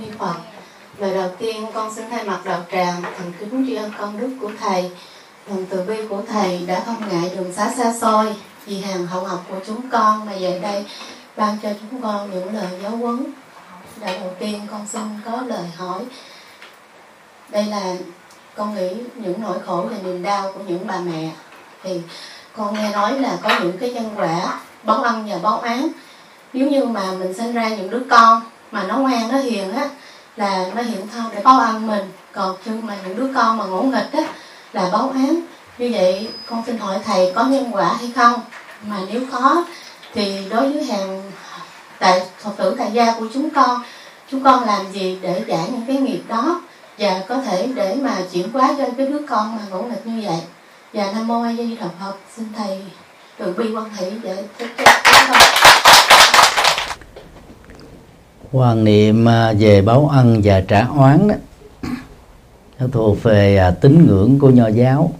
Ni 0.00 0.06
Phật. 0.18 0.34
Lời 0.98 1.14
đầu 1.14 1.30
tiên, 1.38 1.66
con 1.74 1.94
xin 1.94 2.10
thay 2.10 2.24
mặt 2.24 2.40
đạo 2.44 2.64
tràng 2.72 3.02
thành 3.02 3.32
kính 3.38 3.64
tri 3.66 3.74
ân 3.74 3.92
công 3.98 4.20
đức 4.20 4.30
của 4.40 4.50
thầy. 4.60 4.90
Lòng 5.48 5.66
từ 5.70 5.82
bi 5.82 6.06
của 6.08 6.22
thầy 6.28 6.64
đã 6.66 6.82
không 6.86 7.08
ngại 7.08 7.32
đường 7.36 7.52
xá 7.52 7.72
xa 7.76 7.92
xôi 8.00 8.34
vì 8.66 8.80
hàng 8.80 9.06
hậu 9.06 9.24
học 9.24 9.44
của 9.48 9.58
chúng 9.66 9.90
con 9.90 10.26
mà 10.26 10.32
về 10.40 10.58
đây 10.62 10.86
ban 11.36 11.58
cho 11.62 11.68
chúng 11.80 12.02
con 12.02 12.30
những 12.30 12.54
lời 12.54 12.80
giáo 12.82 12.90
huấn. 12.90 13.24
Đạo 14.00 14.14
đầu 14.20 14.34
tiên, 14.38 14.60
con 14.70 14.86
xin 14.86 15.02
có 15.24 15.42
lời 15.46 15.66
hỏi. 15.76 16.00
Đây 17.48 17.64
là, 17.64 17.94
con 18.56 18.74
nghĩ 18.74 18.94
những 19.14 19.40
nỗi 19.40 19.58
khổ 19.66 19.86
và 19.90 19.96
niềm 20.04 20.22
đau 20.22 20.52
của 20.52 20.60
những 20.68 20.86
bà 20.86 21.00
mẹ 21.00 21.30
thì 21.82 22.00
con 22.56 22.74
nghe 22.74 22.90
nói 22.90 23.20
là 23.20 23.38
có 23.42 23.58
những 23.62 23.78
cái 23.78 23.90
nhân 23.90 24.10
quả 24.16 24.60
báo 24.82 25.02
ân 25.02 25.26
và 25.28 25.38
báo 25.42 25.60
án 25.60 25.88
nếu 26.52 26.70
như 26.70 26.84
mà 26.84 27.12
mình 27.18 27.34
sinh 27.34 27.52
ra 27.52 27.68
những 27.68 27.90
đứa 27.90 28.02
con 28.10 28.42
mà 28.70 28.82
nó 28.82 28.96
ngoan, 28.96 29.32
nó 29.32 29.38
hiền 29.38 29.72
á, 29.74 29.88
là 30.36 30.66
nó 30.74 30.82
hiện 30.82 31.08
thân 31.08 31.24
để 31.34 31.42
báo 31.42 31.60
ăn 31.60 31.86
mình. 31.86 32.12
Còn 32.32 32.56
chứ 32.64 32.70
mà 32.82 32.96
những 33.06 33.16
đứa 33.16 33.34
con 33.34 33.56
mà 33.56 33.64
ngỗ 33.64 33.82
nghịch 33.82 34.12
á, 34.12 34.22
là 34.72 34.88
báo 34.92 35.12
án. 35.14 35.40
Như 35.78 35.90
vậy, 35.92 36.28
con 36.46 36.62
xin 36.66 36.78
hỏi 36.78 36.98
thầy 37.04 37.32
có 37.34 37.44
nhân 37.44 37.70
quả 37.72 37.96
hay 37.98 38.12
không? 38.16 38.40
Mà 38.82 38.96
nếu 39.12 39.20
có, 39.32 39.64
thì 40.14 40.46
đối 40.50 40.72
với 40.72 40.84
hàng 40.84 41.32
tại, 41.98 42.22
phật 42.38 42.50
tử 42.56 42.74
tại 42.78 42.90
gia 42.92 43.12
của 43.12 43.26
chúng 43.34 43.50
con 43.50 43.82
chúng 44.30 44.44
con 44.44 44.64
làm 44.64 44.92
gì 44.92 45.18
để 45.22 45.44
giải 45.46 45.68
những 45.70 45.84
cái 45.86 45.96
nghiệp 45.96 46.22
đó? 46.28 46.60
Và 46.98 47.20
có 47.28 47.36
thể 47.46 47.68
để 47.74 47.94
mà 47.94 48.16
chuyển 48.32 48.52
hóa 48.52 48.68
cho 48.78 48.84
cái 48.96 49.06
đứa 49.06 49.20
con 49.28 49.56
mà 49.56 49.62
ngỗ 49.70 49.82
nghịch 49.82 50.06
như 50.06 50.22
vậy. 50.28 50.40
Và 50.92 51.12
nam 51.12 51.26
mô 51.28 51.42
a 51.42 51.52
di 51.52 51.76
đà 51.76 51.86
phật, 52.00 52.14
xin 52.36 52.46
thầy 52.56 52.80
từ 53.38 53.52
bi 53.52 53.74
quan 53.74 53.90
hệ 53.94 54.10
để 54.22 54.44
thích 54.58 54.70
cho 54.78 54.84
chúng 55.04 55.30
con 55.30 55.97
quan 58.52 58.84
niệm 58.84 59.28
à, 59.28 59.52
về 59.58 59.82
báo 59.82 60.08
ân 60.08 60.40
và 60.44 60.60
trả 60.60 60.86
oán 60.86 61.28
đó 61.28 61.34
nó 62.78 62.86
thuộc 62.92 63.22
về 63.22 63.56
à, 63.56 63.70
tín 63.70 64.06
ngưỡng 64.06 64.38
của 64.38 64.50
nho 64.50 64.68
giáo. 64.68 65.12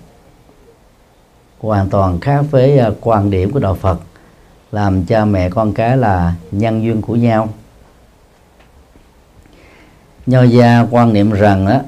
Hoàn 1.58 1.91
toàn 1.91 2.20
khác 2.20 2.44
với 2.50 2.78
à, 2.78 2.91
quan 3.00 3.30
điểm 3.30 3.53
của 3.53 3.61
đạo 3.61 3.75
Phật, 3.75 4.00
làm 4.72 5.05
cha 5.05 5.25
mẹ 5.25 5.50
con 5.50 5.72
cái 5.72 5.97
là 5.97 6.34
nhân 6.50 6.83
duyên 6.83 7.03
của 7.03 7.16
nhau. 7.16 7.48
Nho 10.27 10.42
gia 10.42 10.86
quan 10.91 11.12
niệm 11.12 11.31
rằng 11.31 11.66
á, 11.66 11.81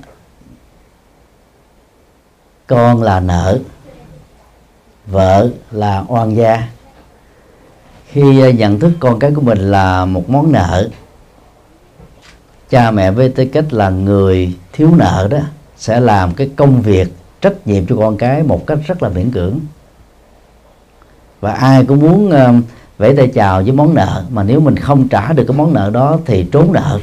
con 2.66 3.02
là 3.02 3.20
nợ, 3.20 3.58
vợ 5.06 5.50
là 5.70 6.04
oan 6.08 6.36
gia. 6.36 6.68
Khi 8.06 8.52
nhận 8.52 8.80
thức 8.80 8.92
con 9.00 9.18
cái 9.18 9.30
của 9.34 9.42
mình 9.42 9.58
là 9.58 10.04
một 10.04 10.30
món 10.30 10.52
nợ 10.52 10.88
cha 12.70 12.90
mẹ 12.90 13.10
với 13.10 13.28
tư 13.28 13.44
cách 13.44 13.72
là 13.72 13.90
người 13.90 14.56
thiếu 14.72 14.90
nợ 14.96 15.28
đó 15.30 15.38
sẽ 15.76 16.00
làm 16.00 16.34
cái 16.34 16.50
công 16.56 16.82
việc 16.82 17.08
trách 17.40 17.66
nhiệm 17.66 17.86
cho 17.86 17.96
con 17.96 18.16
cái 18.16 18.42
một 18.42 18.66
cách 18.66 18.78
rất 18.86 19.02
là 19.02 19.08
miễn 19.08 19.30
cưỡng. 19.30 19.60
Và 21.40 21.52
ai 21.52 21.84
cũng 21.84 22.00
muốn 22.00 22.28
uh, 22.28 22.64
vẫy 22.98 23.16
tay 23.16 23.28
chào 23.34 23.62
với 23.62 23.72
món 23.72 23.94
nợ 23.94 24.24
mà 24.30 24.42
nếu 24.42 24.60
mình 24.60 24.76
không 24.76 25.08
trả 25.08 25.32
được 25.32 25.44
cái 25.48 25.56
món 25.56 25.74
nợ 25.74 25.90
đó 25.90 26.18
thì 26.26 26.46
trốn 26.52 26.72
nợ. 26.72 27.00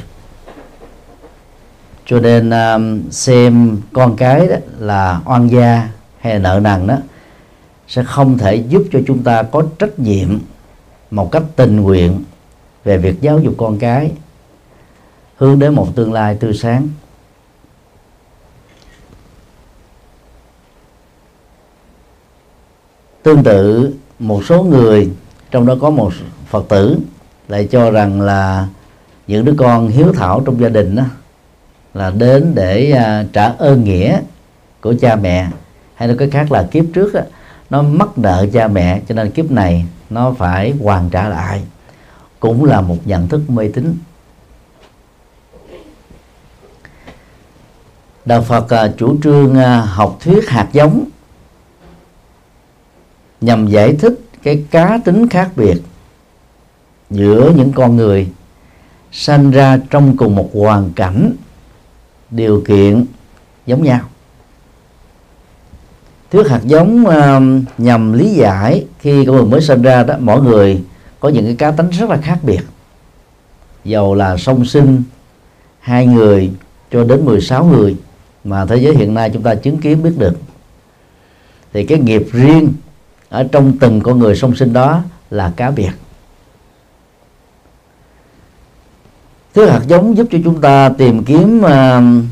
Cho 2.06 2.20
nên 2.20 2.48
uh, 2.48 3.12
xem 3.12 3.80
con 3.92 4.16
cái 4.16 4.48
đó 4.48 4.56
là 4.78 5.20
oan 5.24 5.48
gia 5.48 5.88
hay 6.20 6.32
là 6.32 6.38
nợ 6.38 6.60
nần 6.62 6.86
đó 6.86 6.96
sẽ 7.88 8.02
không 8.02 8.38
thể 8.38 8.54
giúp 8.54 8.82
cho 8.92 8.98
chúng 9.06 9.22
ta 9.22 9.42
có 9.42 9.62
trách 9.78 9.98
nhiệm 9.98 10.38
một 11.10 11.32
cách 11.32 11.42
tình 11.56 11.80
nguyện 11.80 12.24
về 12.84 12.98
việc 12.98 13.20
giáo 13.20 13.38
dục 13.38 13.54
con 13.58 13.78
cái 13.78 14.10
hướng 15.38 15.58
đến 15.58 15.74
một 15.74 15.88
tương 15.94 16.12
lai 16.12 16.34
tươi 16.34 16.54
sáng. 16.54 16.88
Tương 23.22 23.44
tự 23.44 23.94
một 24.18 24.44
số 24.44 24.62
người 24.62 25.10
trong 25.50 25.66
đó 25.66 25.74
có 25.80 25.90
một 25.90 26.12
phật 26.50 26.68
tử 26.68 26.98
lại 27.48 27.68
cho 27.70 27.90
rằng 27.90 28.20
là 28.20 28.68
những 29.26 29.44
đứa 29.44 29.54
con 29.58 29.88
hiếu 29.88 30.12
thảo 30.12 30.42
trong 30.46 30.60
gia 30.60 30.68
đình 30.68 30.96
đó 30.96 31.04
là 31.94 32.10
đến 32.10 32.52
để 32.54 32.90
à, 32.90 33.24
trả 33.32 33.44
ơn 33.44 33.84
nghĩa 33.84 34.20
của 34.80 34.94
cha 35.00 35.16
mẹ 35.16 35.48
hay 35.94 36.08
nói 36.08 36.16
cái 36.18 36.30
khác 36.30 36.52
là 36.52 36.68
kiếp 36.70 36.84
trước 36.94 37.14
đó, 37.14 37.20
nó 37.70 37.82
mắc 37.82 38.08
nợ 38.16 38.46
cha 38.52 38.68
mẹ 38.68 39.00
cho 39.08 39.14
nên 39.14 39.30
kiếp 39.30 39.50
này 39.50 39.84
nó 40.10 40.34
phải 40.38 40.74
hoàn 40.82 41.10
trả 41.10 41.28
lại. 41.28 41.62
Cũng 42.40 42.64
là 42.64 42.80
một 42.80 42.96
nhận 43.04 43.28
thức 43.28 43.50
mê 43.50 43.70
tín. 43.74 43.98
Đạo 48.28 48.42
phật 48.42 48.68
à, 48.72 48.92
chủ 48.98 49.16
trương 49.22 49.54
à, 49.54 49.80
học 49.80 50.18
thuyết 50.20 50.48
hạt 50.48 50.68
giống 50.72 51.04
nhằm 53.40 53.66
giải 53.66 53.96
thích 53.96 54.20
cái 54.42 54.64
cá 54.70 54.98
tính 55.04 55.28
khác 55.28 55.50
biệt 55.56 55.76
giữa 57.10 57.52
những 57.56 57.72
con 57.72 57.96
người 57.96 58.28
sanh 59.12 59.50
ra 59.50 59.78
trong 59.90 60.16
cùng 60.16 60.34
một 60.34 60.50
hoàn 60.54 60.92
cảnh 60.92 61.32
điều 62.30 62.62
kiện 62.66 63.04
giống 63.66 63.82
nhau. 63.82 64.00
Thuyết 66.30 66.48
hạt 66.48 66.60
giống 66.64 67.04
uh, 67.06 67.78
nhằm 67.78 68.12
lý 68.12 68.30
giải 68.30 68.86
khi 68.98 69.24
con 69.24 69.36
người 69.36 69.44
mới 69.44 69.60
sinh 69.60 69.82
ra 69.82 70.02
đó 70.02 70.14
mỗi 70.18 70.42
người 70.42 70.84
có 71.20 71.28
những 71.28 71.44
cái 71.44 71.54
cá 71.54 71.70
tính 71.70 71.90
rất 71.90 72.10
là 72.10 72.16
khác 72.16 72.38
biệt. 72.42 72.60
Dầu 73.84 74.14
là 74.14 74.36
song 74.36 74.64
sinh 74.64 75.02
hai 75.80 76.06
người 76.06 76.50
cho 76.92 77.04
đến 77.04 77.24
16 77.24 77.64
người 77.64 77.96
mà 78.44 78.64
thế 78.64 78.76
giới 78.76 78.94
hiện 78.94 79.14
nay 79.14 79.30
chúng 79.34 79.42
ta 79.42 79.54
chứng 79.54 79.78
kiến 79.78 80.02
biết 80.02 80.12
được. 80.18 80.38
Thì 81.72 81.84
cái 81.84 81.98
nghiệp 81.98 82.26
riêng 82.32 82.72
ở 83.28 83.44
trong 83.52 83.78
từng 83.78 84.00
con 84.00 84.18
người 84.18 84.36
song 84.36 84.56
sinh 84.56 84.72
đó 84.72 85.02
là 85.30 85.52
cá 85.56 85.70
biệt. 85.70 85.90
Thứ 89.54 89.66
hạt 89.66 89.80
giống 89.86 90.16
giúp 90.16 90.26
cho 90.30 90.38
chúng 90.44 90.60
ta 90.60 90.88
tìm 90.88 91.24
kiếm 91.24 91.60
uh, 91.64 92.24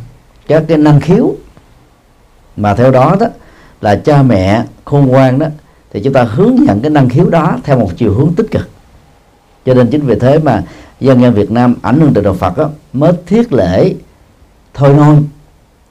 các 0.46 0.64
cái 0.68 0.78
năng 0.78 1.00
khiếu. 1.00 1.34
Mà 2.56 2.74
theo 2.74 2.90
đó 2.90 3.16
đó 3.20 3.26
là 3.80 3.96
cha 3.96 4.22
mẹ 4.22 4.64
khôn 4.84 5.06
ngoan 5.06 5.38
đó 5.38 5.46
thì 5.90 6.00
chúng 6.02 6.12
ta 6.12 6.22
hướng 6.22 6.66
dẫn 6.66 6.80
cái 6.80 6.90
năng 6.90 7.08
khiếu 7.08 7.30
đó 7.30 7.58
theo 7.64 7.78
một 7.78 7.90
chiều 7.96 8.14
hướng 8.14 8.34
tích 8.34 8.46
cực. 8.50 8.68
Cho 9.66 9.74
nên 9.74 9.90
chính 9.90 10.06
vì 10.06 10.14
thế 10.14 10.38
mà 10.38 10.62
dân 11.00 11.22
gian 11.22 11.34
Việt 11.34 11.50
Nam 11.50 11.74
ảnh 11.82 12.00
hưởng 12.00 12.14
từ 12.14 12.20
đạo 12.20 12.34
Phật 12.34 12.58
đó, 12.58 12.70
mới 12.92 13.12
thiết 13.26 13.52
lễ 13.52 13.94
thôi 14.74 14.94
nôi 14.96 15.16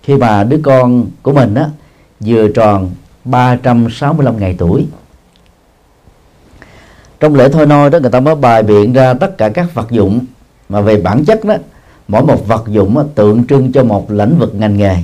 khi 0.06 0.16
mà 0.16 0.44
đứa 0.44 0.60
con 0.64 1.06
của 1.22 1.34
mình 1.34 1.56
á 1.56 1.70
vừa 2.20 2.48
tròn 2.48 2.92
365 3.24 4.40
ngày 4.40 4.56
tuổi. 4.58 4.86
Trong 7.20 7.36
lễ 7.36 7.50
thôi 7.50 7.66
nôi 7.66 7.90
đó 7.90 8.00
người 8.00 8.12
ta 8.12 8.20
mới 8.20 8.36
bài 8.36 8.64
biện 8.64 8.94
ra 8.94 9.14
tất 9.14 9.38
cả 9.38 9.50
các 9.50 9.74
vật 9.74 9.92
dụng 9.92 10.26
mà 10.70 10.82
về 10.82 11.02
bản 11.02 11.26
chất 11.26 11.46
đó 11.46 11.56
mỗi 12.08 12.24
một 12.24 12.48
vật 12.48 12.64
dụng 12.68 12.96
đó, 12.96 13.04
tượng 13.16 13.48
trưng 13.48 13.72
cho 13.72 13.84
một 13.84 14.12
lĩnh 14.12 14.40
vực 14.40 14.56
ngành 14.56 14.78
nghề. 14.78 14.98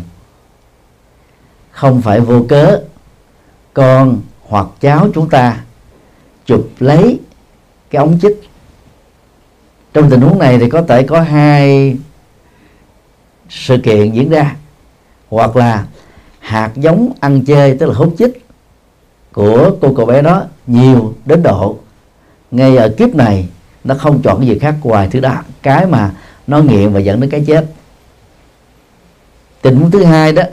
Không 1.72 2.02
phải 2.02 2.20
vô 2.20 2.46
cớ 2.50 2.82
con 3.74 4.22
hoặc 4.42 4.68
cháu 4.80 5.08
chúng 5.14 5.30
ta 5.30 5.62
chụp 6.46 6.70
lấy 6.80 7.20
cái 7.90 8.00
ống 8.00 8.20
chích. 8.22 8.42
Trong 9.94 10.10
tình 10.10 10.22
huống 10.22 10.40
này 10.40 10.60
thì 10.60 10.70
có 10.70 10.82
thể 10.82 11.04
có 11.04 11.22
hai 11.22 11.98
sự 13.50 13.78
kiện 13.78 14.12
diễn 14.12 14.30
ra 14.30 14.56
hoặc 15.32 15.56
là 15.56 15.86
hạt 16.40 16.72
giống 16.76 17.12
ăn 17.20 17.46
chơi 17.46 17.78
tức 17.78 17.86
là 17.86 17.94
hút 17.94 18.16
chích 18.18 18.46
của 19.34 19.72
cô 19.82 19.94
cậu 19.98 20.06
bé 20.06 20.22
đó 20.22 20.44
nhiều 20.68 21.14
đến 21.26 21.44
độ. 21.44 21.78
Ngay 22.52 22.78
ở 22.78 22.90
kiếp 22.98 23.16
này 23.16 23.48
nó 23.84 23.96
không 23.96 24.22
chọn 24.22 24.40
cái 24.40 24.48
gì 24.48 24.60
khác 24.60 24.76
ngoài 24.84 25.08
thứ 25.12 25.20
đó 25.20 25.36
cái 25.62 25.86
mà 25.86 26.12
nó 26.48 26.60
nghiện 26.60 26.94
và 26.94 27.00
dẫn 27.00 27.20
đến 27.20 27.30
cái 27.30 27.44
chết. 27.48 27.66
Tình 29.62 29.76
huống 29.76 29.92
thứ 29.92 30.04
hai 30.04 30.32
đó 30.32 30.44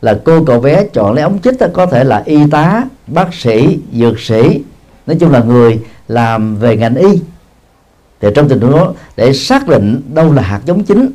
là 0.00 0.20
cô 0.24 0.44
cậu 0.44 0.60
bé 0.60 0.84
chọn 0.92 1.14
lấy 1.14 1.24
ống 1.24 1.38
chích 1.38 1.58
đó, 1.60 1.66
có 1.72 1.86
thể 1.86 2.04
là 2.04 2.22
y 2.24 2.50
tá 2.50 2.84
bác 3.06 3.34
sĩ 3.34 3.78
dược 3.92 4.20
sĩ 4.20 4.62
nói 5.06 5.16
chung 5.20 5.30
là 5.30 5.42
người 5.42 5.80
làm 6.08 6.56
về 6.56 6.76
ngành 6.76 6.94
y. 6.94 7.20
Thì 8.20 8.28
trong 8.34 8.48
tình 8.48 8.60
huống 8.60 8.72
đó 8.72 8.92
để 9.16 9.32
xác 9.32 9.68
định 9.68 10.02
đâu 10.14 10.32
là 10.32 10.42
hạt 10.42 10.60
giống 10.64 10.84
chính 10.84 11.10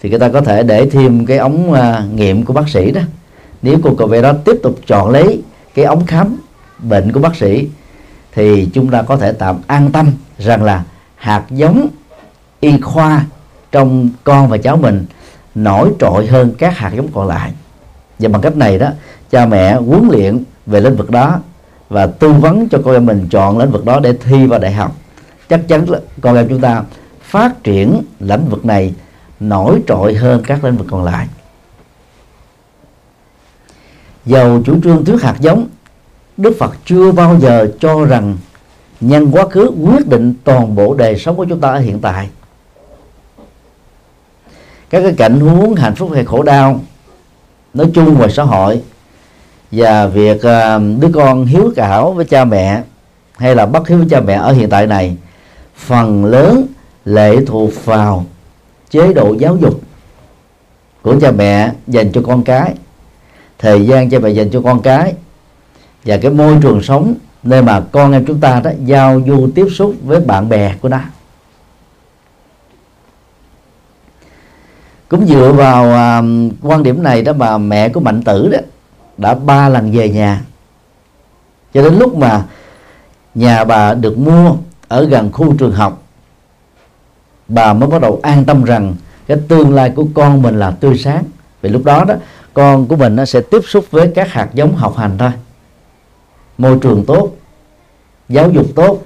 thì 0.00 0.10
người 0.10 0.18
ta 0.18 0.28
có 0.28 0.40
thể 0.40 0.62
để 0.62 0.86
thêm 0.86 1.26
cái 1.26 1.38
ống 1.38 1.70
uh, 1.70 2.14
nghiệm 2.14 2.44
của 2.44 2.52
bác 2.52 2.68
sĩ 2.68 2.90
đó. 2.90 3.00
Nếu 3.62 3.78
cô 3.82 3.94
cậu 3.98 4.08
bé 4.08 4.22
đó 4.22 4.32
tiếp 4.44 4.56
tục 4.62 4.78
chọn 4.86 5.10
lấy 5.10 5.42
cái 5.74 5.84
ống 5.84 6.06
khám 6.06 6.36
bệnh 6.78 7.12
của 7.12 7.20
bác 7.20 7.36
sĩ 7.36 7.68
thì 8.34 8.68
chúng 8.72 8.90
ta 8.90 9.02
có 9.02 9.16
thể 9.16 9.32
tạm 9.32 9.60
an 9.66 9.92
tâm 9.92 10.10
rằng 10.38 10.62
là 10.62 10.84
hạt 11.16 11.44
giống 11.50 11.88
y 12.60 12.80
khoa 12.80 13.26
trong 13.72 14.08
con 14.24 14.48
và 14.48 14.58
cháu 14.58 14.76
mình 14.76 15.06
nổi 15.54 15.90
trội 15.98 16.26
hơn 16.26 16.54
các 16.58 16.76
hạt 16.76 16.92
giống 16.96 17.08
còn 17.14 17.26
lại. 17.26 17.52
Và 18.18 18.28
bằng 18.28 18.42
cách 18.42 18.56
này 18.56 18.78
đó 18.78 18.88
cha 19.30 19.46
mẹ 19.46 19.74
huấn 19.74 20.08
luyện 20.12 20.42
về 20.66 20.80
lĩnh 20.80 20.96
vực 20.96 21.10
đó 21.10 21.40
và 21.88 22.06
tư 22.06 22.32
vấn 22.32 22.68
cho 22.68 22.78
con 22.84 22.94
em 22.94 23.06
mình 23.06 23.26
chọn 23.30 23.58
lĩnh 23.58 23.70
vực 23.70 23.84
đó 23.84 24.00
để 24.00 24.12
thi 24.24 24.46
vào 24.46 24.58
đại 24.58 24.72
học. 24.72 24.96
Chắc 25.48 25.68
chắn 25.68 25.90
là 25.90 25.98
con 26.20 26.36
em 26.36 26.48
chúng 26.48 26.60
ta 26.60 26.82
phát 27.22 27.64
triển 27.64 28.02
lĩnh 28.20 28.48
vực 28.48 28.64
này 28.64 28.94
nổi 29.40 29.82
trội 29.86 30.14
hơn 30.14 30.42
các 30.46 30.64
lĩnh 30.64 30.76
vực 30.76 30.86
còn 30.90 31.04
lại. 31.04 31.28
Dầu 34.26 34.62
chủ 34.64 34.80
trương 34.84 35.04
thuyết 35.04 35.22
hạt 35.22 35.36
giống, 35.40 35.68
Đức 36.36 36.56
Phật 36.58 36.74
chưa 36.84 37.12
bao 37.12 37.38
giờ 37.38 37.68
cho 37.80 38.04
rằng 38.04 38.36
nhân 39.00 39.30
quá 39.32 39.48
khứ 39.48 39.70
quyết 39.84 40.06
định 40.08 40.34
toàn 40.44 40.74
bộ 40.74 40.94
đời 40.94 41.18
sống 41.18 41.36
của 41.36 41.44
chúng 41.44 41.60
ta 41.60 41.68
ở 41.68 41.78
hiện 41.78 42.00
tại. 42.00 42.28
Các 44.90 45.02
cái 45.02 45.14
cảnh 45.16 45.40
huống 45.40 45.74
hạnh 45.74 45.94
phúc 45.94 46.10
hay 46.14 46.24
khổ 46.24 46.42
đau, 46.42 46.80
nói 47.74 47.90
chung 47.94 48.14
ngoài 48.14 48.30
xã 48.30 48.42
hội 48.42 48.82
và 49.70 50.06
việc 50.06 50.42
à, 50.42 50.78
đứa 50.78 51.10
con 51.14 51.44
hiếu 51.44 51.72
cảo 51.76 52.12
với 52.12 52.24
cha 52.24 52.44
mẹ 52.44 52.82
hay 53.36 53.54
là 53.54 53.66
bất 53.66 53.88
hiếu 53.88 53.98
với 53.98 54.06
cha 54.10 54.20
mẹ 54.20 54.34
ở 54.34 54.52
hiện 54.52 54.70
tại 54.70 54.86
này, 54.86 55.16
phần 55.76 56.24
lớn 56.24 56.66
lệ 57.04 57.36
thuộc 57.46 57.84
vào 57.84 58.24
chế 58.90 59.12
độ 59.12 59.34
giáo 59.38 59.56
dục 59.56 59.80
của 61.02 61.20
cha 61.20 61.30
mẹ 61.30 61.72
dành 61.86 62.12
cho 62.12 62.20
con 62.26 62.44
cái 62.44 62.74
thời 63.58 63.86
gian 63.86 64.10
cha 64.10 64.18
mẹ 64.18 64.30
dành 64.30 64.50
cho 64.50 64.60
con 64.60 64.82
cái 64.82 65.14
và 66.04 66.16
cái 66.16 66.30
môi 66.30 66.58
trường 66.62 66.82
sống 66.82 67.14
nơi 67.42 67.62
mà 67.62 67.80
con 67.92 68.12
em 68.12 68.24
chúng 68.26 68.40
ta 68.40 68.60
đó 68.60 68.70
giao 68.84 69.20
du 69.26 69.48
tiếp 69.54 69.66
xúc 69.70 69.94
với 70.04 70.20
bạn 70.20 70.48
bè 70.48 70.74
của 70.80 70.88
nó. 70.88 71.00
Cũng 75.08 75.26
dựa 75.26 75.52
vào 75.52 75.84
uh, 75.84 76.52
quan 76.62 76.82
điểm 76.82 77.02
này 77.02 77.22
đó 77.22 77.32
mà 77.32 77.58
mẹ 77.58 77.88
của 77.88 78.00
mạnh 78.00 78.22
tử 78.22 78.48
đó 78.48 78.58
đã 79.16 79.34
ba 79.34 79.68
lần 79.68 79.92
về 79.92 80.08
nhà. 80.08 80.44
Cho 81.74 81.82
đến 81.82 81.98
lúc 81.98 82.16
mà 82.16 82.44
nhà 83.34 83.64
bà 83.64 83.94
được 83.94 84.18
mua 84.18 84.56
ở 84.88 85.04
gần 85.04 85.32
khu 85.32 85.54
trường 85.56 85.72
học 85.72 86.02
bà 87.48 87.72
mới 87.72 87.88
bắt 87.88 88.00
đầu 88.00 88.20
an 88.22 88.44
tâm 88.44 88.64
rằng 88.64 88.94
cái 89.26 89.38
tương 89.48 89.74
lai 89.74 89.90
của 89.90 90.06
con 90.14 90.42
mình 90.42 90.58
là 90.58 90.70
tươi 90.70 90.98
sáng. 90.98 91.24
Vì 91.62 91.70
lúc 91.70 91.84
đó 91.84 92.04
đó 92.04 92.14
con 92.54 92.86
của 92.86 92.96
mình 92.96 93.16
nó 93.16 93.24
sẽ 93.24 93.40
tiếp 93.40 93.60
xúc 93.68 93.84
với 93.90 94.12
các 94.14 94.32
hạt 94.32 94.48
giống 94.54 94.74
học 94.74 94.96
hành 94.96 95.18
thôi. 95.18 95.30
Môi 96.58 96.78
trường 96.78 97.04
tốt 97.06 97.36
giáo 98.28 98.50
dục 98.50 98.66
tốt 98.74 99.02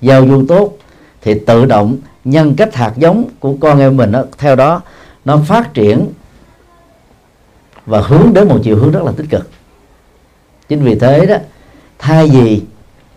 giao 0.00 0.28
du 0.28 0.46
tốt 0.48 0.78
thì 1.22 1.38
tự 1.46 1.64
động 1.64 1.96
nhân 2.24 2.54
cách 2.56 2.74
hạt 2.74 2.92
giống 2.96 3.24
của 3.40 3.54
con 3.60 3.78
em 3.78 3.96
mình 3.96 4.12
đó, 4.12 4.24
theo 4.38 4.56
đó 4.56 4.80
nó 5.24 5.38
phát 5.46 5.74
triển 5.74 6.06
và 7.86 8.00
hướng 8.00 8.34
đến 8.34 8.48
một 8.48 8.58
chiều 8.62 8.76
hướng 8.76 8.92
rất 8.92 9.02
là 9.02 9.12
tích 9.16 9.26
cực. 9.30 9.50
Chính 10.68 10.82
vì 10.82 10.98
thế 10.98 11.26
đó 11.26 11.36
thay 11.98 12.28
vì 12.28 12.62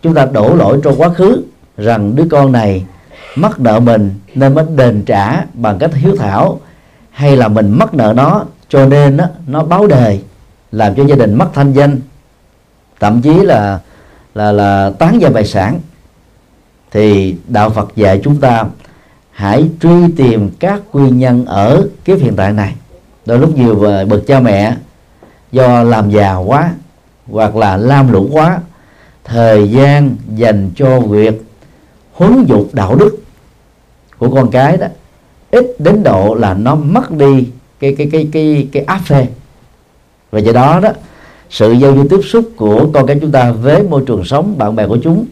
chúng 0.02 0.14
ta 0.14 0.24
đổ 0.24 0.54
lỗi 0.54 0.80
cho 0.84 0.94
quá 0.98 1.08
khứ 1.08 1.42
rằng 1.76 2.16
đứa 2.16 2.24
con 2.30 2.52
này 2.52 2.84
mắc 3.36 3.60
nợ 3.60 3.80
mình 3.80 4.14
nên 4.34 4.54
mới 4.54 4.64
đền 4.76 5.02
trả 5.06 5.44
bằng 5.54 5.78
cách 5.78 5.94
hiếu 5.94 6.16
thảo 6.18 6.60
hay 7.10 7.36
là 7.36 7.48
mình 7.48 7.70
mắc 7.78 7.94
nợ 7.94 8.12
nó 8.16 8.44
cho 8.68 8.86
nên 8.86 9.16
đó, 9.16 9.24
nó 9.46 9.64
báo 9.64 9.86
đề 9.86 10.20
làm 10.72 10.94
cho 10.94 11.04
gia 11.04 11.16
đình 11.16 11.34
mất 11.34 11.48
thanh 11.54 11.72
danh 11.72 12.00
thậm 13.00 13.22
chí 13.22 13.34
là 13.34 13.80
là 14.34 14.52
là 14.52 14.90
tán 14.98 15.18
gia 15.20 15.30
tài 15.30 15.44
sản. 15.44 15.80
Thì 16.90 17.36
đạo 17.48 17.70
Phật 17.70 17.96
dạy 17.96 18.20
chúng 18.24 18.40
ta 18.40 18.64
hãy 19.30 19.70
truy 19.80 20.12
tìm 20.16 20.50
các 20.60 20.80
nguyên 20.92 21.18
nhân 21.18 21.44
ở 21.44 21.88
kiếp 22.04 22.18
hiện 22.18 22.36
tại 22.36 22.52
này. 22.52 22.74
Đôi 23.26 23.38
lúc 23.38 23.56
nhiều 23.56 23.74
bậc 24.08 24.26
cha 24.26 24.40
mẹ 24.40 24.76
do 25.52 25.82
làm 25.82 26.10
già 26.10 26.36
quá 26.36 26.70
hoặc 27.30 27.56
là 27.56 27.76
lam 27.76 28.12
lũ 28.12 28.28
quá 28.32 28.58
thời 29.24 29.70
gian 29.70 30.16
dành 30.34 30.70
cho 30.76 31.00
việc 31.00 31.42
huấn 32.12 32.44
dục 32.48 32.68
đạo 32.72 32.96
đức 32.96 33.18
của 34.18 34.30
con 34.34 34.50
cái 34.50 34.76
đó, 34.76 34.86
ít 35.50 35.66
đến 35.78 36.02
độ 36.02 36.34
là 36.34 36.54
nó 36.54 36.74
mất 36.74 37.10
đi 37.10 37.48
cái 37.80 37.94
cái 37.98 38.08
cái 38.12 38.28
cái 38.32 38.68
cái 38.72 38.82
áp 38.82 38.98
phê. 38.98 39.26
Và 40.30 40.38
do 40.38 40.52
đó 40.52 40.80
đó, 40.80 40.90
sự 41.50 41.72
giao 41.72 41.96
du 41.96 42.08
tiếp 42.08 42.20
xúc 42.24 42.50
của 42.56 42.88
con 42.92 43.06
cái 43.06 43.18
chúng 43.20 43.32
ta 43.32 43.52
với 43.52 43.82
môi 43.82 44.02
trường 44.06 44.24
sống, 44.24 44.58
bạn 44.58 44.76
bè 44.76 44.86
của 44.86 44.98
chúng, 45.02 45.26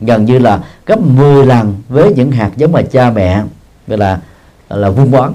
gần 0.00 0.24
như 0.24 0.38
là 0.38 0.64
gấp 0.86 1.00
10 1.00 1.46
lần 1.46 1.74
với 1.88 2.12
những 2.14 2.30
hạt 2.30 2.50
giống 2.56 2.72
mà 2.72 2.82
cha 2.82 3.10
mẹ, 3.10 3.42
gọi 3.86 3.98
là 3.98 4.20
là 4.68 4.90
vun 4.90 5.10
bón. 5.10 5.32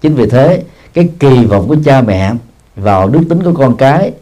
Chính 0.00 0.14
vì 0.14 0.26
thế, 0.26 0.62
cái 0.94 1.08
kỳ 1.18 1.44
vọng 1.44 1.68
của 1.68 1.76
cha 1.84 2.00
mẹ 2.00 2.32
vào 2.76 3.08
đức 3.08 3.20
tính 3.28 3.42
của 3.42 3.54
con 3.54 3.76
cái, 3.76 4.12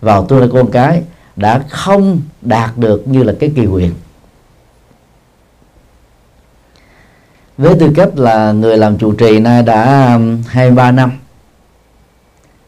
vào 0.00 0.24
tương 0.24 0.40
lai 0.40 0.48
con 0.52 0.70
cái 0.70 1.02
đã 1.36 1.64
không 1.68 2.20
đạt 2.42 2.78
được 2.78 3.08
như 3.08 3.22
là 3.22 3.34
cái 3.40 3.52
kỳ 3.56 3.62
nguyện 3.62 3.92
với 7.60 7.74
tư 7.80 7.92
cách 7.96 8.08
là 8.14 8.52
người 8.52 8.76
làm 8.78 8.98
chủ 8.98 9.12
trì 9.12 9.38
nay 9.38 9.62
đã 9.62 10.12
um, 10.14 10.42
23 10.48 10.90
năm 10.90 11.12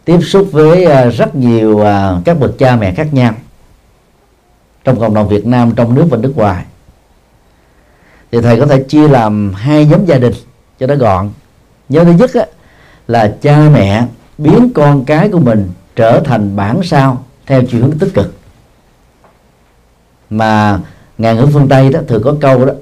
tiếp 0.05 0.19
xúc 0.23 0.49
với 0.53 0.85
à, 0.85 1.05
rất 1.05 1.35
nhiều 1.35 1.81
à, 1.81 2.21
các 2.25 2.41
bậc 2.41 2.59
cha 2.59 2.77
mẹ 2.77 2.95
khác 2.95 3.15
nhau 3.15 3.35
trong 4.85 5.01
cộng 5.01 5.15
đồng 5.15 5.29
Việt 5.29 5.47
Nam 5.47 5.73
trong 5.77 5.95
nước 5.95 6.07
và 6.11 6.17
nước 6.17 6.33
ngoài. 6.37 6.65
Thì 8.33 8.41
thầy 8.41 8.61
có 8.61 8.67
thể 8.67 8.83
chia 8.89 9.09
làm 9.09 9.53
hai 9.55 9.87
nhóm 9.87 10.05
gia 10.05 10.19
đình 10.19 10.33
cho 10.79 10.87
nó 10.87 10.95
gọn. 10.95 11.31
Nhóm 11.89 12.05
thứ 12.05 12.13
nhất 12.13 12.35
á, 12.35 12.47
là 13.09 13.37
cha 13.43 13.69
mẹ 13.73 14.07
biến 14.39 14.71
con 14.75 15.05
cái 15.05 15.29
của 15.29 15.41
mình 15.41 15.71
trở 15.97 16.21
thành 16.25 16.57
bản 16.57 16.81
sao 16.83 17.25
theo 17.47 17.63
chiều 17.71 17.81
hướng 17.81 17.99
tích 17.99 18.15
cực. 18.15 18.35
Mà 20.31 20.81
ngàn 21.19 21.37
ngữ 21.37 21.47
phương 21.53 21.69
tây 21.69 21.91
đó 21.91 22.01
thường 22.09 22.23
có 22.25 22.35
câu 22.41 22.65
đó 22.65 22.73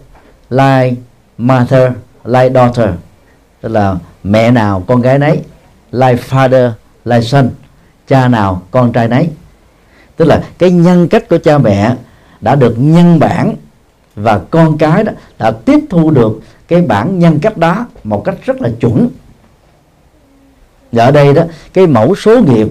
like 0.51 0.97
mother 1.41 1.93
like 2.25 2.51
daughter 2.51 2.89
tức 3.61 3.69
là 3.69 3.97
mẹ 4.25 4.51
nào 4.51 4.85
con 4.87 5.01
gái 5.01 5.19
nấy 5.19 5.41
like 5.93 6.23
father 6.29 6.71
like 7.05 7.27
son 7.27 7.51
cha 8.09 8.29
nào 8.29 8.63
con 8.71 8.93
trai 8.93 9.09
nấy. 9.09 9.29
Tức 10.17 10.25
là 10.25 10.43
cái 10.59 10.71
nhân 10.71 11.09
cách 11.09 11.29
của 11.29 11.39
cha 11.39 11.59
mẹ 11.59 11.95
đã 12.41 12.55
được 12.55 12.75
nhân 12.79 13.19
bản 13.19 13.55
và 14.15 14.41
con 14.51 14.79
cái 14.79 15.05
đó 15.05 15.13
đã 15.39 15.51
tiếp 15.51 15.81
thu 15.91 16.11
được 16.11 16.41
cái 16.69 16.83
bản 16.83 17.19
nhân 17.19 17.39
cách 17.41 17.57
đó 17.57 17.87
một 18.05 18.25
cách 18.25 18.35
rất 18.45 18.63
là 18.63 18.71
chuẩn. 18.81 19.09
Và 20.93 21.05
ở 21.05 21.11
đây 21.11 21.35
đó 21.35 21.43
cái 21.73 21.87
mẫu 21.87 22.15
số 22.15 22.41
nghiệp 22.41 22.69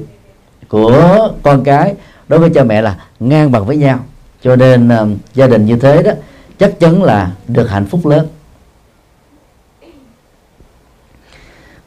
của 0.68 1.30
con 1.44 1.64
cái 1.64 1.96
đối 2.28 2.40
với 2.40 2.50
cha 2.50 2.64
mẹ 2.64 2.82
là 2.82 2.96
ngang 3.20 3.52
bằng 3.52 3.66
với 3.66 3.78
nhau. 3.78 4.00
Cho 4.44 4.56
nên 4.56 4.88
uh, 4.88 5.08
gia 5.34 5.48
đình 5.48 5.66
như 5.66 5.76
thế 5.76 6.04
đó 6.04 6.12
chắc 6.60 6.80
chắn 6.80 7.04
là 7.04 7.32
được 7.48 7.70
hạnh 7.70 7.86
phúc 7.86 8.06
lớn. 8.06 8.28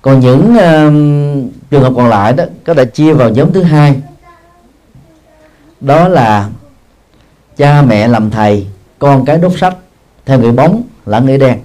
Còn 0.03 0.21
những 0.21 0.55
uh, 0.55 1.53
trường 1.71 1.83
hợp 1.83 1.93
còn 1.97 2.09
lại 2.09 2.33
đó 2.33 2.45
có 2.65 2.75
thể 2.75 2.85
chia 2.85 3.13
vào 3.13 3.31
nhóm 3.31 3.53
thứ 3.53 3.63
hai. 3.63 4.01
Đó 5.81 6.09
là 6.09 6.49
cha 7.57 7.83
mẹ 7.83 8.09
làm 8.09 8.31
thầy 8.31 8.67
con 8.99 9.25
cái 9.25 9.39
đốt 9.39 9.53
sách 9.59 9.77
theo 10.27 10.39
nghĩa 10.39 10.51
bóng 10.51 10.83
lẫn 11.07 11.27
nghĩa 11.27 11.39
đen. 11.39 11.59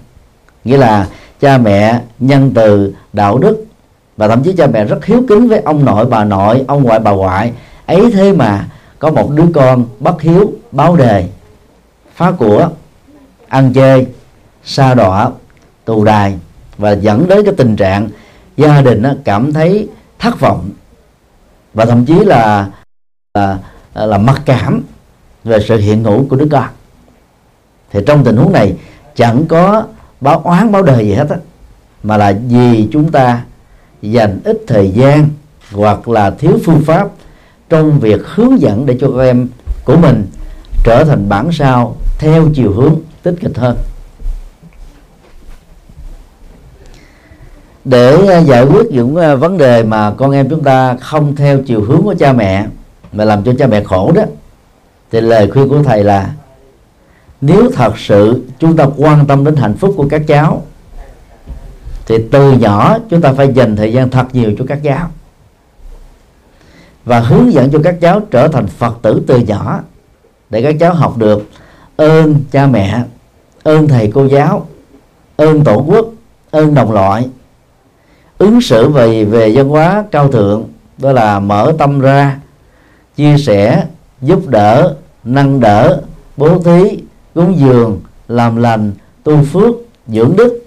Nghĩa 0.63 0.77
là 0.77 1.08
cha 1.39 1.58
mẹ 1.58 2.01
nhân 2.20 2.51
từ 2.56 2.94
đạo 3.13 3.38
đức 3.38 3.65
và 4.17 4.27
thậm 4.27 4.44
chí 4.44 4.53
cha 4.53 4.67
mẹ 4.67 4.86
rất 4.86 5.06
hiếu 5.06 5.24
kính 5.29 5.48
với 5.48 5.62
ông 5.62 5.86
nội 5.86 6.06
bà 6.06 6.24
nội 6.24 6.63
ông 6.67 6.84
ngoại 6.84 7.00
bà 7.00 7.12
ngoại. 7.12 7.53
Ấy 7.86 8.12
thế 8.12 8.34
mà 8.34 8.67
có 9.00 9.12
một 9.12 9.32
đứa 9.36 9.46
con 9.53 9.86
bất 10.00 10.22
hiếu 10.22 10.51
báo 10.72 10.96
đề 10.96 11.27
phá 12.15 12.32
của 12.32 12.70
ăn 13.48 13.74
chơi 13.74 14.08
sa 14.63 14.94
đọa 14.94 15.29
tù 15.86 16.03
đài 16.03 16.38
và 16.77 16.91
dẫn 16.91 17.27
đến 17.27 17.46
cái 17.46 17.53
tình 17.58 17.75
trạng 17.75 18.10
gia 18.58 18.82
đình 18.82 19.04
cảm 19.24 19.54
thấy 19.54 19.90
thất 20.20 20.40
vọng. 20.40 20.70
Và 21.74 21.86
thậm 21.86 22.06
chí 22.06 22.14
là 22.14 22.70
là, 23.34 23.60
là 23.94 24.18
mặc 24.18 24.42
cảm 24.46 24.84
về 25.44 25.60
sự 25.68 25.78
hiện 25.78 26.04
hữu 26.04 26.26
của 26.30 26.36
đứa 26.36 26.48
con. 26.52 26.66
Thì 27.92 28.00
trong 28.08 28.24
tình 28.24 28.38
huống 28.38 28.54
này 28.54 28.76
chẳng 29.16 29.46
có 29.48 29.84
báo 30.22 30.42
oán 30.44 30.72
báo 30.72 30.82
đời 30.82 31.06
gì 31.06 31.14
hết 31.14 31.30
á 31.30 31.38
mà 32.04 32.18
là 32.18 32.34
vì 32.50 32.88
chúng 32.92 33.12
ta 33.12 33.44
dành 34.02 34.40
ít 34.44 34.58
thời 34.68 34.92
gian 34.92 35.30
hoặc 35.72 36.10
là 36.10 36.30
thiếu 36.30 36.60
phương 36.66 36.84
pháp 36.86 37.08
trong 37.70 38.00
việc 38.00 38.22
hướng 38.26 38.62
dẫn 38.62 38.86
để 38.86 38.98
cho 39.02 39.12
các 39.12 39.24
em 39.24 39.48
của 39.86 39.98
mình 39.98 40.26
trở 40.84 41.04
thành 41.04 41.30
bản 41.30 41.52
sao 41.52 41.96
theo 42.20 42.50
chiều 42.54 42.74
hướng 42.74 42.96
tích 43.24 43.36
cực 43.42 43.58
hơn. 43.58 43.78
Để 47.89 48.27
ờ, 48.27 48.39
giải 48.39 48.65
quyết 48.65 48.91
những 48.91 49.15
ờ, 49.15 49.36
vấn 49.38 49.58
đề 49.58 49.84
mà 49.84 50.12
con 50.12 50.32
em 50.32 50.50
chúng 50.50 50.63
ta 50.63 50.96
không 50.96 51.36
theo 51.36 51.60
chiều 51.65 51.82
hướng 51.82 52.03
của 52.03 52.15
cha 52.20 52.34
mẹ, 52.34 52.65
mà 53.12 53.25
làm 53.25 53.44
cho 53.44 53.53
cha 53.60 53.67
mẹ 53.67 53.84
khổ 53.84 54.12
đó, 54.15 54.24
thì 55.12 55.22
lời 55.22 55.51
khuyên 55.51 55.70
của 55.70 55.84
thầy 55.84 56.03
là, 56.03 56.34
nếu 57.41 57.72
thật 57.74 57.98
sự 57.98 58.44
chúng 58.60 58.77
ta 58.77 58.88
quan 58.98 59.27
tâm 59.27 59.46
đến 59.46 59.56
hạnh 59.56 59.74
phúc 59.74 59.94
của 59.98 60.08
các 60.10 60.22
cháu, 60.27 60.63
thì 62.06 62.15
từ 62.32 62.51
nhỏ 62.51 62.98
chúng 63.10 63.22
ta 63.22 63.34
phải 63.34 63.53
dành 63.53 63.75
thời 63.75 63.94
gian 63.94 64.10
thật 64.10 64.25
nhiều 64.34 64.51
cho 64.60 64.65
các 64.67 64.79
cháu. 64.84 65.08
Và 67.06 67.20
hướng 67.20 67.53
dẫn 67.53 67.72
cho 67.72 67.79
các 67.84 67.96
cháu 68.01 68.22
trở 68.32 68.48
thành 68.48 68.67
phật 68.67 68.98
tử 69.01 69.22
từ 69.27 69.38
nhỏ, 69.38 69.79
để 70.50 70.62
các 70.62 70.75
cháu 70.79 70.94
học 70.94 71.17
được 71.17 71.50
ơn 71.98 72.36
cha 72.51 72.67
mẹ, 72.67 73.03
ơn 73.63 73.88
thầy 73.88 74.12
cô 74.13 74.25
giáo, 74.25 74.67
ơn 75.38 75.63
tổ 75.63 75.86
quốc, 75.88 76.06
ơn 76.51 76.74
đồng 76.74 76.91
loại 76.91 77.25
ứng 78.38 78.62
xử 78.62 78.89
về 78.89 79.25
về 79.25 79.51
văn 79.56 79.70
hóa 79.70 80.03
cao 80.12 80.32
thượng, 80.32 80.67
đó 80.98 81.12
là 81.12 81.39
mở 81.39 81.74
tâm 81.77 82.00
ra, 82.00 82.39
chia 83.15 83.38
sẻ, 83.38 83.86
giúp 84.22 84.48
đỡ, 84.48 84.96
nâng 85.24 85.60
đỡ, 85.60 86.01
bố 86.38 86.60
thí, 86.60 87.00
cúng 87.36 87.56
dường, 87.58 88.01
làm 88.27 88.56
lành, 88.56 88.91
tu 89.24 89.44
phước, 89.44 89.75
dưỡng 90.08 90.36
đức. 90.36 90.65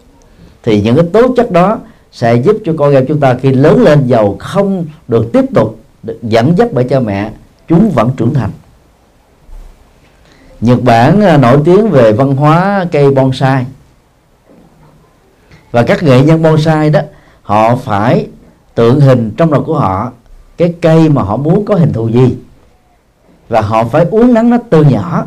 Thì 0.62 0.82
những 0.82 0.96
cái 0.96 1.04
tố 1.12 1.34
chất 1.36 1.50
đó 1.50 1.78
sẽ 2.12 2.34
giúp 2.34 2.56
cho 2.64 2.72
con 2.78 2.94
em 2.94 3.06
chúng 3.08 3.20
ta 3.20 3.34
khi 3.34 3.52
lớn 3.52 3.82
lên 3.82 4.06
giàu 4.06 4.36
không 4.38 4.86
được 5.08 5.32
tiếp 5.32 5.44
tục 5.54 5.80
được 6.02 6.18
dẫn 6.22 6.58
dắt 6.58 6.68
bởi 6.72 6.84
cha 6.84 7.00
mẹ, 7.00 7.30
chúng 7.68 7.90
vẫn 7.90 8.10
trưởng 8.16 8.34
thành. 8.34 8.50
Nhật 10.60 10.82
Bản 10.82 11.20
à, 11.20 11.36
nổi 11.36 11.58
tiếng 11.64 11.90
về 11.90 12.12
văn 12.12 12.36
hóa 12.36 12.86
cây 12.92 13.10
bonsai. 13.10 13.66
Và 15.70 15.82
các 15.82 16.02
nghệ 16.02 16.22
nhân 16.22 16.42
bonsai 16.42 16.90
đó 16.90 17.00
họ 17.50 17.76
phải 17.76 18.26
tượng 18.74 19.00
hình 19.00 19.30
trong 19.36 19.50
đầu 19.50 19.64
của 19.64 19.78
họ 19.78 20.12
cái 20.56 20.74
cây 20.80 21.08
mà 21.08 21.22
họ 21.22 21.36
muốn 21.36 21.64
có 21.64 21.74
hình 21.74 21.92
thù 21.92 22.08
gì. 22.08 22.36
Và 23.48 23.60
họ 23.60 23.84
phải 23.84 24.06
uống 24.10 24.34
nắng 24.34 24.50
nó 24.50 24.56
từ 24.70 24.84
nhỏ. 24.84 25.24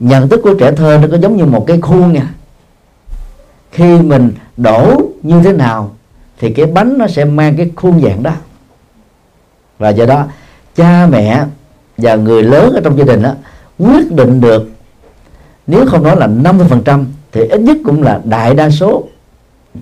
Nhận 0.00 0.28
thức 0.28 0.40
của 0.42 0.54
trẻ 0.54 0.72
thơ 0.72 0.98
nó 1.02 1.08
có 1.10 1.16
giống 1.16 1.36
như 1.36 1.44
một 1.44 1.64
cái 1.66 1.80
khuôn 1.80 2.12
nha. 2.12 2.34
Khi 3.70 3.98
mình 3.98 4.32
đổ 4.56 5.00
như 5.22 5.42
thế 5.42 5.52
nào 5.52 5.90
thì 6.38 6.54
cái 6.54 6.66
bánh 6.66 6.98
nó 6.98 7.06
sẽ 7.06 7.24
mang 7.24 7.56
cái 7.56 7.70
khuôn 7.76 8.00
dạng 8.00 8.22
đó. 8.22 8.32
Và 9.78 9.88
do 9.88 10.06
đó, 10.06 10.24
cha 10.76 11.06
mẹ 11.06 11.44
và 11.98 12.14
người 12.14 12.42
lớn 12.42 12.72
ở 12.74 12.80
trong 12.84 12.98
gia 12.98 13.04
đình 13.04 13.22
đó 13.22 13.32
quyết 13.78 14.12
định 14.12 14.40
được, 14.40 14.70
nếu 15.66 15.86
không 15.86 16.02
nói 16.02 16.16
là 16.16 16.26
50% 16.26 17.04
thì 17.34 17.40
ít 17.40 17.60
nhất 17.60 17.76
cũng 17.84 18.02
là 18.02 18.20
đại 18.24 18.54
đa 18.54 18.70
số 18.70 19.04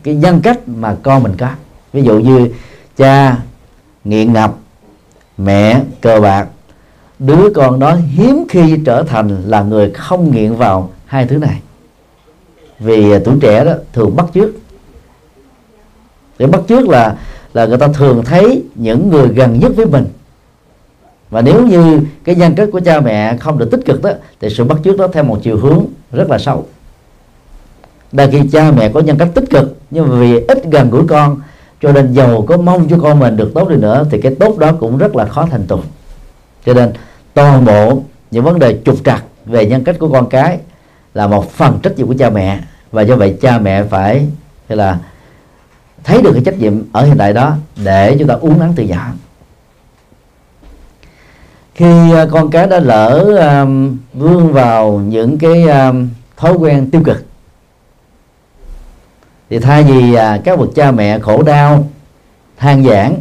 cái 0.03 0.15
nhân 0.15 0.41
cách 0.43 0.59
mà 0.67 0.97
con 1.03 1.23
mình 1.23 1.33
có. 1.39 1.49
Ví 1.93 2.03
dụ 2.03 2.19
như 2.19 2.49
cha 2.97 3.37
nghiện 4.05 4.33
ngập, 4.33 4.55
mẹ 5.39 5.81
cờ 6.01 6.21
bạc, 6.21 6.49
đứa 7.19 7.53
con 7.55 7.79
đó 7.79 7.95
hiếm 7.95 8.45
khi 8.49 8.79
trở 8.85 9.03
thành 9.03 9.43
là 9.47 9.63
người 9.63 9.91
không 9.91 10.31
nghiện 10.31 10.55
vào 10.55 10.91
hai 11.07 11.27
thứ 11.27 11.39
này. 11.39 11.61
Vì 12.79 13.19
tuổi 13.25 13.35
trẻ 13.41 13.65
đó 13.65 13.73
thường 13.93 14.17
bắt 14.17 14.27
chước. 14.35 14.51
Để 16.39 16.47
bắt 16.47 16.61
chước 16.69 16.89
là 16.89 17.17
là 17.55 17.67
người 17.67 17.79
ta 17.79 17.89
thường 17.89 18.23
thấy 18.25 18.63
những 18.75 19.11
người 19.11 19.29
gần 19.29 19.61
nhất 19.61 19.73
với 19.77 19.87
mình. 19.87 20.07
Và 21.31 21.41
nếu 21.43 21.67
như 21.67 22.01
cái 22.25 22.35
nhân 22.35 22.55
cách 22.55 22.69
của 22.73 22.81
cha 22.81 23.01
mẹ 23.01 23.37
không 23.37 23.59
được 23.59 23.71
tích 23.71 23.81
cực 23.85 24.03
đó, 24.03 24.11
thì 24.41 24.49
sự 24.51 24.65
bắt 24.65 24.79
chước 24.85 24.99
đó 24.99 25.09
theo 25.13 25.25
một 25.25 25.39
chiều 25.43 25.59
hướng 25.59 25.85
rất 26.13 26.31
là 26.31 26.39
sâu 26.39 26.67
đa 28.13 28.27
khi 28.27 28.41
cha 28.53 28.71
mẹ 28.71 28.89
có 28.89 29.01
nhân 29.01 29.19
cách 29.19 29.29
tích 29.35 29.51
cực 29.51 29.77
nhưng 29.91 30.09
mà 30.09 30.17
vì 30.17 30.41
ít 30.49 30.65
gần 30.65 30.91
gũi 30.91 31.07
con 31.09 31.41
cho 31.83 31.93
nên 31.93 32.13
giàu 32.13 32.45
có 32.49 32.57
mong 32.57 32.89
cho 32.89 32.99
con 33.03 33.19
mình 33.19 33.37
được 33.37 33.51
tốt 33.55 33.69
đi 33.69 33.77
nữa 33.77 34.07
thì 34.11 34.21
cái 34.21 34.35
tốt 34.41 34.59
đó 34.59 34.73
cũng 34.81 34.99
rất 34.99 35.17
là 35.17 35.27
khó 35.27 35.47
thành 35.51 35.67
tựu. 35.67 35.79
Cho 36.67 36.75
nên 36.75 36.93
toàn 37.35 37.65
bộ 37.65 38.03
những 38.31 38.45
vấn 38.45 38.59
đề 38.59 38.79
trục 38.85 39.05
trặc 39.05 39.25
về 39.47 39.67
nhân 39.67 39.85
cách 39.85 39.97
của 39.99 40.09
con 40.09 40.29
cái 40.29 40.59
là 41.15 41.27
một 41.27 41.51
phần 41.51 41.79
trách 41.83 41.97
nhiệm 41.97 42.07
của 42.07 42.15
cha 42.19 42.31
mẹ. 42.31 42.61
Và 42.93 43.03
do 43.03 43.17
vậy 43.17 43.39
cha 43.41 43.59
mẹ 43.59 43.85
phải 43.85 44.27
hay 44.69 44.77
là 44.77 44.99
thấy 46.05 46.23
được 46.23 46.33
cái 46.33 46.43
trách 46.45 46.59
nhiệm 46.59 46.83
ở 46.93 47.05
hiện 47.05 47.19
tại 47.19 47.33
đó 47.33 47.57
để 47.85 48.17
chúng 48.19 48.29
ta 48.29 48.35
uống 48.35 48.59
nắng 48.59 48.73
từ 48.77 48.83
nhỏ. 48.83 49.07
Khi 51.75 52.13
à, 52.13 52.27
con 52.31 52.51
cái 52.51 52.67
đã 52.67 52.81
lỡ 52.81 53.25
um, 53.63 53.97
vươn 54.13 54.53
vào 54.53 54.99
những 54.99 55.39
cái 55.39 55.63
um, 55.69 56.09
thói 56.37 56.53
quen 56.53 56.91
tiêu 56.91 57.03
cực 57.05 57.25
thì 59.53 59.59
thay 59.59 59.85
vì 59.85 60.15
à, 60.15 60.41
các 60.45 60.59
bậc 60.59 60.69
cha 60.75 60.91
mẹ 60.91 61.19
khổ 61.19 61.43
đau, 61.43 61.89
than 62.59 62.85
giảng, 62.85 63.15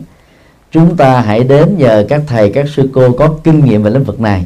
chúng 0.72 0.98
ta 0.98 1.22
hãy 1.22 1.44
đến 1.44 1.78
nhờ 1.78 2.06
các 2.10 2.22
thầy, 2.28 2.52
các 2.52 2.70
sư 2.70 2.90
cô 2.94 3.12
có 3.12 3.34
kinh 3.44 3.66
nghiệm 3.66 3.84
về 3.84 3.92
lĩnh 3.92 4.04
vực 4.04 4.20
này. 4.20 4.46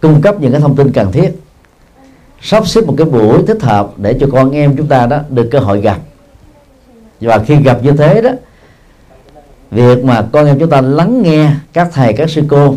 Cung 0.00 0.22
cấp 0.22 0.40
những 0.40 0.52
cái 0.52 0.60
thông 0.60 0.76
tin 0.76 0.92
cần 0.92 1.12
thiết. 1.12 1.30
Sắp 2.40 2.66
xếp 2.66 2.80
một 2.86 2.94
cái 2.98 3.06
buổi 3.06 3.42
thích 3.46 3.62
hợp 3.62 3.92
để 3.96 4.16
cho 4.20 4.26
con 4.32 4.50
em 4.50 4.76
chúng 4.76 4.86
ta 4.86 5.06
đó 5.06 5.18
được 5.28 5.48
cơ 5.50 5.58
hội 5.58 5.80
gặp. 5.80 5.98
Và 7.20 7.38
khi 7.38 7.56
gặp 7.56 7.78
như 7.82 7.92
thế 7.92 8.22
đó, 8.22 8.30
việc 9.70 10.04
mà 10.04 10.26
con 10.32 10.46
em 10.46 10.58
chúng 10.58 10.70
ta 10.70 10.80
lắng 10.80 11.22
nghe 11.22 11.50
các 11.72 11.88
thầy, 11.92 12.12
các 12.12 12.30
sư 12.30 12.42
cô 12.48 12.74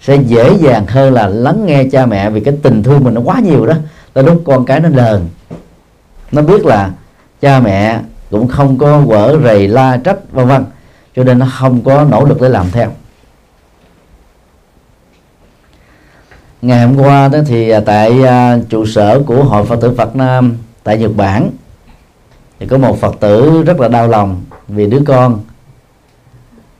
sẽ 0.00 0.16
dễ 0.16 0.56
dàng 0.60 0.86
hơn 0.86 1.14
là 1.14 1.28
lắng 1.28 1.66
nghe 1.66 1.84
cha 1.92 2.06
mẹ 2.06 2.30
vì 2.30 2.40
cái 2.40 2.54
tình 2.62 2.82
thương 2.82 3.04
mình 3.04 3.14
nó 3.14 3.20
quá 3.20 3.40
nhiều 3.40 3.66
đó. 3.66 3.74
Tới 4.12 4.24
lúc 4.24 4.42
con 4.46 4.64
cái 4.64 4.80
nó 4.80 4.88
lờn 4.88 5.28
nó 6.32 6.42
biết 6.42 6.66
là 6.66 6.90
cha 7.40 7.60
mẹ 7.60 8.00
cũng 8.30 8.48
không 8.48 8.78
có 8.78 9.02
quở 9.06 9.38
rầy 9.44 9.68
la 9.68 9.96
trách, 10.04 10.32
vân 10.32 10.46
vân. 10.46 10.64
Cho 11.16 11.24
nên 11.24 11.38
nó 11.38 11.46
không 11.58 11.84
có 11.84 12.04
nỗ 12.04 12.24
lực 12.24 12.40
để 12.40 12.48
làm 12.48 12.70
theo. 12.70 12.92
Ngày 16.62 16.86
hôm 16.86 16.96
qua 16.96 17.28
đó 17.28 17.38
thì 17.46 17.70
à, 17.70 17.80
tại 17.80 18.22
à, 18.22 18.58
trụ 18.68 18.86
sở 18.86 19.22
của 19.26 19.44
hội 19.44 19.64
phật 19.64 19.80
tử 19.80 19.94
Phật 19.96 20.16
Nam 20.16 20.56
tại 20.82 20.98
Nhật 20.98 21.10
Bản 21.16 21.50
thì 22.58 22.66
có 22.66 22.78
một 22.78 23.00
Phật 23.00 23.16
tử 23.20 23.62
rất 23.62 23.80
là 23.80 23.88
đau 23.88 24.08
lòng 24.08 24.42
vì 24.68 24.86
đứa 24.86 25.00
con 25.06 25.40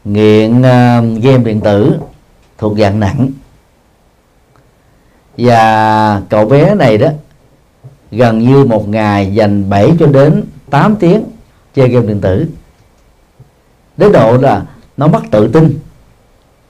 nghiện 0.05 0.63
à, 0.63 1.01
game 1.01 1.45
điện 1.45 1.61
tử 1.61 1.95
thuộc 2.59 2.79
dạng 2.79 3.01
nặng. 3.01 3.31
Và 5.39 6.23
cậu 6.29 6.47
bé 6.47 6.75
này 6.75 6.99
đó 6.99 7.09
gần 8.11 8.39
như 8.39 8.65
một 8.65 8.89
ngày 8.89 9.35
dành 9.35 9.71
7 9.71 9.93
cho 9.99 10.07
đến 10.07 10.45
8 10.71 10.97
tiếng 10.97 11.25
chơi 11.75 11.89
game 11.89 12.07
điện 12.07 12.21
tử. 12.21 12.47
Đến 13.97 14.13
độ 14.13 14.37
là 14.37 14.67
nó 14.97 15.07
mất 15.07 15.23
tự 15.31 15.49
tin. 15.49 15.79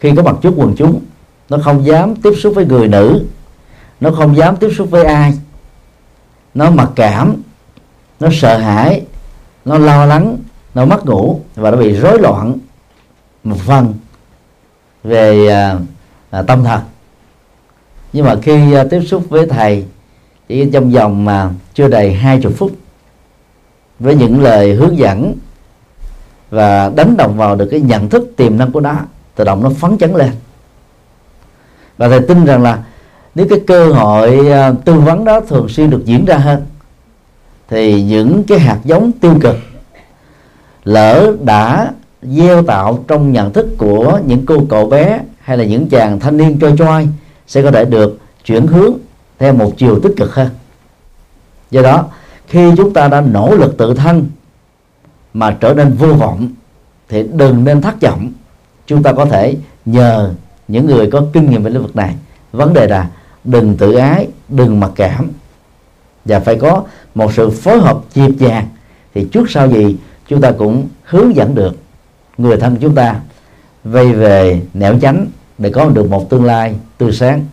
Khi 0.00 0.12
có 0.16 0.22
mặt 0.22 0.36
trước 0.42 0.52
quần 0.56 0.74
chúng 0.76 1.00
nó 1.48 1.58
không 1.64 1.86
dám 1.86 2.16
tiếp 2.16 2.32
xúc 2.38 2.52
với 2.56 2.66
người 2.66 2.88
nữ 2.88 3.24
nó 4.00 4.10
không 4.10 4.36
dám 4.36 4.56
tiếp 4.56 4.70
xúc 4.76 4.90
với 4.90 5.04
ai. 5.04 5.32
Nó 6.54 6.70
mặc 6.70 6.88
cảm 6.94 7.36
nó 8.20 8.28
sợ 8.32 8.58
hãi 8.58 9.02
nó 9.64 9.78
lo 9.78 10.06
lắng 10.06 10.36
nó 10.74 10.84
mất 10.84 11.06
ngủ 11.06 11.40
và 11.54 11.70
nó 11.70 11.76
bị 11.76 11.92
rối 11.92 12.18
loạn. 12.20 12.58
Một 13.44 13.56
phần 13.58 13.94
về 15.04 15.48
à, 15.48 15.78
à, 16.30 16.42
tâm 16.42 16.64
thần. 16.64 16.80
Nhưng 18.12 18.24
mà 18.24 18.36
khi 18.42 18.72
à, 18.72 18.84
tiếp 18.90 19.00
xúc 19.06 19.24
với 19.28 19.46
thầy 19.46 19.84
chỉ 20.48 20.70
trong 20.72 20.90
vòng 20.90 21.24
mà 21.24 21.50
chưa 21.74 21.88
đầy 21.88 22.14
hai 22.14 22.40
chục 22.40 22.52
phút, 22.56 22.72
với 23.98 24.14
những 24.14 24.42
lời 24.42 24.74
hướng 24.74 24.98
dẫn 24.98 25.34
và 26.50 26.92
đánh 26.96 27.16
đồng 27.16 27.36
vào 27.36 27.56
được 27.56 27.68
cái 27.70 27.80
nhận 27.80 28.08
thức 28.08 28.32
tiềm 28.36 28.58
năng 28.58 28.72
của 28.72 28.80
nó, 28.80 28.94
tự 29.34 29.44
động 29.44 29.62
nó 29.62 29.70
phấn 29.70 29.98
chấn 29.98 30.14
lên. 30.14 30.30
Và 31.98 32.08
thầy 32.08 32.20
tin 32.20 32.44
rằng 32.44 32.62
là 32.62 32.84
nếu 33.34 33.46
cái 33.50 33.60
cơ 33.66 33.92
hội 33.92 34.50
à, 34.50 34.72
tư 34.84 34.94
vấn 34.94 35.24
đó 35.24 35.40
thường 35.40 35.68
xuyên 35.68 35.90
được 35.90 36.02
diễn 36.04 36.24
ra 36.24 36.36
hơn, 36.36 36.66
thì 37.68 38.02
những 38.02 38.44
cái 38.48 38.58
hạt 38.58 38.78
giống 38.84 39.12
tiêu 39.12 39.34
cực 39.40 39.56
lỡ 40.84 41.36
đã 41.44 41.92
gieo 42.22 42.62
tạo 42.62 43.04
trong 43.08 43.32
nhận 43.32 43.52
thức 43.52 43.68
của 43.78 44.20
những 44.26 44.46
cô 44.46 44.64
cậu 44.68 44.88
bé 44.88 45.20
hay 45.40 45.56
là 45.56 45.64
những 45.64 45.88
chàng 45.88 46.20
thanh 46.20 46.36
niên 46.36 46.58
trôi 46.58 46.74
trôi 46.78 47.08
sẽ 47.46 47.62
có 47.62 47.70
thể 47.70 47.84
được 47.84 48.18
chuyển 48.44 48.66
hướng 48.66 48.94
theo 49.38 49.54
một 49.54 49.72
chiều 49.76 50.00
tích 50.02 50.12
cực 50.16 50.34
hơn 50.34 50.48
do 51.70 51.82
đó, 51.82 52.04
khi 52.46 52.70
chúng 52.76 52.92
ta 52.92 53.08
đã 53.08 53.20
nỗ 53.20 53.56
lực 53.56 53.76
tự 53.78 53.94
thân 53.94 54.26
mà 55.34 55.56
trở 55.60 55.74
nên 55.74 55.92
vô 55.92 56.14
vọng, 56.14 56.48
thì 57.08 57.22
đừng 57.32 57.64
nên 57.64 57.80
thất 57.80 57.94
vọng. 58.00 58.32
Chúng 58.86 59.02
ta 59.02 59.12
có 59.12 59.24
thể 59.24 59.56
nhờ 59.84 60.34
những 60.68 60.86
người 60.86 61.10
có 61.10 61.24
kinh 61.32 61.50
nghiệm 61.50 61.62
về 61.62 61.70
lĩnh 61.70 61.82
vực 61.82 61.96
này. 61.96 62.14
Vấn 62.52 62.74
đề 62.74 62.86
là 62.86 63.10
đừng 63.44 63.76
tự 63.76 63.92
ái, 63.92 64.28
đừng 64.48 64.80
mặc 64.80 64.90
cảm. 64.94 65.30
Và 66.24 66.40
phải 66.40 66.56
có 66.56 66.82
một 67.14 67.32
sự 67.32 67.50
phối 67.50 67.78
hợp 67.78 67.98
nhịp 68.14 68.34
nhàng 68.38 68.68
thì 69.14 69.28
trước 69.32 69.50
sau 69.50 69.70
gì 69.70 69.96
chúng 70.28 70.40
ta 70.40 70.52
cũng 70.58 70.88
hướng 71.04 71.36
dẫn 71.36 71.54
được 71.54 71.76
người 72.38 72.56
thân 72.56 72.76
chúng 72.80 72.94
ta 72.94 73.20
vây 73.84 74.12
về 74.12 74.60
nẻo 74.74 74.98
chánh 75.00 75.26
để 75.58 75.70
có 75.70 75.88
được 75.88 76.10
một 76.10 76.30
tương 76.30 76.44
lai 76.44 76.74
tươi 76.98 77.12
sáng 77.12 77.44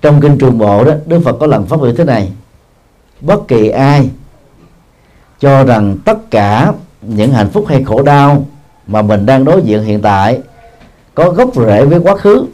trong 0.00 0.20
kinh 0.20 0.38
trường 0.38 0.58
bộ 0.58 0.84
đó, 0.84 0.92
đức 1.06 1.20
phật 1.24 1.36
có 1.40 1.46
lần 1.46 1.66
phát 1.66 1.80
biểu 1.80 1.92
thế 1.94 2.04
này. 2.04 2.32
Bất 3.20 3.48
kỳ 3.48 3.68
ai 3.68 4.10
cho 5.40 5.64
rằng 5.64 5.96
tất 6.04 6.30
cả 6.30 6.72
những 7.02 7.32
hạnh 7.32 7.50
phúc 7.50 7.64
hay 7.68 7.84
khổ 7.84 8.02
đau 8.02 8.46
mà 8.86 9.02
mình 9.02 9.26
đang 9.26 9.44
đối 9.44 9.62
diện 9.62 9.82
hiện 9.82 10.02
tại 10.02 10.40
có 11.14 11.30
gốc 11.30 11.50
rễ 11.54 11.84
với 11.84 11.98
quá 11.98 12.16
khứ, 12.16 12.46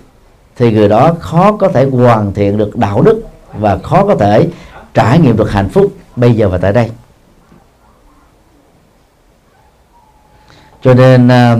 thì 0.57 0.73
người 0.73 0.89
đó 0.89 1.15
khó 1.21 1.53
có 1.53 1.69
thể 1.69 1.85
hoàn 1.85 2.35
thiện 2.35 2.59
được 2.59 2.77
đạo 2.77 3.03
đức 3.03 3.23
và 3.53 3.79
khó 3.79 4.07
có 4.07 4.15
thể 4.15 4.49
trải 4.95 5.19
nghiệm 5.19 5.37
được 5.37 5.51
hạnh 5.51 5.69
phúc 5.69 5.93
bây 6.17 6.35
giờ 6.35 6.49
và 6.49 6.59
tại 6.59 6.73
đây. 6.73 6.91
Cho 10.83 10.95
nên 10.95 11.29
à, 11.29 11.57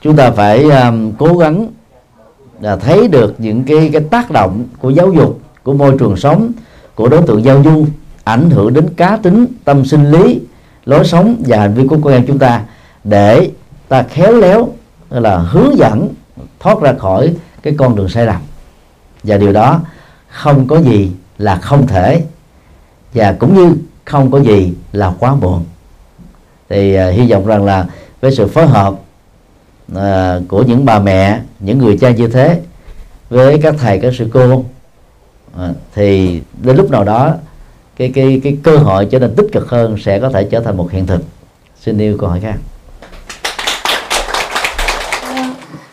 chúng 0.00 0.16
ta 0.16 0.30
phải 0.30 0.70
à, 0.70 0.92
cố 1.18 1.38
gắng 1.38 1.68
là 2.60 2.76
thấy 2.76 3.08
được 3.08 3.34
những 3.38 3.64
cái 3.64 3.90
cái 3.92 4.02
tác 4.10 4.30
động 4.30 4.64
của 4.78 4.90
giáo 4.90 5.12
dục 5.12 5.40
của 5.62 5.72
môi 5.72 5.96
trường 5.98 6.16
sống 6.16 6.52
của 6.94 7.08
đối 7.08 7.22
tượng 7.22 7.44
giao 7.44 7.62
du 7.64 7.86
ảnh 8.24 8.50
hưởng 8.50 8.74
đến 8.74 8.88
cá 8.96 9.16
tính 9.16 9.46
tâm 9.64 9.84
sinh 9.84 10.10
lý 10.10 10.40
lối 10.84 11.04
sống 11.04 11.36
và 11.46 11.58
hành 11.58 11.74
vi 11.74 11.86
của 11.86 11.98
con 12.02 12.12
em 12.12 12.26
chúng 12.26 12.38
ta 12.38 12.62
để 13.04 13.50
ta 13.88 14.02
khéo 14.02 14.32
léo 14.32 14.68
là 15.10 15.38
hướng 15.38 15.78
dẫn 15.78 16.08
thoát 16.60 16.80
ra 16.80 16.92
khỏi 16.92 17.34
cái 17.62 17.74
con 17.78 17.96
đường 17.96 18.08
sai 18.08 18.26
lầm. 18.26 18.40
Và 19.22 19.36
điều 19.36 19.52
đó 19.52 19.80
không 20.28 20.66
có 20.66 20.80
gì 20.80 21.12
là 21.38 21.56
không 21.56 21.86
thể 21.86 22.22
và 23.14 23.32
cũng 23.32 23.54
như 23.54 23.76
không 24.04 24.30
có 24.30 24.38
gì 24.38 24.74
là 24.92 25.12
quá 25.18 25.34
muộn. 25.34 25.64
Thì 26.68 26.98
uh, 27.08 27.14
hy 27.14 27.30
vọng 27.30 27.46
rằng 27.46 27.64
là 27.64 27.86
với 28.20 28.32
sự 28.32 28.46
phối 28.46 28.66
hợp 28.66 28.94
à, 29.96 30.40
của 30.48 30.62
những 30.62 30.84
bà 30.84 30.98
mẹ 30.98 31.40
những 31.60 31.78
người 31.78 31.98
cha 32.00 32.10
như 32.10 32.28
thế 32.28 32.60
với 33.30 33.58
các 33.62 33.74
thầy 33.78 33.98
các 33.98 34.14
sư 34.18 34.28
cô. 34.32 34.64
À, 35.58 35.68
thì 35.94 36.40
đến 36.62 36.76
lúc 36.76 36.90
nào 36.90 37.04
đó 37.04 37.32
cái 37.96 38.12
cái 38.14 38.40
cái 38.44 38.56
cơ 38.62 38.76
hội 38.76 39.06
trở 39.10 39.18
nên 39.18 39.34
tích 39.36 39.46
cực 39.52 39.70
hơn 39.70 39.96
sẽ 40.04 40.18
có 40.18 40.28
thể 40.28 40.48
trở 40.50 40.60
thành 40.60 40.76
một 40.76 40.90
hiện 40.90 41.06
thực. 41.06 41.20
Xin 41.80 41.98
yêu 41.98 42.16
câu 42.20 42.28
hỏi 42.28 42.40
khác. 42.40 42.56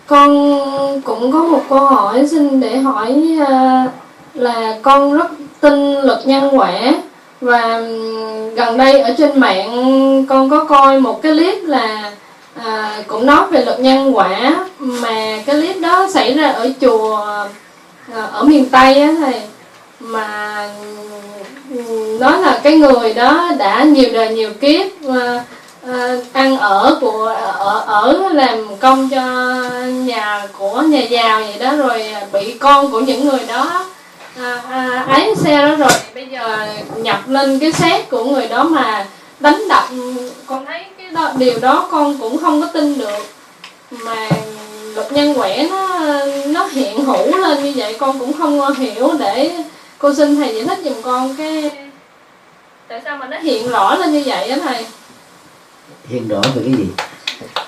Con 0.07 0.62
cũng 1.03 1.31
có 1.31 1.43
một 1.43 1.62
câu 1.69 1.86
hỏi 1.86 2.27
xin 2.27 2.60
để 2.60 2.77
hỏi 2.77 3.24
à, 3.48 3.88
là 4.33 4.79
con 4.81 5.17
rất 5.17 5.31
tin 5.62 5.93
luật 5.93 6.19
nhân 6.25 6.60
quả 6.60 6.93
và 7.41 7.81
gần 8.55 8.77
đây 8.77 9.01
ở 9.01 9.13
trên 9.17 9.39
mạng 9.39 10.25
con 10.29 10.50
có 10.50 10.65
coi 10.65 11.00
một 11.00 11.21
cái 11.21 11.31
clip 11.31 11.63
là 11.63 12.12
à, 12.65 13.03
cũng 13.07 13.25
nói 13.25 13.47
về 13.51 13.65
luật 13.65 13.79
nhân 13.79 14.17
quả 14.17 14.65
mà 14.77 15.37
cái 15.45 15.55
clip 15.55 15.79
đó 15.81 16.07
xảy 16.13 16.33
ra 16.33 16.51
ở 16.51 16.69
chùa 16.81 17.17
à, 18.13 18.21
ở 18.31 18.43
miền 18.43 18.69
tây 18.69 19.01
á 19.01 19.09
thầy. 19.19 19.41
Mà 19.99 20.69
nói 22.19 22.41
là 22.41 22.59
cái 22.63 22.77
người 22.77 23.13
đó 23.13 23.51
đã 23.57 23.83
nhiều 23.83 24.09
đời 24.13 24.29
nhiều 24.29 24.49
kiếp 24.61 24.87
à, 25.13 25.43
à, 25.87 26.15
ăn 26.33 26.57
ở 26.57 26.97
của 27.01 27.35
ở 27.57 27.83
ở 27.87 28.29
làm 28.33 28.77
công 28.79 29.09
cho 29.09 29.21
nhà 29.87 30.47
của 30.57 30.81
nhà 30.81 31.01
giàu 31.01 31.39
vậy 31.39 31.55
đó 31.59 31.75
rồi 31.75 32.03
bị 32.33 32.57
con 32.59 32.91
của 32.91 32.99
những 32.99 33.25
người 33.25 33.39
đó 33.47 33.85
à, 34.41 34.61
à, 34.69 35.05
ấy 35.07 35.35
xe 35.35 35.57
đó 35.57 35.75
rồi. 35.75 35.91
Bây 36.15 36.27
giờ 36.27 36.67
nhập 36.97 37.19
lên 37.27 37.59
cái 37.59 37.71
xét 37.71 38.09
của 38.09 38.23
người 38.23 38.47
đó 38.47 38.63
mà 38.63 39.05
đánh 39.39 39.67
đập 39.69 39.83
con 40.45 40.65
thấy 40.65 40.81
cái 40.97 41.00
đó, 41.13 41.31
điều 41.37 41.59
đó 41.59 41.87
con 41.91 42.17
cũng 42.17 42.37
không 42.37 42.61
có 42.61 42.67
tin 42.67 42.97
được. 42.97 43.19
Mà 43.91 44.29
luật 44.95 45.11
nhân 45.11 45.33
quả 45.37 45.49
nó 45.69 45.99
nó 46.45 46.65
hiện 46.65 47.05
hữu 47.05 47.37
lên 47.37 47.63
như 47.63 47.73
vậy 47.75 47.95
con 47.99 48.19
cũng 48.19 48.33
không 48.33 48.73
hiểu 48.73 49.11
để 49.19 49.51
cô 49.97 50.13
xin 50.13 50.35
thầy 50.35 50.55
giải 50.55 50.63
thích 50.63 50.79
giùm 50.83 51.01
con 51.01 51.35
cái 51.37 51.71
tại 52.87 53.01
sao 53.03 53.17
mà 53.17 53.27
nó 53.27 53.37
hiện 53.37 53.69
rõ 53.69 53.95
lên 53.95 54.11
như 54.11 54.23
vậy 54.25 54.49
á 54.49 54.57
thầy? 54.63 54.85
Hiện 56.07 56.27
rõ 56.27 56.41
về 56.55 56.61
cái 56.65 56.73
gì? 56.77 56.85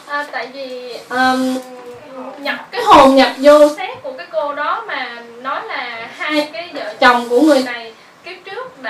À, 0.05 0.25
tại 0.31 0.47
vì 0.53 0.93
um, 1.09 1.57
nhập 2.39 2.67
cái 2.71 2.81
hồn 2.83 3.15
nhập 3.15 3.31
vô. 3.38 3.69
Xét 3.77 4.03
của 4.03 4.12
cái 4.17 4.27
cô 4.31 4.53
đó 4.53 4.83
mà 4.88 5.23
nói 5.41 5.62
là 5.67 6.09
hai 6.17 6.50
cái 6.53 6.69
vợ 6.73 6.93
chồng 7.00 7.29
của 7.29 7.41
người 7.41 7.63
này 7.63 7.83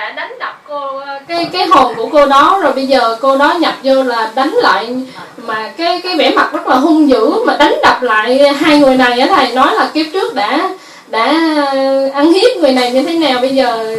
đã 0.04 0.10
đánh 0.10 0.38
đập 0.38 0.60
cô 0.68 1.00
cái 1.28 1.44
cái 1.52 1.66
hồn 1.66 1.94
của 1.96 2.08
cô 2.12 2.26
đó 2.26 2.60
rồi 2.62 2.72
bây 2.72 2.86
giờ 2.86 3.16
cô 3.20 3.36
đó 3.36 3.54
nhập 3.60 3.74
vô 3.82 4.02
là 4.02 4.30
đánh 4.34 4.54
lại 4.62 4.96
mà 5.36 5.68
cái 5.76 6.00
cái 6.00 6.16
vẻ 6.16 6.30
mặt 6.30 6.52
rất 6.52 6.66
là 6.66 6.76
hung 6.76 7.08
dữ 7.08 7.44
mà 7.46 7.56
đánh 7.56 7.74
đập 7.82 8.02
lại 8.02 8.52
hai 8.52 8.78
người 8.78 8.96
này 8.96 9.20
á 9.20 9.26
thầy 9.36 9.54
nói 9.54 9.74
là 9.74 9.90
kiếp 9.94 10.06
trước 10.12 10.34
đã 10.34 10.70
đã 11.08 11.26
ăn 12.14 12.32
hiếp 12.32 12.56
người 12.56 12.72
này 12.72 12.92
như 12.92 13.02
thế 13.02 13.18
nào 13.18 13.40
bây 13.40 13.50
giờ 13.50 13.96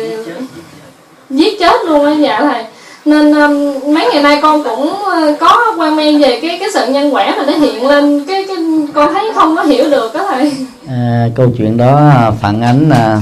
giết 1.30 1.60
chết 1.60 1.86
luôn 1.86 2.06
á 2.06 2.12
dạ 2.20 2.42
thầy. 2.42 2.64
Nên 3.06 3.34
um, 3.34 3.94
mấy 3.94 4.10
ngày 4.14 4.24
nay 4.24 4.40
con 4.42 4.64
cũng 4.64 4.90
uh, 4.90 5.40
có 5.40 5.74
quan 5.78 5.96
men 5.96 6.22
về 6.22 6.40
cái 6.42 6.58
cái 6.60 6.70
sự 6.74 6.86
nhân 6.88 7.16
quả 7.16 7.34
mà 7.38 7.44
nó 7.48 7.54
hiện 7.54 7.88
lên. 7.88 8.26
Cái 8.28 8.46
cái 8.48 8.58
con 8.94 9.14
thấy 9.14 9.32
không 9.36 9.56
có 9.56 9.64
hiểu 9.64 9.90
được 9.90 10.14
đó 10.14 10.28
thầy. 10.30 10.52
À, 10.90 11.28
câu 11.36 11.48
chuyện 11.58 11.78
đó 11.78 12.12
phản 12.42 12.62
ánh 12.62 12.90
à, 12.90 13.18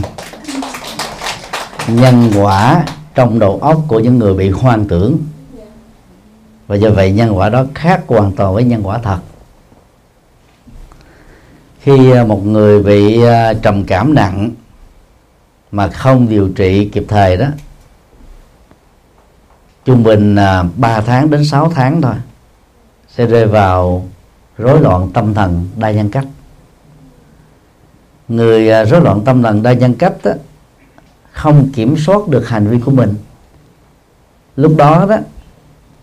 nhân 1.88 2.32
quả 2.36 2.86
trong 3.15 3.39
đầu 3.39 3.60
óc 3.60 3.82
của 3.88 4.00
những 4.00 4.19
người 4.19 4.34
bị 4.34 4.50
hoang 4.50 4.88
tưởng. 4.88 5.17
Và 6.67 6.76
do 6.76 6.89
vậy 6.89 7.12
nhân 7.12 7.38
quả 7.38 7.50
đó 7.50 7.65
khác 7.76 8.04
hoàn 8.08 8.32
toàn 8.32 8.54
với 8.54 8.63
nhân 8.63 8.88
quả 8.88 8.98
thật. 8.98 9.19
Khi 11.80 12.12
à, 12.12 12.24
một 12.24 12.46
người 12.46 12.84
bị 12.84 13.24
à, 13.24 13.54
trầm 13.54 13.84
cảm 13.84 14.13
nặng 14.13 14.52
mà 15.72 15.88
không 15.88 16.30
điều 16.30 16.50
trị 16.50 16.89
kịp 16.89 17.06
thời 17.08 17.38
đó 17.38 17.48
trung 19.86 20.04
bình 20.04 20.36
à, 20.36 20.63
3 20.76 21.02
tháng 21.02 21.30
đến 21.30 21.46
6 21.46 21.72
tháng 21.76 22.02
thôi 22.02 22.15
sẽ 23.10 23.26
rơi 23.26 23.46
vào 23.46 24.06
rối 24.58 24.80
loạn 24.82 25.10
tâm 25.13 25.34
thần 25.34 25.69
đa 25.78 25.91
nhân 25.91 26.10
cách. 26.10 26.26
Người 28.28 28.86
rối 28.86 29.02
loạn 29.02 29.22
tâm 29.26 29.43
thần 29.43 29.63
đa 29.63 29.74
nhân 29.74 29.93
cách 29.93 30.13
đó, 30.24 30.32
không 31.34 31.69
kiểm 31.74 31.98
soát 31.98 32.28
được 32.28 32.48
hành 32.48 32.67
vi 32.67 32.80
của 32.80 32.91
mình. 32.91 33.15
Lúc 34.56 34.74
đó 34.78 35.06
đó, 35.10 35.17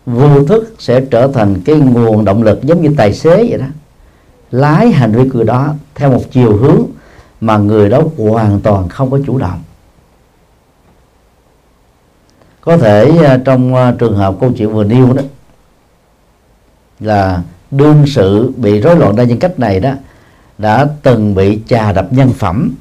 vô 0.05 0.43
thức 0.43 0.75
sẽ 0.79 1.01
trở 1.11 1.27
thành 1.27 1.61
cái 1.65 1.75
nguồn 1.75 2.25
động 2.25 2.43
lực 2.43 2.63
giống 2.63 2.81
như 2.81 2.93
tài 2.97 3.13
xế 3.13 3.35
vậy 3.35 3.57
đó, 3.57 3.65
lái 4.51 4.91
hành 4.91 5.11
vi 5.11 5.23
người 5.23 5.43
đó 5.43 5.73
theo 5.95 6.11
một 6.11 6.21
chiều 6.31 6.57
hướng 6.57 6.81
mà 7.41 7.57
người 7.57 7.89
đó 7.89 8.01
hoàn 8.17 8.59
toàn 8.59 8.89
không 8.89 9.11
có 9.11 9.19
chủ 9.25 9.37
động. 9.37 9.59
Có 12.61 12.77
thể 12.77 13.17
à, 13.25 13.39
trong 13.45 13.75
à, 13.75 13.95
trường 13.99 14.17
hợp 14.17 14.35
câu 14.41 14.51
chuyện 14.57 14.73
vừa 14.73 14.83
nêu 14.83 15.13
đó, 15.13 15.21
là 16.99 17.43
đương 17.71 18.03
sự 18.07 18.51
bị 18.57 18.81
rối 18.81 18.95
loạn 18.95 19.15
đa 19.15 19.23
nhân 19.23 19.39
cách 19.39 19.59
này 19.59 19.79
đó, 19.79 19.91
đã 20.57 20.87
từng 21.03 21.35
bị 21.35 21.61
chà 21.67 21.91
đập 21.91 22.07
nhân 22.11 22.29
phẩm, 22.33 22.73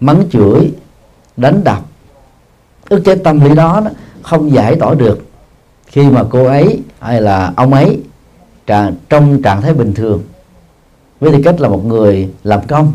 mắng 0.00 0.22
chửi 0.30 0.72
đánh 1.36 1.64
đập. 1.64 1.82
Ức 2.88 3.02
chế 3.04 3.14
tâm 3.14 3.40
lý 3.40 3.54
đó, 3.54 3.80
đó 3.84 3.90
không 4.22 4.52
giải 4.52 4.76
tỏa 4.76 4.94
được. 4.94 5.26
Khi 5.86 6.10
mà 6.10 6.24
cô 6.30 6.44
ấy 6.44 6.80
hay 7.00 7.20
là 7.20 7.52
ông 7.56 7.74
ấy 7.74 8.00
trong 9.08 9.42
trạng 9.42 9.62
thái 9.62 9.74
bình 9.74 9.94
thường 9.94 10.22
với 11.20 11.32
tư 11.32 11.38
cách 11.44 11.60
là 11.60 11.68
một 11.68 11.84
người 11.84 12.30
làm 12.44 12.66
công 12.66 12.92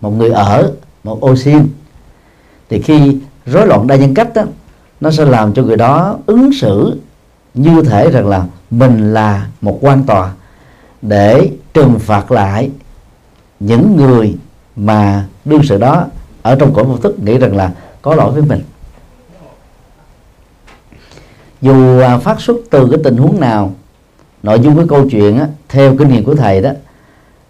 một 0.00 0.10
người 0.10 0.30
ở 0.30 0.72
một 1.04 1.20
ô 1.20 1.36
xin 1.36 1.68
thì 2.70 2.82
khi 2.82 3.16
rối 3.46 3.66
loạn 3.66 3.86
đa 3.86 3.96
nhân 3.96 4.14
cách 4.14 4.34
đó, 4.34 4.42
nó 5.00 5.10
sẽ 5.10 5.24
làm 5.24 5.54
cho 5.54 5.62
người 5.62 5.76
đó 5.76 6.16
ứng 6.26 6.52
xử 6.52 7.00
như 7.54 7.82
thể 7.82 8.10
rằng 8.10 8.28
là 8.28 8.46
mình 8.70 9.14
là 9.14 9.46
một 9.60 9.78
quan 9.80 10.04
tòa 10.04 10.32
để 11.02 11.50
trừng 11.74 11.98
phạt 11.98 12.32
lại 12.32 12.70
những 13.60 13.96
người 13.96 14.36
mà 14.76 15.26
đương 15.44 15.62
sự 15.64 15.78
đó 15.78 16.06
ở 16.48 16.54
trong 16.54 16.74
cõi 16.74 16.84
vô 16.84 16.96
thức 16.96 17.18
nghĩ 17.18 17.38
rằng 17.38 17.56
là 17.56 17.72
có 18.02 18.14
lỗi 18.14 18.32
với 18.32 18.42
mình. 18.42 18.62
Dù 21.60 22.00
à, 22.00 22.18
phát 22.18 22.40
xuất 22.40 22.56
từ 22.70 22.88
cái 22.90 23.00
tình 23.04 23.16
huống 23.16 23.40
nào 23.40 23.74
nội 24.42 24.60
dung 24.60 24.76
của 24.76 24.84
câu 24.88 25.08
chuyện 25.10 25.38
á, 25.38 25.46
theo 25.68 25.96
kinh 25.96 26.08
nghiệm 26.08 26.24
của 26.24 26.34
thầy 26.34 26.60
đó 26.60 26.70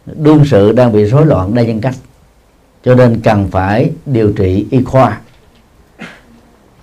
đương 0.07 0.45
sự 0.45 0.73
đang 0.73 0.93
bị 0.93 1.05
rối 1.05 1.27
loạn 1.27 1.55
đa 1.55 1.63
nhân 1.63 1.81
cách. 1.81 1.95
Cho 2.85 2.95
nên 2.95 3.21
cần 3.21 3.49
phải 3.51 3.91
điều 4.07 4.33
trị 4.33 4.67
y 4.71 4.83
khoa. 4.83 5.21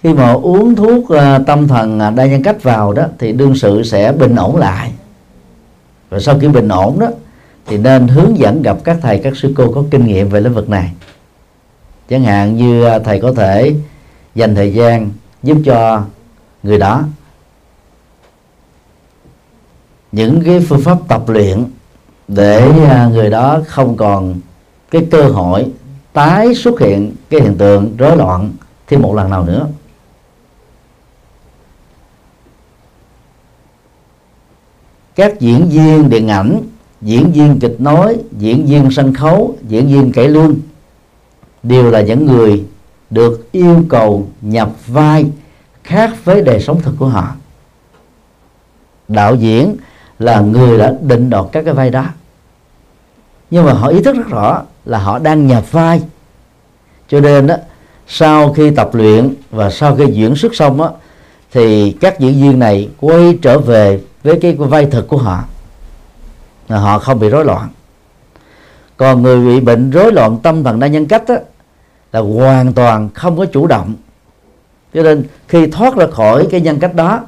Khi 0.03 0.13
mà 0.13 0.31
uống 0.31 0.75
thuốc 0.75 1.09
à, 1.09 1.39
tâm 1.47 1.67
thần 1.67 1.99
à, 1.99 2.09
đa 2.09 2.25
nhân 2.25 2.43
cách 2.43 2.63
vào 2.63 2.93
đó 2.93 3.03
thì 3.19 3.31
đương 3.31 3.55
sự 3.55 3.83
sẽ 3.83 4.11
bình 4.11 4.35
ổn 4.35 4.55
lại. 4.55 4.91
Và 6.09 6.19
sau 6.19 6.39
khi 6.39 6.47
bình 6.47 6.67
ổn 6.67 6.99
đó 6.99 7.07
thì 7.67 7.77
nên 7.77 8.07
hướng 8.07 8.37
dẫn 8.37 8.61
gặp 8.61 8.77
các 8.83 8.97
thầy 9.01 9.17
các 9.17 9.37
sư 9.37 9.53
cô 9.55 9.71
có 9.71 9.83
kinh 9.91 10.05
nghiệm 10.05 10.29
về 10.29 10.39
lĩnh 10.39 10.53
vực 10.53 10.69
này 10.69 10.91
chẳng 12.09 12.23
hạn 12.23 12.57
như 12.57 12.83
à, 12.83 12.99
thầy 12.99 13.21
có 13.21 13.33
thể 13.33 13.75
dành 14.35 14.55
thời 14.55 14.73
gian 14.73 15.11
giúp 15.43 15.57
cho 15.65 16.03
người 16.63 16.79
đó. 16.79 17.03
Những 20.11 20.43
cái 20.45 20.59
phương 20.59 20.81
pháp 20.81 20.97
tập 21.07 21.29
luyện 21.29 21.65
để 22.27 22.71
à, 22.89 23.09
người 23.13 23.29
đó 23.29 23.59
không 23.67 23.97
còn 23.97 24.39
cái 24.91 25.07
cơ 25.11 25.23
hội 25.23 25.65
tái 26.13 26.55
xuất 26.55 26.79
hiện 26.79 27.15
cái 27.29 27.41
hiện 27.41 27.57
tượng 27.57 27.97
rối 27.97 28.17
loạn 28.17 28.51
thêm 28.87 29.01
một 29.01 29.15
lần 29.15 29.29
nào 29.29 29.43
nữa. 29.43 29.67
Các 35.15 35.39
diễn 35.39 35.69
viên 35.69 36.09
điện 36.09 36.27
ảnh, 36.27 36.61
diễn 37.01 37.31
viên 37.31 37.59
kịch 37.59 37.75
nói, 37.81 38.17
diễn 38.37 38.65
viên 38.65 38.91
sân 38.91 39.13
khấu, 39.13 39.57
diễn 39.67 39.87
viên 39.87 40.11
cải 40.11 40.27
lương 40.27 40.55
đều 41.67 41.91
là 41.91 42.01
những 42.01 42.25
người 42.25 42.63
được 43.09 43.51
yêu 43.51 43.83
cầu 43.89 44.27
nhập 44.41 44.69
vai 44.87 45.25
khác 45.83 46.11
với 46.23 46.41
đời 46.41 46.59
sống 46.61 46.81
thực 46.81 46.95
của 46.99 47.07
họ. 47.07 47.27
Đạo 49.07 49.35
diễn 49.35 49.75
là 50.19 50.39
người 50.39 50.77
đã 50.77 50.93
định 51.01 51.29
đoạt 51.29 51.45
các 51.51 51.65
cái 51.65 51.73
vai 51.73 51.89
đó. 51.89 52.05
Nhưng 53.51 53.65
mà 53.65 53.73
họ 53.73 53.87
ý 53.87 54.03
thức 54.03 54.15
rất 54.15 54.27
rõ 54.29 54.63
là 54.85 54.99
họ 54.99 55.19
đang 55.19 55.47
nhập 55.47 55.71
vai. 55.71 56.01
Cho 57.07 57.19
nên 57.19 57.47
đó 57.47 57.55
sau 58.07 58.53
khi 58.53 58.71
tập 58.71 58.89
luyện 58.93 59.33
và 59.51 59.69
sau 59.69 59.95
khi 59.95 60.05
diễn 60.05 60.35
xuất 60.35 60.55
xong 60.55 60.81
á 60.81 60.89
thì 61.51 61.91
các 61.91 62.19
diễn 62.19 62.41
viên 62.41 62.59
này 62.59 62.89
quay 62.99 63.37
trở 63.41 63.59
về 63.59 64.01
với 64.23 64.39
cái 64.41 64.53
vai 64.53 64.85
thực 64.85 65.07
của 65.07 65.17
họ. 65.17 65.43
Là 66.67 66.79
họ 66.79 66.99
không 66.99 67.19
bị 67.19 67.29
rối 67.29 67.45
loạn. 67.45 67.69
Còn 68.97 69.21
người 69.21 69.45
bị 69.45 69.59
bệnh 69.59 69.89
rối 69.89 70.11
loạn 70.11 70.37
tâm 70.43 70.63
thần 70.63 70.79
đa 70.79 70.87
nhân 70.87 71.05
cách 71.05 71.27
á, 71.27 71.35
là 72.15 72.21
hoàn 72.21 72.73
toàn 72.73 73.09
không 73.13 73.37
có 73.37 73.45
chủ 73.45 73.67
động. 73.67 73.93
Cho 74.93 75.03
nên 75.03 75.23
khi 75.47 75.67
thoát 75.67 75.95
ra 75.95 76.07
khỏi 76.07 76.47
cái 76.51 76.61
nhân 76.61 76.79
cách 76.79 76.95
đó, 76.95 77.21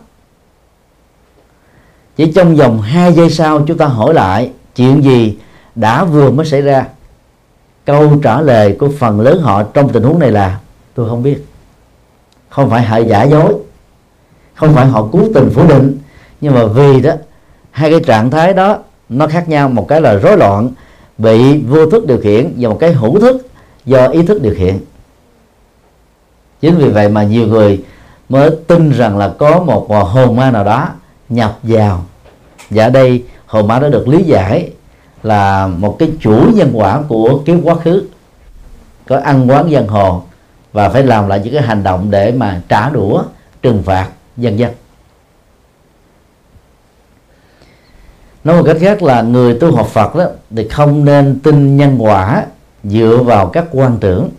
chỉ 2.15 2.31
trong 2.31 2.55
vòng 2.55 2.81
2 2.81 3.13
giây 3.13 3.29
sau 3.29 3.61
chúng 3.67 3.77
ta 3.77 3.85
hỏi 3.85 4.13
lại 4.13 4.51
chuyện 4.75 5.03
gì 5.03 5.37
đã 5.75 6.03
vừa 6.03 6.31
mới 6.31 6.45
xảy 6.45 6.61
ra. 6.61 6.85
Câu 7.85 8.19
trả 8.23 8.41
lời 8.41 8.75
của 8.79 8.89
phần 8.99 9.19
lớn 9.21 9.41
họ 9.41 9.63
trong 9.63 9.89
tình 9.89 10.03
huống 10.03 10.19
này 10.19 10.31
là, 10.31 10.59
tôi 10.93 11.09
không 11.09 11.23
biết. 11.23 11.45
Không 12.49 12.69
phải 12.69 12.83
họ 12.83 12.97
giả 12.97 13.23
dối, 13.23 13.53
không 14.55 14.73
phải 14.73 14.85
họ 14.85 15.07
cố 15.11 15.19
tình 15.33 15.49
phủ 15.53 15.67
định, 15.67 15.97
nhưng 16.41 16.53
mà 16.53 16.65
vì 16.65 17.01
đó, 17.01 17.11
hai 17.71 17.91
cái 17.91 17.99
trạng 17.99 18.31
thái 18.31 18.53
đó 18.53 18.77
nó 19.09 19.27
khác 19.27 19.49
nhau. 19.49 19.69
Một 19.69 19.87
cái 19.87 20.01
là 20.01 20.13
rối 20.13 20.37
loạn, 20.37 20.71
bị 21.17 21.61
vô 21.61 21.89
thức 21.89 22.07
điều 22.07 22.17
khiển 22.17 22.53
và 22.57 22.69
một 22.69 22.77
cái 22.79 22.93
hữu 22.93 23.19
thức 23.19 23.46
do 23.87 24.07
ý 24.07 24.23
thức 24.23 24.41
điều 24.41 24.55
khiển. 24.57 24.77
Chính 26.61 26.77
vì 26.77 26.89
vậy 26.89 27.09
mà 27.09 27.23
nhiều 27.23 27.47
người 27.47 27.83
mới 28.29 28.49
tin 28.67 28.91
rằng 28.91 29.17
là 29.17 29.33
có 29.39 29.59
một 29.59 29.87
hồn 29.89 30.35
ma 30.35 30.51
nào 30.51 30.63
đó 30.63 30.89
nhập 31.29 31.59
vào. 31.63 32.05
Và 32.69 32.83
ở 32.83 32.89
đây 32.89 33.23
hồn 33.45 33.67
ma 33.67 33.79
đó 33.79 33.89
được 33.89 34.07
lý 34.07 34.23
giải 34.23 34.71
là 35.23 35.67
một 35.67 35.95
cái 35.99 36.11
chuỗi 36.19 36.53
nhân 36.53 36.71
quả 36.73 37.01
của 37.07 37.41
kiếp 37.45 37.57
quá 37.63 37.75
khứ. 37.75 38.03
Có 39.07 39.19
ăn 39.23 39.49
quán 39.49 39.71
dân 39.71 39.87
hồ 39.87 40.23
và 40.73 40.89
phải 40.89 41.03
làm 41.03 41.27
lại 41.27 41.41
những 41.43 41.53
cái 41.53 41.61
hành 41.61 41.83
động 41.83 42.11
để 42.11 42.31
mà 42.31 42.61
trả 42.69 42.89
đũa, 42.89 43.23
trừng 43.61 43.83
phạt 43.83 44.09
dân 44.37 44.59
dân. 44.59 44.71
Nói 48.43 48.57
một 48.57 48.63
cách 48.65 48.77
khác 48.79 49.03
là 49.03 49.21
người 49.21 49.59
tu 49.59 49.75
học 49.75 49.87
Phật 49.87 50.15
đó 50.15 50.25
thì 50.55 50.67
không 50.67 51.05
nên 51.05 51.39
tin 51.43 51.77
nhân 51.77 51.97
quả 51.99 52.45
dựa 52.89 53.17
vào 53.25 53.49
các 53.49 53.65
quan 53.71 53.97
tưởng. 54.01 54.29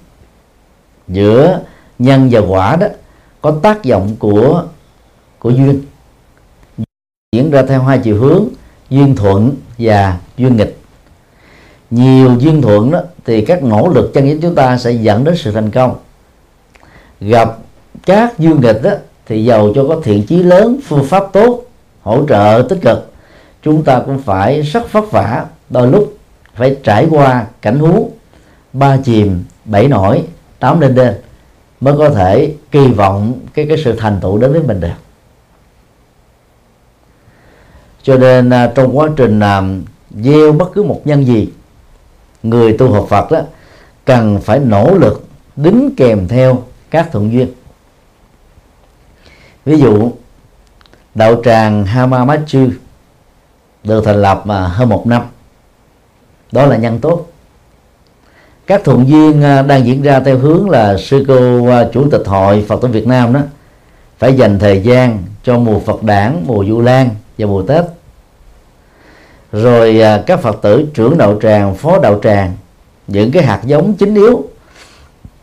Giữa 1.08 1.60
nhân 1.98 2.28
và 2.30 2.40
quả 2.40 2.76
đó, 2.76 2.86
có 3.40 3.54
tác 3.62 3.84
động 3.84 4.16
của 4.18 4.64
của 5.38 5.50
duyên. 5.50 5.82
Diễn 7.32 7.50
ra 7.50 7.62
theo 7.62 7.82
hai 7.82 7.98
chiều 7.98 8.16
hướng, 8.16 8.48
duyên 8.90 9.16
thuận 9.16 9.54
và 9.78 10.18
duyên 10.36 10.56
nghịch. 10.56 10.78
Nhiều 11.90 12.36
duyên 12.38 12.62
thuận 12.62 12.90
đó, 12.90 13.00
thì 13.24 13.44
các 13.44 13.62
nỗ 13.62 13.88
lực 13.88 14.10
chân 14.14 14.24
chính 14.24 14.40
chúng 14.40 14.54
ta 14.54 14.78
sẽ 14.78 14.92
dẫn 14.92 15.24
đến 15.24 15.36
sự 15.36 15.52
thành 15.52 15.70
công. 15.70 15.96
Gặp 17.20 17.56
các 18.06 18.38
duyên 18.38 18.60
nghịch 18.60 18.82
đó, 18.82 18.90
thì 19.26 19.44
giàu 19.44 19.72
cho 19.74 19.84
có 19.88 20.00
thiện 20.04 20.26
chí 20.26 20.42
lớn, 20.42 20.80
phương 20.84 21.04
pháp 21.04 21.24
tốt, 21.32 21.62
hỗ 22.02 22.26
trợ 22.28 22.66
tích 22.68 22.78
cực. 22.82 23.12
Chúng 23.62 23.84
ta 23.84 24.02
cũng 24.06 24.22
phải 24.22 24.62
rất 24.62 24.92
vất 24.92 25.10
vả, 25.10 25.46
đôi 25.70 25.88
lúc 25.88 26.16
phải 26.54 26.76
trải 26.82 27.06
qua 27.10 27.46
cảnh 27.62 27.78
huống 27.78 28.10
ba 28.72 28.96
chìm, 29.04 29.44
bảy 29.64 29.88
nổi, 29.88 30.22
tám 30.58 30.80
lên 30.80 30.94
lên 30.94 31.14
mới 31.80 31.94
có 31.98 32.10
thể 32.10 32.54
kỳ 32.70 32.88
vọng 32.88 33.40
cái 33.54 33.66
cái 33.68 33.78
sự 33.84 33.92
thành 33.92 34.18
tựu 34.20 34.38
đến 34.38 34.52
với 34.52 34.62
mình 34.62 34.80
được. 34.80 34.88
Cho 38.02 38.16
nên 38.16 38.50
à, 38.50 38.72
trong 38.74 38.98
quá 38.98 39.08
trình 39.16 39.38
làm 39.38 39.84
gieo 40.10 40.52
bất 40.52 40.72
cứ 40.74 40.82
một 40.82 41.00
nhân 41.04 41.26
gì, 41.26 41.52
người 42.42 42.78
tu 42.78 42.92
học 42.92 43.06
Phật 43.08 43.30
đó, 43.30 43.40
cần 44.04 44.40
phải 44.40 44.58
nỗ 44.58 44.94
lực 44.94 45.26
đính 45.56 45.94
kèm 45.96 46.28
theo 46.28 46.62
các 46.90 47.08
thuận 47.12 47.32
duyên. 47.32 47.48
Ví 49.64 49.78
dụ, 49.78 50.12
đạo 51.14 51.42
tràng 51.44 51.84
Hamamatsu 51.84 52.68
được 53.84 54.04
thành 54.04 54.22
lập 54.22 54.42
mà 54.44 54.68
hơn 54.68 54.88
một 54.88 55.06
năm. 55.06 55.22
Đó 56.52 56.66
là 56.66 56.76
nhân 56.76 56.98
tốt 56.98 57.27
các 58.68 58.84
thuận 58.84 59.08
duyên 59.08 59.42
à, 59.42 59.62
đang 59.62 59.86
diễn 59.86 60.02
ra 60.02 60.20
theo 60.20 60.38
hướng 60.38 60.70
là 60.70 60.96
sư 60.96 61.24
cô 61.28 61.66
à, 61.68 61.88
chủ 61.92 62.10
tịch 62.10 62.22
hội 62.26 62.64
Phật 62.68 62.82
tử 62.82 62.88
Việt 62.88 63.06
Nam 63.06 63.32
đó 63.32 63.40
phải 64.18 64.34
dành 64.34 64.58
thời 64.58 64.80
gian 64.80 65.22
cho 65.44 65.58
mùa 65.58 65.80
Phật 65.80 66.02
đản, 66.02 66.42
mùa 66.46 66.64
Du 66.64 66.80
Lan 66.80 67.10
và 67.38 67.46
mùa 67.46 67.62
Tết. 67.62 67.84
Rồi 69.52 70.00
à, 70.00 70.22
các 70.26 70.40
Phật 70.40 70.58
tử 70.62 70.86
trưởng 70.94 71.18
đạo 71.18 71.38
tràng, 71.42 71.74
phó 71.74 71.98
đạo 71.98 72.20
tràng 72.22 72.52
những 73.06 73.32
cái 73.32 73.42
hạt 73.42 73.60
giống 73.64 73.94
chính 73.94 74.14
yếu 74.14 74.44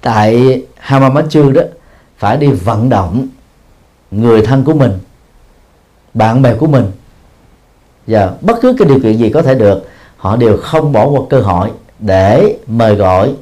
tại 0.02 0.62
Hamamatsu 0.78 1.52
đó 1.52 1.62
phải 2.18 2.38
đi 2.38 2.48
vận 2.48 2.90
động 2.90 3.28
người 4.12 4.42
thân 4.42 4.64
của 4.64 4.74
mình 4.74 4.92
bạn 6.14 6.42
bè 6.42 6.54
của 6.54 6.68
mình. 6.68 6.86
Và 8.08 8.34
bất 8.42 8.58
cứ 8.62 8.76
cái 8.80 8.88
điều 8.88 9.00
kiện 9.00 9.18
gì 9.18 9.30
có 9.30 9.42
thể 9.42 9.56
được 9.56 9.90
họ 10.18 10.36
đều 10.36 10.58
không 10.58 10.92
bỏ 10.92 11.08
qua 11.08 11.22
cơ 11.30 11.42
hội 11.42 11.72
để 12.00 12.58
mời 12.68 12.96
gọi 12.96 13.34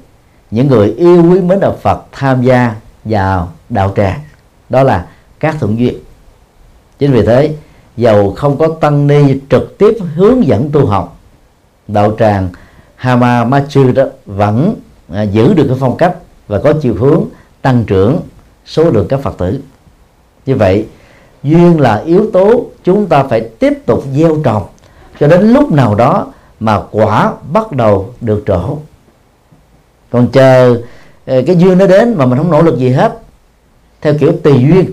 những 0.51 0.67
người 0.67 0.93
yêu 0.97 1.23
quý 1.31 1.41
mến 1.41 1.59
đạo 1.59 1.77
Phật 1.81 2.03
tham 2.11 2.41
gia 2.41 2.75
vào 3.03 3.51
đạo 3.69 3.93
tràng. 3.95 4.19
Đó 4.69 4.83
là 4.83 5.05
các 5.39 5.55
thuận 5.59 5.79
duyên. 5.79 5.95
Chính 6.99 7.11
vì 7.11 7.21
thế 7.25 7.55
dầu 7.97 8.33
không 8.37 8.57
có 8.57 8.67
tăng 8.81 9.07
ni 9.07 9.39
trực 9.49 9.77
tiếp 9.77 9.97
hướng 10.15 10.47
dẫn 10.47 10.69
tu 10.71 10.85
học 10.85 11.17
đạo 11.87 12.15
tràng 12.19 12.49
Hamamatsu 12.95 13.91
đó 13.91 14.03
vẫn 14.25 14.75
à, 15.13 15.21
giữ 15.21 15.53
được 15.53 15.65
cái 15.67 15.77
phong 15.79 15.97
cách 15.97 16.15
và 16.47 16.59
có 16.59 16.73
chiều 16.81 16.95
hướng 16.99 17.25
tăng 17.61 17.83
trưởng 17.85 18.19
số 18.65 18.83
lượng 18.83 19.07
các 19.09 19.19
Phật 19.19 19.37
tử. 19.37 19.61
Như 20.45 20.55
vậy 20.55 20.85
duyên 21.43 21.79
là 21.79 21.95
yếu 21.95 22.31
tố 22.33 22.65
chúng 22.83 23.05
ta 23.05 23.23
phải 23.23 23.41
tiếp 23.41 23.73
tục 23.85 24.03
gieo 24.13 24.37
trồng. 24.43 24.63
Cho 25.19 25.27
đến 25.27 25.53
lúc 25.53 25.71
nào 25.71 25.95
đó 25.95 26.27
mà 26.59 26.81
quả 26.91 27.33
bắt 27.51 27.71
đầu 27.71 28.13
được 28.21 28.43
trổ 28.47 28.77
còn 30.13 30.27
chờ 30.27 30.81
ờ, 31.25 31.41
cái 31.47 31.55
duyên 31.55 31.77
nó 31.77 31.87
đến 31.87 32.13
mà 32.17 32.25
mình 32.25 32.37
không 32.37 32.51
nỗ 32.51 32.61
lực 32.61 32.77
gì 32.77 32.89
hết, 32.89 33.19
theo 34.01 34.13
kiểu 34.19 34.31
tùy 34.43 34.59
duyên, 34.59 34.85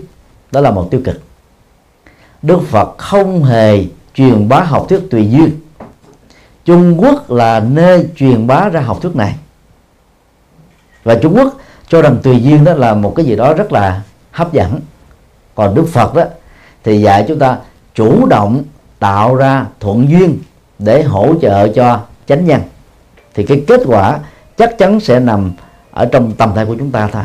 đó 0.51 0.61
là 0.61 0.71
một 0.71 0.87
tiêu 0.91 1.01
cực. 1.05 1.21
Đức 2.41 2.59
Phật 2.67 2.97
không 2.97 3.43
hề 3.43 3.85
truyền 4.13 4.49
bá 4.49 4.59
học 4.59 4.85
thuyết 4.89 5.01
tùy 5.11 5.29
duyên. 5.29 5.59
Trung 6.65 7.01
Quốc 7.01 7.31
là 7.31 7.59
nơi 7.59 8.07
truyền 8.15 8.47
bá 8.47 8.69
ra 8.69 8.81
học 8.81 9.01
thuyết 9.01 9.15
này. 9.15 9.35
Và 11.03 11.15
Trung 11.15 11.35
Quốc 11.35 11.57
cho 11.87 12.01
rằng 12.01 12.17
tùy 12.23 12.41
duyên 12.43 12.63
đó 12.63 12.73
là 12.73 12.93
một 12.93 13.13
cái 13.15 13.25
gì 13.25 13.35
đó 13.35 13.53
rất 13.53 13.71
là 13.71 14.01
hấp 14.31 14.53
dẫn. 14.53 14.79
Còn 15.55 15.75
Đức 15.75 15.85
Phật 15.91 16.13
đó 16.13 16.23
thì 16.83 17.01
dạy 17.01 17.25
chúng 17.27 17.39
ta 17.39 17.57
chủ 17.95 18.25
động 18.25 18.63
tạo 18.99 19.35
ra 19.35 19.65
thuận 19.79 20.09
duyên 20.09 20.39
để 20.81 21.03
hỗ 21.03 21.33
trợ 21.41 21.67
cho 21.67 21.99
chánh 22.27 22.45
nhân. 22.45 22.61
Thì 23.33 23.45
cái 23.45 23.63
kết 23.67 23.81
quả 23.85 24.19
chắc 24.57 24.77
chắn 24.77 24.99
sẽ 24.99 25.19
nằm 25.19 25.51
ở 25.91 26.05
trong 26.05 26.31
tầm 26.31 26.51
tay 26.55 26.65
của 26.65 26.75
chúng 26.79 26.91
ta 26.91 27.07
thôi. 27.07 27.23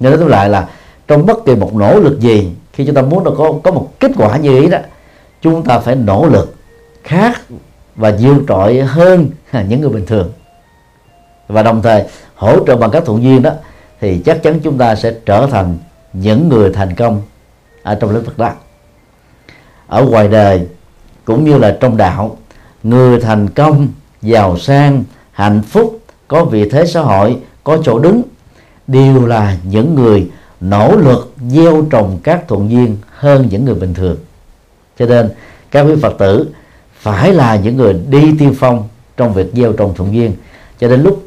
Nên 0.00 0.20
nói 0.20 0.28
lại 0.28 0.48
là 0.48 0.68
trong 1.08 1.26
bất 1.26 1.44
kỳ 1.46 1.54
một 1.54 1.74
nỗ 1.74 2.00
lực 2.00 2.20
gì, 2.20 2.52
khi 2.72 2.86
chúng 2.86 2.94
ta 2.94 3.02
muốn 3.02 3.24
nó 3.24 3.30
có 3.38 3.52
có 3.62 3.70
một 3.70 3.92
kết 4.00 4.10
quả 4.16 4.36
như 4.36 4.60
ý 4.60 4.68
đó, 4.68 4.78
chúng 5.42 5.62
ta 5.62 5.78
phải 5.78 5.94
nỗ 5.94 6.26
lực 6.26 6.54
khác 7.02 7.40
và 7.96 8.12
vượt 8.20 8.42
trội 8.48 8.80
hơn 8.80 9.28
những 9.68 9.80
người 9.80 9.90
bình 9.90 10.06
thường. 10.06 10.32
Và 11.48 11.62
đồng 11.62 11.82
thời 11.82 12.04
hỗ 12.34 12.66
trợ 12.66 12.76
bằng 12.76 12.90
các 12.90 13.04
thuận 13.04 13.22
duyên 13.22 13.42
đó, 13.42 13.50
thì 14.00 14.22
chắc 14.24 14.42
chắn 14.42 14.60
chúng 14.62 14.78
ta 14.78 14.94
sẽ 14.94 15.14
trở 15.26 15.46
thành 15.50 15.78
những 16.12 16.48
người 16.48 16.72
thành 16.72 16.94
công 16.94 17.22
ở 17.82 17.94
trong 17.94 18.10
lĩnh 18.10 18.24
vực 18.24 18.38
đó 18.38 18.52
ở 19.86 20.04
ngoài 20.04 20.28
đời 20.28 20.66
cũng 21.26 21.44
như 21.44 21.58
là 21.58 21.76
trong 21.80 21.96
đạo, 21.96 22.36
người 22.82 23.20
thành 23.20 23.48
công, 23.48 23.88
giàu 24.22 24.58
sang, 24.58 25.04
hạnh 25.32 25.62
phúc, 25.62 26.00
có 26.28 26.44
vị 26.44 26.68
thế 26.68 26.86
xã 26.86 27.00
hội, 27.00 27.38
có 27.64 27.78
chỗ 27.84 27.98
đứng, 27.98 28.22
đều 28.86 29.26
là 29.26 29.56
những 29.64 29.94
người 29.94 30.30
nỗ 30.60 30.96
lực 30.96 31.34
gieo 31.50 31.82
trồng 31.90 32.18
các 32.22 32.48
thuận 32.48 32.70
duyên 32.70 32.96
hơn 33.10 33.48
những 33.50 33.64
người 33.64 33.74
bình 33.74 33.94
thường. 33.94 34.16
Cho 34.98 35.06
nên, 35.06 35.30
các 35.70 35.82
quý 35.82 35.94
phật 36.02 36.14
tử 36.18 36.48
phải 37.00 37.32
là 37.32 37.56
những 37.56 37.76
người 37.76 37.92
đi 38.08 38.32
tiên 38.38 38.54
phong 38.58 38.88
trong 39.16 39.34
việc 39.34 39.46
gieo 39.52 39.72
trồng 39.72 39.94
thuận 39.94 40.14
duyên. 40.14 40.32
Cho 40.78 40.88
đến 40.88 41.02
lúc 41.02 41.22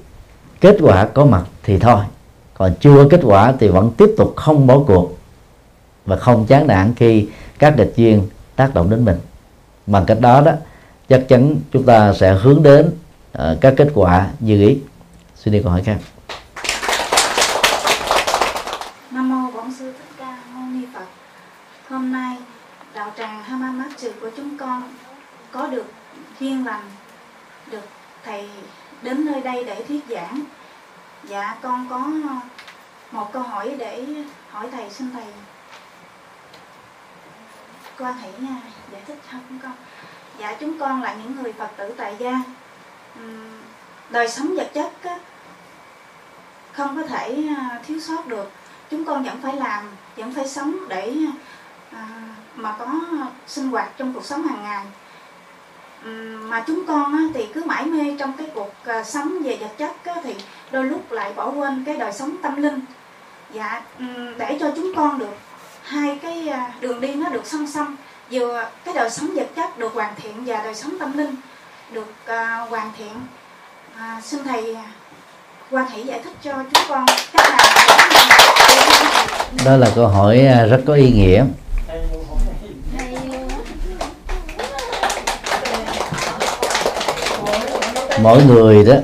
kết 0.62 0.78
quả 0.82 1.06
có 1.06 1.26
mặt 1.26 1.44
thì 1.64 1.78
thôi. 1.80 2.00
Còn 2.54 2.74
chưa 2.80 2.96
có 2.96 3.10
kết 3.10 3.20
quả 3.24 3.54
thì 3.60 3.68
vẫn 3.68 3.92
tiếp 3.98 4.10
tục 4.18 4.34
không 4.36 4.68
bỏ 4.68 4.80
cuộc 4.88 5.18
và 6.06 6.16
không 6.16 6.46
chán 6.46 6.68
nản 6.68 6.94
khi 6.96 7.28
các 7.60 7.78
địch 7.78 7.94
duyên 7.96 8.28
tác 8.56 8.74
động 8.74 8.90
đến 8.90 9.06
mình 9.06 9.18
bằng 9.90 10.06
cách 10.06 10.18
đó 10.22 10.42
đó 10.42 10.52
chắc 11.10 11.26
chắn 11.30 11.56
chúng 11.72 11.86
ta 11.86 12.14
sẽ 12.14 12.34
hướng 12.34 12.64
đến 12.64 12.92
uh, 13.38 13.58
các 13.62 13.74
kết 13.78 13.88
quả 13.94 14.28
như 14.40 14.68
ý. 14.68 14.78
Xin 15.36 15.54
đi 15.54 15.62
câu 15.64 15.72
hỏi 15.72 15.84
khác. 15.86 15.98
Nam 19.12 19.30
mô 19.30 19.52
bổn 19.52 19.74
sư 19.80 19.94
thích 19.98 20.16
ca 20.18 20.38
mâu 20.54 20.64
ni 20.70 20.86
phật. 20.94 21.06
Hôm 21.90 22.12
nay 22.12 22.38
đạo 22.94 23.12
tràng 23.18 23.44
hamamatsu 23.44 24.10
của 24.22 24.30
chúng 24.38 24.58
con 24.58 24.84
có 25.52 25.68
được 25.68 25.86
duyên 26.40 26.66
lành 26.66 26.92
được 27.72 27.88
thầy 28.26 28.50
đến 29.02 29.26
nơi 29.26 29.42
đây 29.42 29.64
để 29.64 29.84
thuyết 29.88 30.04
giảng. 30.10 30.42
Dạ 31.30 31.58
con 31.62 31.88
có 31.90 32.08
một 33.12 33.34
câu 33.34 33.42
hỏi 33.42 33.76
để 33.80 34.06
hỏi 34.50 34.68
thầy 34.72 34.90
xin 34.90 35.12
thầy 35.14 35.26
quan 38.00 38.18
hỷ 38.18 38.30
nha 38.40 38.62
giải 38.92 39.02
thích 39.08 39.18
cho 39.32 39.38
chúng 39.50 39.60
con? 39.64 39.72
Dạ 40.40 40.56
chúng 40.60 40.80
con 40.80 41.04
là 41.04 41.14
những 41.14 41.36
người 41.36 41.54
phật 41.54 41.70
tử 41.78 41.94
tại 41.98 42.16
gia. 42.20 42.42
Đời 44.10 44.30
sống 44.30 44.56
vật 44.56 44.72
chất 44.74 44.92
không 46.72 46.96
có 47.02 47.08
thể 47.08 47.44
à, 47.58 47.80
thiếu 47.88 48.00
sót 48.00 48.28
được. 48.28 48.52
Chúng 48.92 49.06
con 49.06 49.24
vẫn 49.24 49.40
phải 49.42 49.56
làm, 49.56 49.86
vẫn 50.18 50.34
phải 50.34 50.48
sống 50.48 50.76
để 50.88 51.16
à, 51.92 52.08
mà 52.56 52.76
có 52.80 52.86
sinh 53.48 53.68
hoạt 53.68 53.90
trong 53.98 54.14
cuộc 54.14 54.26
sống 54.26 54.48
hàng 54.48 54.64
ngày. 54.64 54.86
Mà 56.40 56.64
chúng 56.68 56.86
con 56.88 57.32
thì 57.34 57.48
cứ 57.54 57.64
mãi 57.64 57.86
mê 57.86 58.16
trong 58.20 58.34
cái 58.38 58.48
cuộc 58.54 58.74
à, 58.86 59.04
sống 59.04 59.40
về 59.44 59.58
vật 59.62 59.72
chất 59.78 59.92
thì 60.24 60.36
đôi 60.72 60.84
lúc 60.84 61.12
lại 61.12 61.34
bỏ 61.36 61.52
quên 61.52 61.84
cái 61.86 61.98
đời 61.98 62.14
sống 62.14 62.38
tâm 62.42 62.62
linh. 62.62 62.82
Dạ 63.54 63.82
để 64.38 64.58
cho 64.60 64.72
chúng 64.76 64.92
con 64.96 65.20
được 65.20 65.38
hai 65.84 66.20
cái 66.22 66.54
đường 66.80 67.02
đi 67.02 67.16
nó 67.16 67.30
được 67.30 67.46
song 67.46 67.68
song 67.68 67.96
vừa 68.32 68.64
cái 68.86 68.94
đời 68.94 69.10
sống 69.10 69.30
vật 69.36 69.48
chất 69.56 69.78
được 69.78 69.94
hoàn 69.94 70.14
thiện 70.22 70.46
và 70.46 70.64
đời 70.64 70.76
sống 70.76 70.94
tâm 71.00 71.18
linh 71.18 71.36
được 71.92 72.14
uh, 72.24 72.70
hoàn 72.70 72.92
thiện. 72.98 73.14
À, 73.98 74.22
xin 74.24 74.44
thầy 74.44 74.76
à, 74.76 74.86
quan 75.72 75.92
hỷ 75.92 76.04
giải 76.04 76.20
thích 76.24 76.34
cho 76.44 76.54
chúng 76.74 76.84
con 76.90 77.06
cách 77.34 77.50
nào 77.50 77.58
đó. 79.66 79.78
Là 79.78 79.92
câu 79.96 80.08
hỏi 80.08 80.40
à, 80.40 80.66
rất 80.66 80.82
có 80.86 80.94
ý 80.94 81.12
nghĩa. 81.12 81.46
Mỗi 88.22 88.44
người 88.44 88.86
đó 88.86 88.96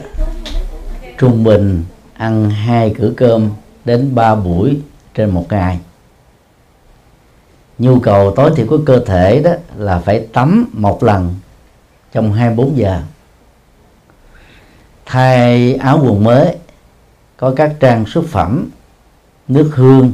trung 1.17 1.43
bình 1.43 1.83
ăn 2.17 2.49
hai 2.49 2.95
cử 2.97 3.13
cơm 3.17 3.49
đến 3.85 4.15
ba 4.15 4.35
buổi 4.35 4.77
trên 5.13 5.29
một 5.29 5.45
ngày 5.49 5.79
nhu 7.77 7.99
cầu 7.99 8.33
tối 8.35 8.51
thiểu 8.55 8.65
của 8.69 8.79
cơ 8.85 8.99
thể 9.05 9.41
đó 9.41 9.51
là 9.77 9.99
phải 9.99 10.27
tắm 10.33 10.69
một 10.73 11.03
lần 11.03 11.35
trong 12.11 12.33
24 12.33 12.77
giờ. 12.77 13.01
Thay 15.05 15.75
áo 15.75 15.99
quần 16.03 16.23
mới 16.23 16.55
có 17.37 17.53
các 17.55 17.75
trang 17.79 18.05
xuất 18.05 18.25
phẩm 18.25 18.69
nước 19.47 19.71
hương 19.73 20.11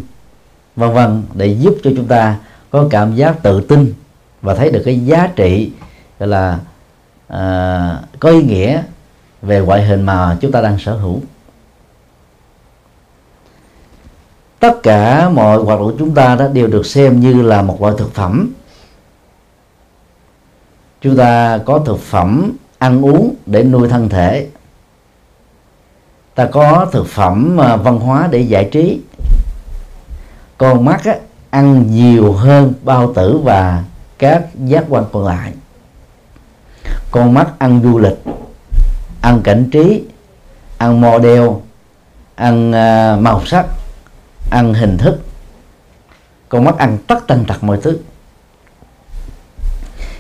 vân 0.76 0.94
vân 0.94 1.24
để 1.34 1.48
giúp 1.48 1.76
cho 1.84 1.92
chúng 1.96 2.08
ta 2.08 2.38
có 2.70 2.88
cảm 2.90 3.16
giác 3.16 3.44
tự 3.44 3.62
tin 3.62 3.94
và 4.42 4.56
thấy 4.56 4.72
được 4.72 4.82
cái 4.86 5.00
giá 5.00 5.30
trị 5.36 5.72
gọi 6.20 6.30
là 6.30 6.60
à, 7.28 8.02
có 8.20 8.30
ý 8.30 8.44
nghĩa 8.44 8.84
về 9.42 9.60
ngoại 9.60 9.86
hình 9.86 10.02
mà 10.02 10.38
chúng 10.42 10.52
ta 10.52 10.62
đang 10.62 10.80
sở 10.80 10.94
hữu. 10.94 11.22
Tất 14.62 14.84
cả 14.84 15.30
mọi 15.30 15.58
hoạt 15.58 15.80
động 15.80 15.92
của 15.92 15.98
chúng 16.00 16.14
ta 16.14 16.36
đó 16.36 16.48
đều 16.48 16.68
được 16.68 16.86
xem 16.86 17.20
như 17.20 17.42
là 17.42 17.62
một 17.62 17.82
loại 17.82 17.94
thực 17.98 18.14
phẩm. 18.14 18.52
Chúng 21.02 21.18
ta 21.18 21.60
có 21.66 21.80
thực 21.80 22.00
phẩm 22.00 22.52
ăn 22.78 23.06
uống 23.06 23.36
để 23.46 23.64
nuôi 23.64 23.90
thân 23.90 24.10
thể. 24.10 24.48
Ta 26.36 26.46
có 26.46 26.88
thực 26.92 27.08
phẩm 27.08 27.58
à, 27.62 27.76
văn 27.76 28.00
hóa 28.00 28.28
để 28.32 28.40
giải 28.40 28.70
trí. 28.72 29.02
Con 30.58 30.86
mắt 30.86 31.04
á, 31.06 31.16
ăn 31.50 31.92
nhiều 31.92 32.34
hơn 32.34 32.74
bao 32.84 33.14
tử 33.14 33.38
và 33.44 33.84
các 34.18 34.46
giác 34.66 34.86
quan 34.90 35.04
còn 35.12 35.26
lại. 35.26 35.54
Con 37.12 37.34
mắt 37.34 37.48
ăn 37.60 37.82
du 37.84 38.00
lịch 38.00 38.18
ăn 39.22 39.42
cảnh 39.44 39.70
trí 39.72 40.04
ăn 40.78 41.02
model 41.02 41.50
ăn 42.36 42.72
à, 42.72 43.18
màu 43.20 43.46
sắc 43.46 43.66
ăn 44.52 44.74
hình 44.74 44.98
thức. 44.98 45.20
Con 46.50 46.64
mắt 46.64 46.78
ăn 46.78 46.98
tất 47.08 47.28
tần 47.28 47.46
tật 47.48 47.64
mọi 47.64 47.80
thứ. 47.82 48.00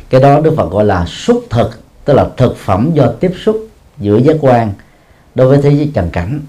Cái 0.09 0.21
đó 0.21 0.39
đức 0.39 0.53
phật 0.57 0.71
gọi 0.71 0.85
là 0.85 1.05
xúc 1.05 1.43
thực, 1.49 1.79
tức 2.05 2.13
là 2.13 2.27
thực 2.37 2.57
phẩm 2.57 2.91
do 2.93 3.07
tiếp 3.19 3.31
xúc 3.43 3.67
giữa 3.97 4.17
giác 4.17 4.35
quan 4.41 4.73
đối 5.35 5.47
với 5.47 5.61
thế 5.61 5.69
giới 5.71 5.91
trần 5.93 6.09
cảnh. 6.09 6.39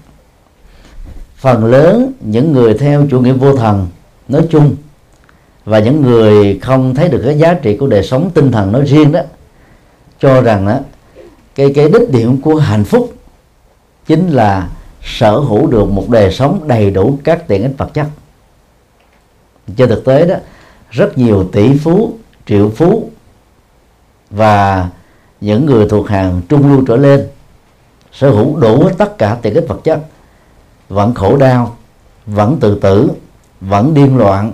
Phần 1.35 1.65
lớn 1.65 2.11
những 2.19 2.51
người 2.51 2.73
theo 2.73 3.07
chủ 3.11 3.21
nghĩa 3.21 3.33
vô 3.33 3.55
thần 3.55 3.87
nói 4.27 4.47
chung 4.49 4.75
và 5.65 5.79
những 5.79 6.01
người 6.01 6.59
không 6.61 6.95
thấy 6.95 7.09
được 7.09 7.21
cái 7.25 7.37
giá 7.37 7.53
trị 7.53 7.77
của 7.77 7.87
đời 7.87 8.03
sống 8.03 8.31
tinh 8.33 8.51
thần 8.51 8.71
nói 8.71 8.85
riêng 8.85 9.11
đó, 9.11 9.19
cho 10.19 10.41
rằng 10.41 10.67
đó 10.67 10.79
cái 11.55 11.73
cái 11.75 11.89
đích 11.89 12.11
điểm 12.11 12.41
của 12.41 12.55
hạnh 12.55 12.83
phúc 12.83 13.13
chính 14.05 14.29
là 14.29 14.69
sở 15.03 15.39
hữu 15.39 15.67
được 15.67 15.89
một 15.89 16.09
đời 16.09 16.31
sống 16.31 16.67
đầy 16.67 16.91
đủ 16.91 17.19
các 17.23 17.47
tiện 17.47 17.63
ích 17.63 17.77
vật 17.77 17.93
chất. 17.93 18.07
Trên 19.75 19.89
thực 19.89 20.05
tế 20.05 20.25
đó, 20.25 20.35
rất 20.91 21.17
nhiều 21.17 21.49
tỷ 21.51 21.77
phú, 21.77 22.17
triệu 22.45 22.69
phú 22.69 23.09
và 24.29 24.89
những 25.41 25.65
người 25.65 25.89
thuộc 25.89 26.09
hàng 26.09 26.41
trung 26.49 26.71
lưu 26.71 26.83
trở 26.87 26.95
lên 26.95 27.27
sở 28.11 28.29
hữu 28.29 28.59
đủ 28.59 28.89
tất 28.97 29.17
cả 29.17 29.37
tiện 29.41 29.53
ích 29.53 29.65
vật 29.67 29.79
chất, 29.83 29.99
vẫn 30.89 31.13
khổ 31.13 31.37
đau, 31.37 31.75
vẫn 32.25 32.57
tự 32.59 32.79
tử, 32.79 33.11
vẫn 33.61 33.93
điên 33.93 34.17
loạn, 34.17 34.51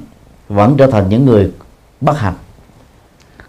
vẫn 0.50 0.78
trở 0.78 0.88
thành 0.88 1.10
những 1.10 1.26
người 1.26 1.52
bất 2.02 2.18
hạnh 2.18 2.36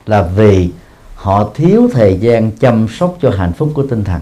là 0.06 0.22
vì 0.22 0.70
họ 1.14 1.50
thiếu 1.54 1.88
thời 1.92 2.18
gian 2.18 2.50
chăm 2.50 2.86
sóc 2.88 3.16
cho 3.22 3.30
hạnh 3.30 3.52
phúc 3.52 3.70
của 3.74 3.86
tinh 3.86 4.04
thần 4.04 4.20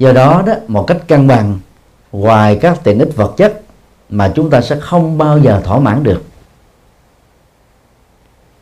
do 0.00 0.12
đó 0.12 0.42
đó, 0.46 0.54
một 0.68 0.84
cách 0.86 0.98
cân 1.08 1.26
bằng, 1.26 1.58
ngoài 2.12 2.58
các 2.60 2.80
tiện 2.84 2.98
ích 2.98 3.16
vật 3.16 3.34
chất 3.36 3.62
mà 4.08 4.32
chúng 4.34 4.50
ta 4.50 4.60
sẽ 4.60 4.76
không 4.80 5.18
bao 5.18 5.38
giờ 5.38 5.60
thỏa 5.64 5.78
mãn 5.78 6.02
được. 6.02 6.22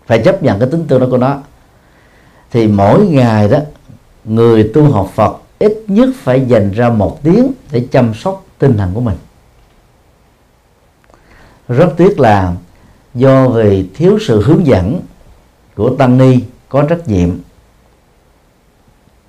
Phải 0.07 0.23
chấp 0.25 0.43
nhận 0.43 0.59
cái 0.59 0.69
tính 0.71 0.85
tương 0.89 1.01
đối 1.01 1.11
của 1.11 1.17
nó. 1.17 1.39
Thì 2.51 2.67
mỗi 2.67 3.07
ngày 3.07 3.49
đó, 3.49 3.59
người 4.25 4.71
tu 4.75 4.91
học 4.91 5.11
Phật 5.15 5.37
ít 5.59 5.85
nhất 5.87 6.09
phải 6.23 6.45
dành 6.47 6.71
ra 6.73 6.89
một 6.89 7.23
tiếng 7.23 7.53
để 7.71 7.87
chăm 7.91 8.15
sóc 8.15 8.45
tinh 8.59 8.77
thần 8.77 8.91
của 8.95 9.01
mình. 9.01 9.17
Rất 11.69 11.95
tiếc 11.97 12.21
là 12.21 12.55
do 13.15 13.49
vì 13.49 13.89
thiếu 13.95 14.19
sự 14.21 14.43
hướng 14.43 14.67
dẫn 14.67 15.01
của 15.75 15.91
tăng 15.99 16.19
ni 16.19 16.41
có 16.69 16.83
trách 16.83 17.09
nhiệm 17.09 17.31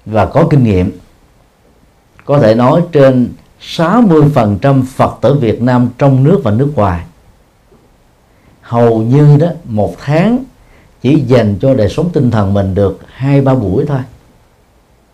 và 0.06 0.26
có 0.26 0.48
kinh 0.50 0.64
nghiệm 0.64 0.92
có 2.30 2.40
thể 2.40 2.56
nói 2.56 2.82
trên 2.92 3.34
60% 3.62 4.84
Phật 4.96 5.18
tử 5.22 5.34
Việt 5.34 5.62
Nam 5.62 5.90
trong 5.98 6.24
nước 6.24 6.42
và 6.44 6.52
nước 6.52 6.72
ngoài, 6.76 7.06
hầu 8.62 9.02
như 9.02 9.38
đó, 9.38 9.48
một 9.64 9.96
tháng 10.06 10.44
chỉ 11.02 11.16
dành 11.16 11.58
cho 11.62 11.74
đời 11.74 11.90
sống 11.90 12.10
tinh 12.14 12.32
thần 12.32 12.54
mình 12.54 12.76
được 12.76 13.00
hai, 13.08 13.42
ba 13.42 13.56
buổi 13.56 13.86
thôi. 13.86 14.00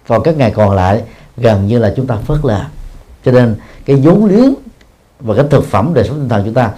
Còn 0.07 0.23
các 0.23 0.37
ngày 0.37 0.51
còn 0.51 0.75
lại, 0.75 1.03
gần 1.37 1.67
như 1.67 1.79
là 1.79 1.93
chúng 1.95 2.07
ta 2.07 2.15
phớt 2.15 2.45
lờ. 2.45 2.65
Cho 3.25 3.31
nên 3.31 3.55
cái 3.85 3.95
vốn 3.95 4.25
liếng 4.25 4.53
và 5.19 5.35
cái 5.35 5.45
thực 5.49 5.65
phẩm 5.65 5.91
đời 5.93 6.07
sống 6.07 6.17
tinh 6.17 6.29
thần 6.29 6.45
chúng 6.45 6.53
ta 6.53 6.71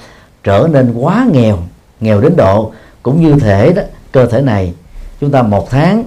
trở 0.44 0.68
nên 0.72 0.94
quá 0.94 1.28
nghèo 1.32 1.58
nghèo 2.00 2.22
đến 2.22 2.36
độ 2.36 2.72
cũng 3.04 3.22
như 3.22 3.34
thể 3.34 3.74
đó, 3.74 3.82
cơ 4.12 4.26
thể 4.26 4.42
này 4.42 4.74
chúng 5.22 5.32
ta 5.32 5.42
một 5.42 5.70
tháng 5.70 6.04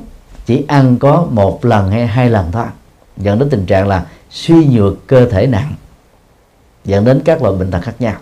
chỉ 0.46 0.64
ăn 0.68 0.96
có 0.98 1.26
một 1.30 1.64
lần 1.64 1.90
hay 1.90 2.06
hai 2.06 2.30
lần 2.30 2.52
thôi. 2.52 2.66
Dẫn 3.16 3.38
đến 3.38 3.50
tình 3.50 3.66
trạng 3.66 3.88
là 3.88 4.04
suy 4.30 4.66
nhược 4.66 5.06
cơ 5.06 5.26
thể 5.26 5.46
nặng, 5.46 5.74
dẫn 6.84 7.04
đến 7.04 7.22
các 7.24 7.42
loại 7.42 7.54
bệnh 7.54 7.70
tật 7.70 7.80
khác 7.82 7.94
nhau. 7.98 8.14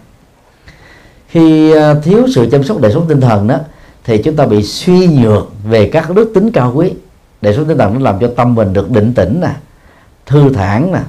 Khi 1.28 1.72
à, 1.72 1.94
thiếu 1.94 2.26
sự 2.34 2.48
chăm 2.52 2.64
sóc 2.64 2.80
đời 2.80 2.92
sống 2.92 3.06
tinh 3.08 3.20
thần 3.20 3.46
đó, 3.46 3.58
thì 4.04 4.22
chúng 4.22 4.36
ta 4.36 4.46
bị 4.46 4.62
suy 4.62 5.06
nhược 5.06 5.48
về 5.64 5.90
các 5.92 6.10
đức 6.14 6.30
tính 6.34 6.50
cao 6.52 6.72
quý. 6.74 6.92
Đời 7.40 7.54
sống 7.54 7.68
tinh 7.68 7.78
thần 7.78 7.94
nó 7.94 8.00
làm 8.00 8.20
cho 8.20 8.30
tâm 8.36 8.54
mình 8.54 8.72
được 8.72 8.90
định 8.90 9.14
tĩnh 9.14 9.40
nè, 9.40 9.50
thư 10.26 10.52
thản 10.52 10.92
nè, 10.92 11.00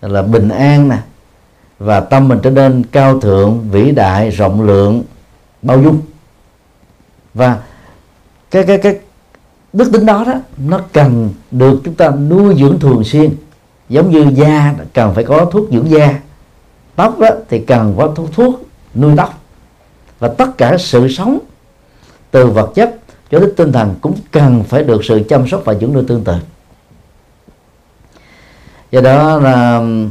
là 0.00 0.22
bình 0.22 0.48
an 0.48 0.88
nè, 0.88 0.98
và 1.78 2.00
tâm 2.00 2.28
mình 2.28 2.38
trở 2.42 2.50
nên 2.50 2.82
cao 2.92 3.20
thượng, 3.20 3.70
vĩ 3.70 3.90
đại, 3.90 4.30
rộng 4.30 4.62
lượng, 4.62 5.02
bao 5.62 5.82
dung. 5.82 6.00
Và 7.34 7.58
cái 8.50 8.64
cái 8.64 8.78
cái 8.78 8.98
đức 9.72 9.92
tính 9.92 10.06
đó 10.06 10.24
đó, 10.26 10.34
nó 10.66 10.80
cần 10.92 11.30
được 11.50 11.80
chúng 11.84 11.94
ta 11.94 12.10
nuôi 12.10 12.54
dưỡng 12.58 12.78
thường 12.80 13.04
xuyên 13.04 13.30
giống 13.92 14.10
như 14.10 14.26
da 14.34 14.74
cần 14.92 15.14
phải 15.14 15.24
có 15.24 15.44
thuốc 15.44 15.68
dưỡng 15.72 15.90
da. 15.90 16.20
Tóc 16.96 17.18
đó 17.18 17.28
thì 17.48 17.58
cần 17.58 17.94
có 17.98 18.12
thuốc, 18.16 18.28
thuốc 18.32 18.62
nuôi 18.94 19.14
tóc. 19.16 19.38
Và 20.18 20.28
tất 20.28 20.58
cả 20.58 20.76
sự 20.78 21.08
sống 21.08 21.38
từ 22.30 22.46
vật 22.46 22.72
chất 22.74 22.96
cho 23.30 23.38
đến 23.38 23.52
tinh 23.56 23.72
thần 23.72 23.94
cũng 24.00 24.14
cần 24.30 24.64
phải 24.68 24.82
được 24.82 25.04
sự 25.04 25.22
chăm 25.28 25.48
sóc 25.48 25.62
và 25.64 25.74
dưỡng 25.74 25.92
nuôi 25.92 26.04
tương 26.08 26.24
tự. 26.24 26.34
Do 28.90 29.00
đó 29.00 29.38
là 29.38 29.76
um, 29.76 30.10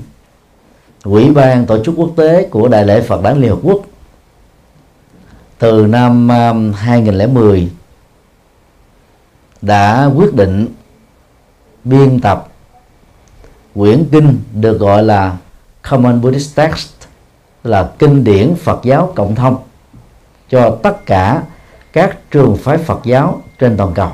quỹ 1.04 1.30
ban 1.30 1.66
tổ 1.66 1.84
chức 1.84 1.96
quốc 1.98 2.10
tế 2.18 2.48
của 2.52 2.68
đại 2.68 2.86
lễ 2.86 3.02
Phật 3.02 3.22
đản 3.24 3.42
Liên 3.42 3.50
Hợp 3.50 3.60
Quốc 3.64 3.82
từ 5.60 5.88
năm 5.88 6.28
um, 6.28 6.74
2010 6.74 7.72
đã 9.62 10.10
quyết 10.16 10.34
định 10.34 10.68
biên 11.84 12.20
tập 12.20 12.51
quyển 13.76 14.06
kinh 14.12 14.40
được 14.54 14.80
gọi 14.80 15.04
là 15.04 15.38
Common 15.90 16.22
Buddhist 16.22 16.56
Text 16.56 16.90
là 17.64 17.92
kinh 18.00 18.24
điển 18.24 18.56
Phật 18.56 18.80
giáo 18.84 19.14
cộng 19.16 19.36
thông 19.36 19.58
cho 20.50 20.78
tất 20.84 21.06
cả 21.06 21.44
các 21.94 22.32
trường 22.32 22.58
phái 22.58 22.78
Phật 22.78 23.00
giáo 23.04 23.42
trên 23.60 23.78
toàn 23.78 23.94
cầu. 23.94 24.10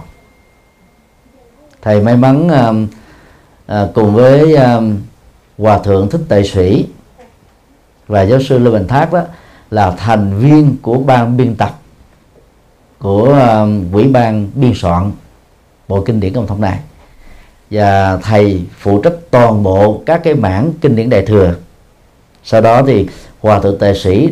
Thầy 1.81 2.01
may 2.01 2.17
mắn 2.17 2.49
à, 2.49 2.71
à, 3.65 3.87
cùng 3.93 4.13
với 4.13 4.55
à, 4.55 4.79
hòa 5.57 5.79
thượng 5.79 6.09
thích 6.09 6.21
tệ 6.29 6.43
sĩ 6.43 6.85
và 8.07 8.21
giáo 8.21 8.39
sư 8.41 8.59
lê 8.59 8.71
bình 8.71 8.87
thác 8.87 9.13
đó 9.13 9.21
là 9.71 9.91
thành 9.97 10.37
viên 10.37 10.77
của 10.81 10.97
ban 10.97 11.37
biên 11.37 11.55
tập 11.55 11.79
của 12.99 13.29
uh, 13.29 13.93
quỹ 13.93 14.03
ban 14.03 14.47
biên 14.55 14.73
soạn 14.75 15.11
bộ 15.87 16.01
kinh 16.01 16.19
điển 16.19 16.33
cộng 16.33 16.47
thông 16.47 16.61
này 16.61 16.79
và 17.71 18.17
thầy 18.17 18.61
phụ 18.79 19.01
trách 19.01 19.13
toàn 19.31 19.63
bộ 19.63 20.01
các 20.05 20.21
cái 20.23 20.33
mảng 20.33 20.71
kinh 20.81 20.95
điển 20.95 21.09
đại 21.09 21.25
thừa. 21.25 21.55
Sau 22.43 22.61
đó 22.61 22.81
thì 22.87 23.07
hòa 23.41 23.59
thượng 23.59 23.79
tề 23.79 23.93
sĩ 23.93 24.29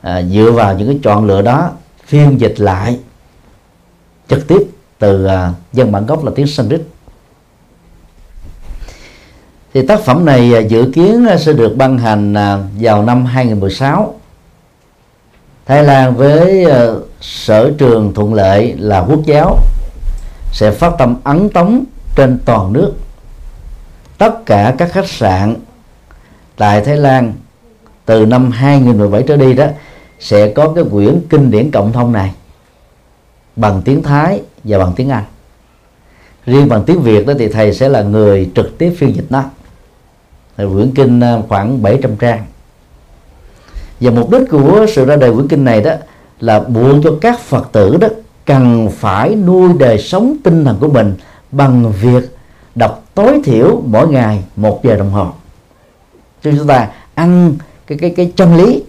à, 0.00 0.22
dựa 0.22 0.50
vào 0.50 0.78
những 0.78 0.88
cái 0.88 0.98
chọn 1.02 1.26
lựa 1.26 1.42
đó 1.42 1.70
phiên 2.06 2.40
dịch 2.40 2.60
lại 2.60 2.98
trực 4.28 4.48
tiếp 4.48 4.62
từ 4.98 5.24
à, 5.24 5.52
dân 5.72 5.92
bản 5.92 6.06
gốc 6.06 6.24
là 6.24 6.32
tiếng 6.34 6.46
Sanskrit. 6.46 6.82
Thì 9.74 9.86
tác 9.86 10.00
phẩm 10.00 10.24
này 10.24 10.54
à, 10.54 10.60
dự 10.60 10.90
kiến 10.94 11.26
à, 11.26 11.36
sẽ 11.36 11.52
được 11.52 11.76
ban 11.76 11.98
hành 11.98 12.34
à, 12.34 12.58
vào 12.80 13.02
năm 13.02 13.24
2016 13.24 14.14
Thái 15.66 15.84
Lan 15.84 16.16
với 16.16 16.64
à, 16.64 16.86
sở 17.20 17.72
trường 17.78 18.14
thuận 18.14 18.34
lợi 18.34 18.74
là 18.78 19.00
quốc 19.00 19.20
giáo 19.24 19.58
sẽ 20.52 20.70
phát 20.70 20.92
tâm 20.98 21.16
ấn 21.24 21.48
tống 21.50 21.84
trên 22.16 22.38
toàn 22.44 22.72
nước. 22.72 22.92
Tất 24.18 24.46
cả 24.46 24.74
các 24.78 24.92
khách 24.92 25.08
sạn 25.08 25.56
tại 26.56 26.80
Thái 26.80 26.96
Lan 26.96 27.32
từ 28.04 28.26
năm 28.26 28.50
2017 28.50 29.22
trở 29.22 29.36
đi 29.36 29.54
đó 29.54 29.66
sẽ 30.20 30.48
có 30.48 30.72
cái 30.74 30.84
quyển 30.90 31.20
kinh 31.30 31.50
điển 31.50 31.70
cộng 31.70 31.92
thông 31.92 32.12
này 32.12 32.34
bằng 33.56 33.82
tiếng 33.84 34.02
Thái 34.02 34.40
và 34.64 34.78
bằng 34.78 34.92
tiếng 34.96 35.10
Anh. 35.10 35.24
Riêng 36.46 36.68
bằng 36.68 36.84
tiếng 36.84 37.02
Việt 37.02 37.26
đó 37.26 37.34
thì 37.38 37.48
thầy 37.48 37.74
sẽ 37.74 37.88
là 37.88 38.02
người 38.02 38.50
trực 38.54 38.78
tiếp 38.78 38.94
phiên 38.98 39.16
dịch 39.16 39.26
nó. 39.30 39.44
Thầy 40.56 40.66
quyển 40.74 40.90
kinh 40.94 41.20
ờ, 41.20 41.42
khoảng 41.48 41.82
700 41.82 42.16
trang. 42.16 42.46
Và 44.00 44.10
mục 44.10 44.30
đích 44.30 44.42
của 44.50 44.86
sự 44.94 45.04
ra 45.04 45.16
đời 45.16 45.32
quyển 45.32 45.48
kinh 45.48 45.64
này 45.64 45.80
đó 45.80 45.92
là 46.40 46.60
buộc 46.60 47.04
cho 47.04 47.10
các 47.20 47.40
Phật 47.40 47.68
tử 47.72 47.96
đó 47.96 48.08
cần 48.44 48.88
phải 48.90 49.34
nuôi 49.34 49.70
đời 49.78 49.98
sống 49.98 50.36
tinh 50.44 50.64
thần 50.64 50.76
của 50.80 50.88
mình 50.88 51.14
bằng 51.52 51.92
việc 51.92 52.36
đọc 52.74 53.04
tối 53.14 53.40
thiểu 53.44 53.82
mỗi 53.86 54.08
ngày 54.08 54.44
một 54.56 54.80
giờ 54.84 54.96
đồng 54.96 55.10
hồ. 55.10 55.30
Cho 56.42 56.50
chúng 56.58 56.66
ta 56.66 56.88
ăn 57.14 57.54
cái 57.86 57.98
cái 57.98 58.10
cái 58.10 58.32
chân 58.36 58.56
lý 58.56 58.82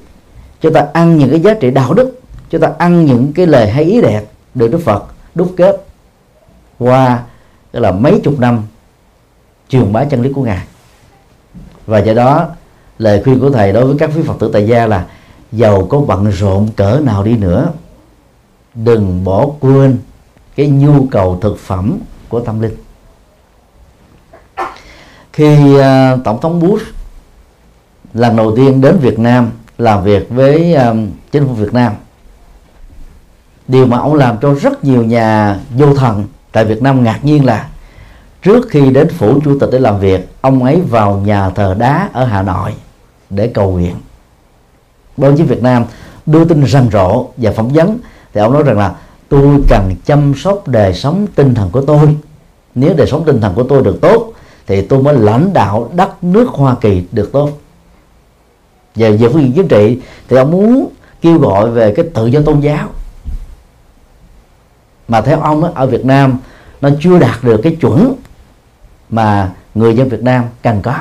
chúng 0.61 0.73
ta 0.73 0.87
ăn 0.93 1.17
những 1.17 1.29
cái 1.29 1.39
giá 1.39 1.53
trị 1.53 1.71
đạo 1.71 1.93
đức 1.93 2.19
chúng 2.49 2.61
ta 2.61 2.71
ăn 2.77 3.05
những 3.05 3.33
cái 3.33 3.45
lời 3.45 3.69
hay 3.69 3.83
ý 3.83 4.01
đẹp 4.01 4.25
được 4.55 4.71
Đức 4.71 4.81
Phật 4.85 5.05
đúc 5.35 5.53
kết 5.57 5.85
qua, 6.79 7.23
tức 7.71 7.79
là 7.79 7.91
mấy 7.91 8.19
chục 8.23 8.39
năm 8.39 8.63
truyền 9.69 9.93
bá 9.93 10.03
chân 10.03 10.21
lý 10.21 10.33
của 10.33 10.43
ngài. 10.43 10.63
Và 11.85 11.99
do 11.99 12.13
đó, 12.13 12.47
lời 12.97 13.21
khuyên 13.23 13.39
của 13.39 13.49
thầy 13.49 13.71
đối 13.71 13.85
với 13.85 13.95
các 13.99 14.09
quý 14.15 14.21
Phật 14.21 14.39
tử 14.39 14.49
tại 14.53 14.67
gia 14.67 14.87
là 14.87 15.05
giàu 15.51 15.85
có 15.89 15.99
bận 15.99 16.29
rộn 16.29 16.69
cỡ 16.75 16.99
nào 17.03 17.23
đi 17.23 17.37
nữa, 17.37 17.69
đừng 18.75 19.23
bỏ 19.23 19.47
quên 19.59 19.97
cái 20.55 20.67
nhu 20.67 21.07
cầu 21.11 21.39
thực 21.41 21.59
phẩm 21.59 21.99
của 22.33 22.39
tâm 22.39 22.61
linh. 22.61 22.75
Khi 25.33 25.75
uh, 25.75 26.23
tổng 26.23 26.41
thống 26.41 26.59
Bush 26.59 26.85
lần 28.13 28.35
đầu 28.35 28.55
tiên 28.55 28.81
đến 28.81 28.97
Việt 28.97 29.19
Nam 29.19 29.51
làm 29.77 30.03
việc 30.03 30.29
với 30.29 30.75
uh, 30.75 30.97
chính 31.31 31.47
phủ 31.47 31.53
Việt 31.53 31.73
Nam 31.73 31.93
điều 33.67 33.85
mà 33.85 33.97
ông 33.97 34.13
làm 34.13 34.37
cho 34.41 34.53
rất 34.53 34.83
nhiều 34.83 35.03
nhà 35.03 35.59
vô 35.69 35.95
thần 35.95 36.25
tại 36.51 36.65
Việt 36.65 36.81
Nam 36.81 37.03
ngạc 37.03 37.19
nhiên 37.23 37.45
là 37.45 37.67
trước 38.41 38.67
khi 38.69 38.89
đến 38.89 39.09
phủ 39.09 39.39
chủ 39.45 39.59
tịch 39.59 39.69
để 39.71 39.79
làm 39.79 39.99
việc 39.99 40.27
ông 40.41 40.63
ấy 40.63 40.81
vào 40.89 41.15
nhà 41.25 41.49
thờ 41.49 41.75
đá 41.79 42.09
ở 42.13 42.25
Hà 42.25 42.41
Nội 42.41 42.73
để 43.29 43.51
cầu 43.53 43.71
nguyện. 43.71 43.95
Báo 45.17 45.37
chí 45.37 45.43
Việt 45.43 45.63
Nam 45.63 45.85
đưa 46.25 46.45
tin 46.45 46.65
rầm 46.65 46.91
rộ 46.91 47.27
và 47.37 47.51
phỏng 47.51 47.69
vấn 47.69 47.99
thì 48.33 48.41
ông 48.41 48.53
nói 48.53 48.63
rằng 48.63 48.77
là 48.77 48.95
tôi 49.33 49.63
cần 49.69 49.95
chăm 50.05 50.33
sóc 50.35 50.67
đời 50.67 50.93
sống 50.93 51.27
tinh 51.35 51.55
thần 51.55 51.69
của 51.69 51.81
tôi. 51.81 52.17
Nếu 52.75 52.93
đời 52.97 53.07
sống 53.07 53.23
tinh 53.25 53.41
thần 53.41 53.53
của 53.55 53.63
tôi 53.63 53.83
được 53.83 53.97
tốt 54.01 54.33
thì 54.67 54.81
tôi 54.81 55.03
mới 55.03 55.15
lãnh 55.15 55.53
đạo 55.53 55.89
đất 55.93 56.23
nước 56.23 56.49
Hoa 56.49 56.75
Kỳ 56.81 57.03
được 57.11 57.31
tốt. 57.31 57.49
Về 58.95 59.17
về 59.17 59.29
phương 59.33 59.41
diện 59.41 59.53
chính 59.55 59.67
trị 59.67 60.01
thì 60.27 60.37
ông 60.37 60.51
muốn 60.51 60.89
kêu 61.21 61.39
gọi 61.39 61.71
về 61.71 61.93
cái 61.95 62.05
tự 62.13 62.27
do 62.27 62.41
tôn 62.41 62.59
giáo. 62.59 62.89
Mà 65.07 65.21
theo 65.21 65.39
ông 65.39 65.61
đó, 65.61 65.71
ở 65.75 65.87
Việt 65.87 66.05
Nam 66.05 66.37
nó 66.81 66.89
chưa 67.01 67.19
đạt 67.19 67.43
được 67.43 67.59
cái 67.63 67.77
chuẩn 67.81 68.15
mà 69.09 69.51
người 69.75 69.95
dân 69.95 70.09
Việt 70.09 70.23
Nam 70.23 70.45
cần 70.61 70.81
có. 70.81 70.95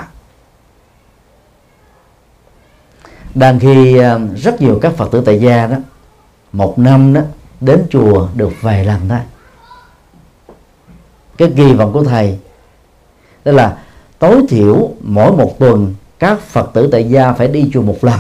Đang 3.35 3.59
khi 3.59 3.97
ờ, 3.97 4.21
rất 4.37 4.63
nhiều 4.63 4.79
các 4.83 4.93
Phật 4.97 5.11
tử 5.11 5.23
tại 5.27 5.41
gia 5.41 5.67
đó 5.67 5.77
một 6.53 6.79
năm 6.79 7.13
đó 7.13 7.21
đến 7.63 7.87
chùa 7.91 8.29
được 8.35 8.53
vài 8.61 8.85
lần 8.85 9.09
thôi 9.09 9.19
cái 11.39 11.53
kỳ 11.57 11.73
vọng 11.73 11.93
của 11.93 12.05
thầy 12.05 12.39
đó 13.45 13.53
là 13.53 13.79
tối 14.19 14.43
thiểu 14.49 14.91
mỗi 15.01 15.33
một 15.33 15.59
tuần 15.59 15.95
các 16.23 16.41
phật 16.41 16.71
tử 16.75 16.89
tại 16.93 17.09
gia 17.09 17.33
phải 17.33 17.49
đi 17.49 17.71
chùa 17.73 17.83
một 17.83 18.05
lần. 18.05 18.19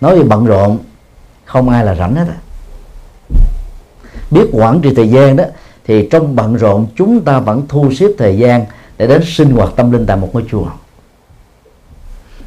Nói 0.00 0.18
về 0.18 0.24
bận 0.24 0.44
rộn, 0.44 0.78
không 1.44 1.68
ai 1.68 1.84
là 1.84 1.94
rảnh 1.94 2.14
hết 2.14 2.26
á. 2.28 2.36
Biết 4.30 4.48
quản 4.52 4.80
trị 4.80 4.94
thời 4.96 5.08
gian 5.08 5.36
đó, 5.36 5.44
thì 5.86 6.08
trong 6.10 6.36
bận 6.36 6.56
rộn 6.56 6.86
chúng 6.96 7.20
ta 7.20 7.40
vẫn 7.40 7.62
thu 7.68 7.92
xếp 7.92 8.06
thời 8.18 8.38
gian 8.38 8.66
để 8.98 9.06
đến 9.06 9.22
sinh 9.26 9.50
hoạt 9.50 9.70
tâm 9.76 9.92
linh 9.92 10.06
tại 10.06 10.16
một 10.16 10.30
ngôi 10.32 10.44
chùa. 10.50 10.66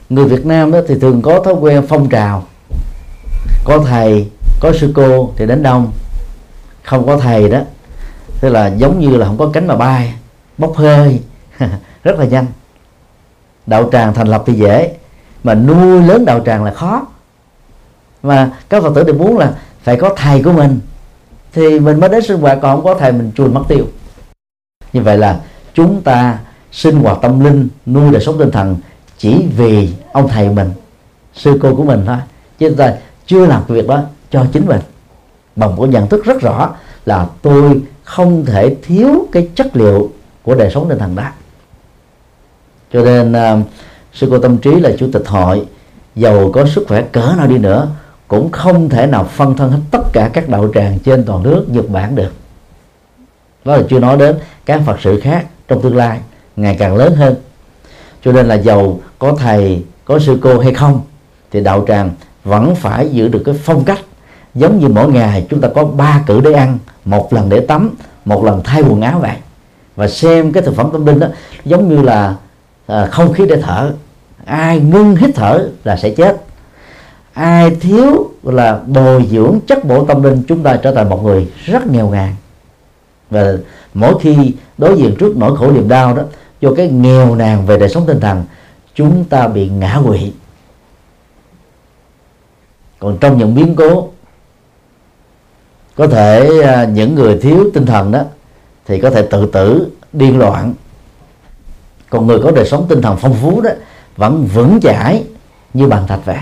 Người 0.10 0.26
Việt 0.26 0.46
Nam 0.46 0.72
đó 0.72 0.80
thì 0.88 1.00
thường 1.00 1.22
có 1.22 1.40
thói 1.40 1.54
quen 1.54 1.86
phong 1.90 2.10
trào. 2.10 2.44
Có 3.64 3.84
thầy 3.88 4.30
có 4.60 4.74
sư 4.74 4.92
cô 4.96 5.34
thì 5.38 5.46
đến 5.46 5.64
đông. 5.64 5.92
Không 6.84 7.06
có 7.06 7.18
thầy 7.18 7.50
đó. 7.50 7.60
Tức 8.42 8.50
là 8.50 8.68
giống 8.68 9.00
như 9.00 9.18
là 9.18 9.26
không 9.26 9.38
có 9.38 9.50
cánh 9.54 9.68
mà 9.68 9.76
bay. 9.76 10.14
Bốc 10.58 10.76
hơi. 10.76 11.20
Rất 12.04 12.20
là 12.20 12.26
nhanh. 12.26 12.46
Đạo 13.66 13.90
tràng 13.92 14.14
thành 14.14 14.28
lập 14.28 14.44
thì 14.46 14.54
dễ. 14.54 14.96
Mà 15.44 15.54
nuôi 15.54 16.02
lớn 16.02 16.26
đạo 16.26 16.42
tràng 16.46 16.64
là 16.64 16.74
khó. 16.74 17.08
Mà 18.24 18.52
các 18.70 18.84
phật 18.84 18.96
tử 18.96 19.04
đều 19.04 19.16
muốn 19.16 19.38
là 19.38 19.54
phải 19.84 19.96
có 19.96 20.16
thầy 20.18 20.44
của 20.44 20.52
mình. 20.52 20.80
Thì 21.54 21.80
mình 21.80 22.00
mới 22.00 22.10
đến 22.10 22.24
sinh 22.24 22.42
hoạt, 22.42 22.60
còn 22.62 22.76
không 22.76 22.86
có 22.86 22.96
thầy 23.00 23.12
mình 23.12 23.32
chùi 23.36 23.50
mất 23.50 23.64
tiêu. 23.68 23.86
Như 24.94 25.02
vậy 25.02 25.18
là 25.18 25.40
chúng 25.74 26.02
ta 26.02 26.40
sinh 26.72 26.96
hoạt 26.96 27.18
tâm 27.22 27.40
linh, 27.40 27.70
nuôi 27.86 28.12
đời 28.12 28.22
sống 28.22 28.40
tinh 28.40 28.52
thần 28.52 28.76
chỉ 29.18 29.46
vì 29.58 29.94
ông 30.14 30.28
thầy 30.28 30.50
mình, 30.50 30.72
sư 31.34 31.60
cô 31.62 31.76
của 31.76 31.84
mình 31.84 32.04
thôi. 32.06 32.18
Chứ 32.60 32.70
chúng 32.70 32.78
ta 32.78 32.94
chưa 33.26 33.46
làm 33.46 33.64
cái 33.68 33.78
việc 33.78 33.88
đó 33.88 34.04
cho 34.32 34.46
chính 34.52 34.66
mình. 34.66 34.82
Bằng 35.56 35.76
một 35.76 35.86
nhận 35.90 36.08
thức 36.08 36.26
rất 36.26 36.42
rõ 36.42 36.76
là 37.06 37.28
tôi 37.42 37.82
không 38.04 38.46
thể 38.46 38.76
thiếu 38.82 39.28
cái 39.32 39.50
chất 39.56 39.76
liệu 39.76 40.12
của 40.44 40.56
đời 40.56 40.72
sống 40.72 40.90
tinh 40.90 40.98
thần 40.98 41.16
đó. 41.16 41.24
Cho 42.94 43.04
nên 43.04 43.32
uh, 43.32 43.68
sư 44.14 44.28
cô 44.32 44.40
tâm 44.40 44.58
trí 44.58 44.72
là 44.72 44.92
chủ 45.00 45.10
tịch 45.14 45.28
hội 45.28 45.66
giàu 46.16 46.52
có 46.54 46.66
sức 46.66 46.86
khỏe 46.88 47.02
cỡ 47.12 47.34
nào 47.38 47.48
đi 47.48 47.58
nữa 47.58 47.88
cũng 48.28 48.52
không 48.52 48.90
thể 48.90 49.06
nào 49.06 49.24
phân 49.24 49.58
thân 49.58 49.72
hết 49.72 49.80
tất 49.92 50.02
cả 50.14 50.30
các 50.34 50.50
đạo 50.50 50.72
tràng 50.74 51.00
trên 51.00 51.24
toàn 51.26 51.44
nước 51.44 51.66
Nhật 51.68 51.90
Bản 51.90 52.16
được. 52.16 52.32
Đó 53.66 53.78
là 53.78 53.84
chưa 53.90 54.00
nói 54.00 54.18
đến 54.18 54.36
các 54.66 54.82
Phật 54.86 54.98
sự 55.02 55.20
khác 55.20 55.46
trong 55.68 55.82
tương 55.82 55.96
lai 55.96 56.20
ngày 56.56 56.76
càng 56.80 56.96
lớn 56.96 57.16
hơn. 57.16 57.36
Cho 58.24 58.32
nên 58.32 58.46
là 58.46 58.56
giàu 58.56 59.00
có 59.20 59.34
thầy 59.40 59.84
có 60.06 60.20
sư 60.20 60.40
cô 60.42 60.60
hay 60.60 60.74
không 60.74 61.02
thì 61.52 61.62
đạo 61.62 61.86
tràng 61.88 62.12
vẫn 62.44 62.76
phải 62.76 63.10
giữ 63.10 63.28
được 63.28 63.42
cái 63.46 63.56
phong 63.64 63.86
cách 63.86 64.00
giống 64.56 64.80
như 64.80 64.88
mỗi 64.88 65.12
ngày 65.12 65.48
chúng 65.50 65.62
ta 65.62 65.68
có 65.76 65.86
ba 65.86 66.24
cử 66.26 66.42
để 66.42 66.54
ăn 66.54 66.78
một 67.06 67.34
lần 67.34 67.50
để 67.50 67.60
tắm 67.60 67.96
một 68.26 68.44
lần 68.44 68.62
thay 68.64 68.82
quần 68.82 69.02
áo 69.02 69.20
vậy 69.20 69.36
và 69.96 70.08
xem 70.08 70.52
cái 70.52 70.64
thực 70.64 70.76
phẩm 70.76 70.90
tâm 70.92 71.06
linh 71.06 71.20
đó 71.20 71.28
giống 71.66 71.90
như 71.90 72.02
là 72.02 72.36
à, 72.88 73.06
không 73.06 73.34
khí 73.34 73.46
để 73.50 73.62
thở. 73.62 73.94
Ai 74.46 74.80
ngưng 74.80 75.16
hít 75.16 75.30
thở 75.36 75.70
là 75.84 75.98
sẽ 75.98 76.10
chết. 76.10 76.42
Ai 77.34 77.76
thiếu 77.76 78.32
là 78.44 78.80
bồi 78.88 79.28
dưỡng 79.32 79.60
chất 79.68 79.86
bổ 79.86 80.06
tâm 80.06 80.24
linh 80.24 80.44
chúng 80.48 80.64
ta 80.64 80.76
trở 80.84 80.96
thành 80.96 81.10
một 81.10 81.24
người 81.24 81.52
rất 81.66 81.88
nghèo 81.88 82.10
ngàn 82.10 82.36
và 83.30 83.54
mỗi 83.94 84.14
khi 84.22 84.54
đối 84.78 84.98
diện 84.98 85.16
trước 85.20 85.38
nỗi 85.38 85.58
khổ 85.58 85.72
niềm 85.72 85.90
đau 85.90 86.16
đó 86.16 86.24
do 86.62 86.70
cái 86.78 86.88
nghèo 86.90 87.36
nàn 87.36 87.66
về 87.66 87.78
đời 87.78 87.90
sống 87.90 88.06
tinh 88.08 88.20
thần 88.20 88.46
chúng 88.96 89.26
ta 89.26 89.48
bị 89.48 89.70
ngã 89.70 90.00
quỵ. 90.06 90.32
Còn 93.00 93.18
trong 93.18 93.38
những 93.38 93.56
biến 93.56 93.76
cố 93.76 94.10
có 96.00 96.08
thể 96.08 96.62
à, 96.62 96.86
những 96.86 97.16
người 97.16 97.40
thiếu 97.42 97.72
tinh 97.74 97.86
thần 97.86 98.12
đó, 98.12 98.22
thì 98.86 99.00
có 99.00 99.10
thể 99.10 99.28
tự 99.32 99.46
tử, 99.46 99.88
điên 100.14 100.40
loạn. 100.40 100.74
Còn 102.10 102.28
người 102.28 102.40
có 102.44 102.52
đời 102.52 102.66
sống 102.66 102.86
tinh 102.90 103.02
thần 103.02 103.18
phong 103.18 103.34
phú 103.34 103.62
đó, 103.62 103.70
vẫn 104.18 104.46
vững 104.54 104.80
chãi 104.82 105.24
như 105.74 105.88
bàn 105.88 106.08
thạch 106.08 106.26
vậy 106.26 106.38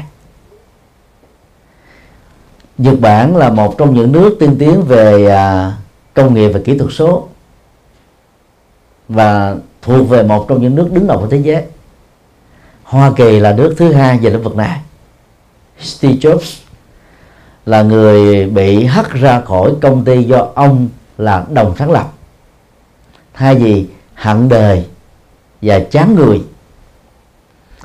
Nhật 2.78 3.00
Bản 3.00 3.36
là 3.36 3.50
một 3.50 3.78
trong 3.78 3.94
những 3.94 4.12
nước 4.12 4.38
tiên 4.40 4.56
tiến 4.60 4.82
về 4.82 5.28
à, 5.28 5.74
công 6.14 6.34
nghiệp 6.34 6.50
và 6.50 6.60
kỹ 6.66 6.78
thuật 6.78 6.92
số 6.94 7.28
và 9.10 9.56
thuộc 9.82 10.10
về 10.10 10.24
một 10.24 10.46
trong 10.50 10.62
những 10.62 10.76
nước 10.76 10.90
đứng 10.94 11.08
đầu 11.08 11.18
của 11.20 11.28
thế 11.28 11.38
giới. 11.38 11.64
Hoa 12.84 13.12
Kỳ 13.16 13.40
là 13.40 13.52
nước 13.52 13.76
thứ 13.78 13.94
hai 13.94 14.18
về 14.18 14.30
lĩnh 14.30 14.44
vực 14.44 14.56
này. 14.56 14.82
Steve 15.80 16.14
Jobs 16.14 16.67
là 17.68 17.82
người 17.82 18.46
bị 18.46 18.86
hất 18.86 19.14
ra 19.14 19.42
khỏi 19.42 19.72
công 19.82 20.04
ty 20.04 20.24
do 20.24 20.48
ông 20.56 20.90
là 21.18 21.46
đồng 21.50 21.74
sáng 21.80 21.92
lập. 21.92 22.12
Thay 23.34 23.56
vì 23.56 23.86
hận 24.16 24.50
đời 24.50 24.86
và 25.62 25.80
chán 25.80 26.16
người, 26.16 26.42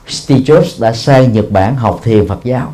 Steve 0.06 0.40
Jobs 0.40 0.80
đã 0.80 0.92
sang 0.92 1.32
Nhật 1.32 1.44
Bản 1.50 1.76
học 1.76 2.00
thiền 2.02 2.28
Phật 2.28 2.44
giáo. 2.44 2.72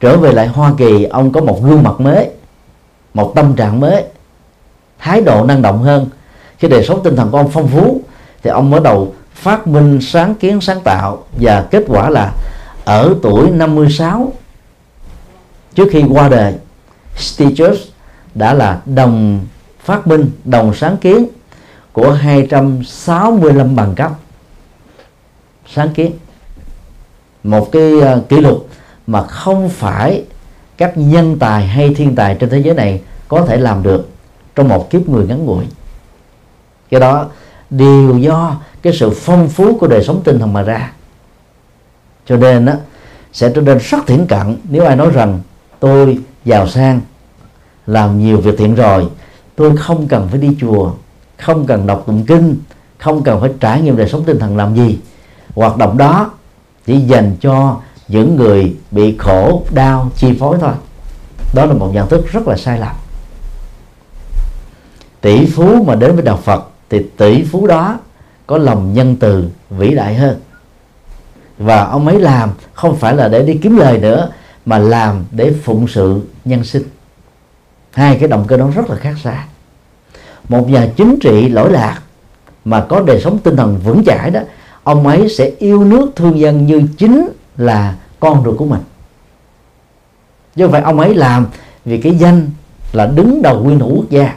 Trở 0.00 0.16
về 0.16 0.32
lại 0.32 0.46
Hoa 0.46 0.72
Kỳ, 0.78 1.04
ông 1.04 1.32
có 1.32 1.40
một 1.40 1.62
gương 1.62 1.82
mặt 1.82 2.00
mới, 2.00 2.30
một 3.14 3.32
tâm 3.34 3.54
trạng 3.56 3.80
mới, 3.80 4.04
thái 4.98 5.20
độ 5.20 5.44
năng 5.44 5.62
động 5.62 5.82
hơn. 5.82 6.08
Khi 6.58 6.68
đời 6.68 6.84
sống 6.84 7.00
tinh 7.04 7.16
thần 7.16 7.30
của 7.30 7.38
ông 7.38 7.50
phong 7.50 7.68
phú, 7.68 8.00
thì 8.42 8.50
ông 8.50 8.70
bắt 8.70 8.82
đầu 8.82 9.14
phát 9.34 9.66
minh 9.66 9.98
sáng 10.00 10.34
kiến 10.34 10.60
sáng 10.60 10.80
tạo 10.80 11.24
và 11.40 11.66
kết 11.70 11.84
quả 11.88 12.10
là 12.10 12.32
ở 12.84 13.14
tuổi 13.22 13.50
56 13.50 14.32
trước 15.74 15.88
khi 15.90 16.02
qua 16.10 16.28
đời 16.28 16.54
Steve 17.16 17.50
Jobs 17.50 17.76
đã 18.34 18.54
là 18.54 18.80
đồng 18.86 19.40
phát 19.84 20.06
minh 20.06 20.30
đồng 20.44 20.74
sáng 20.74 20.96
kiến 20.96 21.26
của 21.92 22.12
265 22.12 23.76
bằng 23.76 23.94
cấp. 23.94 24.12
Sáng 25.74 25.94
kiến. 25.94 26.12
Một 27.44 27.72
cái 27.72 27.92
uh, 27.92 28.28
kỷ 28.28 28.36
lục 28.36 28.68
mà 29.06 29.22
không 29.22 29.68
phải 29.68 30.24
các 30.76 30.92
nhân 30.96 31.38
tài 31.38 31.66
hay 31.66 31.94
thiên 31.94 32.14
tài 32.14 32.34
trên 32.34 32.50
thế 32.50 32.62
giới 32.62 32.74
này 32.74 33.00
có 33.28 33.46
thể 33.46 33.56
làm 33.56 33.82
được 33.82 34.08
trong 34.54 34.68
một 34.68 34.90
kiếp 34.90 35.08
người 35.08 35.26
ngắn 35.26 35.44
ngủi. 35.44 35.64
Cái 36.90 37.00
đó 37.00 37.28
đều 37.70 38.18
do 38.18 38.56
cái 38.82 38.92
sự 38.92 39.10
phong 39.10 39.48
phú 39.48 39.78
của 39.78 39.86
đời 39.86 40.04
sống 40.04 40.20
tinh 40.24 40.38
thần 40.38 40.52
mà 40.52 40.62
ra. 40.62 40.92
Cho 42.26 42.36
nên 42.36 42.66
á 42.66 42.76
sẽ 43.32 43.50
trở 43.54 43.60
nên 43.60 43.78
rất 43.78 43.98
thiển 44.06 44.26
cận 44.26 44.56
nếu 44.70 44.84
ai 44.84 44.96
nói 44.96 45.10
rằng 45.10 45.40
tôi 45.84 46.18
giàu 46.44 46.68
sang, 46.68 47.00
làm 47.86 48.18
nhiều 48.18 48.40
việc 48.40 48.54
thiện 48.58 48.74
rồi. 48.74 49.08
Tôi 49.56 49.76
không 49.76 50.08
cần 50.08 50.28
phải 50.30 50.40
đi 50.40 50.56
chùa, 50.60 50.92
không 51.38 51.66
cần 51.66 51.86
đọc 51.86 52.02
tụng 52.06 52.24
kinh, 52.26 52.56
không 52.98 53.22
cần 53.22 53.40
phải 53.40 53.50
trải 53.60 53.80
nghiệm 53.80 53.96
đời 53.96 54.08
sống 54.08 54.24
tinh 54.24 54.38
thần 54.38 54.56
làm 54.56 54.74
gì. 54.74 54.98
Hoạt 55.54 55.76
động 55.76 55.98
đó 55.98 56.30
chỉ 56.86 57.00
dành 57.00 57.36
cho 57.40 57.76
những 58.08 58.36
người 58.36 58.76
bị 58.90 59.16
khổ, 59.18 59.62
đau, 59.70 60.10
chi 60.16 60.36
phối 60.40 60.58
thôi. 60.60 60.72
Đó 61.54 61.64
là 61.66 61.74
một 61.74 61.90
nhận 61.94 62.08
thức 62.08 62.26
rất 62.32 62.48
là 62.48 62.56
sai 62.56 62.78
lầm. 62.78 62.96
Tỷ 65.20 65.46
phú 65.46 65.84
mà 65.84 65.94
đến 65.94 66.14
với 66.14 66.24
đạo 66.24 66.36
phật 66.36 66.68
thì 66.90 67.06
tỷ 67.16 67.42
phú 67.42 67.66
đó 67.66 67.98
có 68.46 68.58
lòng 68.58 68.94
nhân 68.94 69.16
từ 69.16 69.48
vĩ 69.70 69.94
đại 69.94 70.14
hơn. 70.14 70.40
Và 71.58 71.84
ông 71.84 72.06
ấy 72.06 72.20
làm 72.20 72.50
không 72.74 72.96
phải 72.96 73.16
là 73.16 73.28
để 73.28 73.42
đi 73.42 73.58
kiếm 73.62 73.76
lời 73.76 73.98
nữa 73.98 74.30
mà 74.66 74.78
làm 74.78 75.24
để 75.30 75.52
phụng 75.62 75.88
sự 75.88 76.20
nhân 76.44 76.64
sinh. 76.64 76.82
Hai 77.92 78.16
cái 78.16 78.28
động 78.28 78.44
cơ 78.48 78.56
đó 78.56 78.70
rất 78.74 78.90
là 78.90 78.96
khác 78.96 79.14
xa. 79.22 79.44
Một 80.48 80.70
nhà 80.70 80.88
chính 80.96 81.18
trị 81.20 81.48
lỗi 81.48 81.70
lạc 81.72 82.00
mà 82.64 82.80
có 82.88 83.00
đời 83.00 83.20
sống 83.20 83.38
tinh 83.38 83.56
thần 83.56 83.78
vững 83.84 84.04
chãi 84.04 84.30
đó, 84.30 84.40
ông 84.84 85.06
ấy 85.06 85.28
sẽ 85.28 85.50
yêu 85.58 85.84
nước 85.84 86.10
thương 86.16 86.38
dân 86.38 86.66
như 86.66 86.82
chính 86.98 87.28
là 87.56 87.94
con 88.20 88.44
ruột 88.44 88.58
của 88.58 88.66
mình. 88.66 88.80
Chứ 90.56 90.64
không 90.64 90.72
phải 90.72 90.82
ông 90.82 91.00
ấy 91.00 91.14
làm 91.14 91.46
vì 91.84 92.00
cái 92.00 92.14
danh 92.14 92.50
là 92.92 93.06
đứng 93.06 93.42
đầu 93.42 93.62
nguyên 93.62 93.78
thủ 93.78 93.92
quốc 93.96 94.10
gia, 94.10 94.34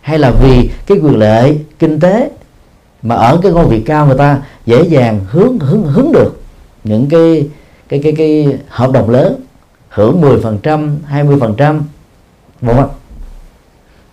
hay 0.00 0.18
là 0.18 0.30
vì 0.30 0.70
cái 0.86 0.98
quyền 0.98 1.18
lợi 1.18 1.64
kinh 1.78 2.00
tế 2.00 2.30
mà 3.02 3.14
ở 3.14 3.40
cái 3.42 3.52
ngôi 3.52 3.66
vị 3.66 3.80
cao 3.86 4.06
người 4.06 4.18
ta 4.18 4.42
dễ 4.66 4.82
dàng 4.82 5.20
hướng 5.30 5.58
hướng 5.58 5.82
hướng 5.82 6.12
được 6.12 6.40
những 6.84 7.08
cái 7.08 7.48
cái 7.88 8.00
cái 8.02 8.12
cái 8.18 8.58
hợp 8.68 8.92
đồng 8.92 9.10
lớn 9.10 9.45
hưởng 9.96 10.22
10% 10.22 10.96
20% 11.10 11.80
vân 12.60 12.76
không? 12.76 12.90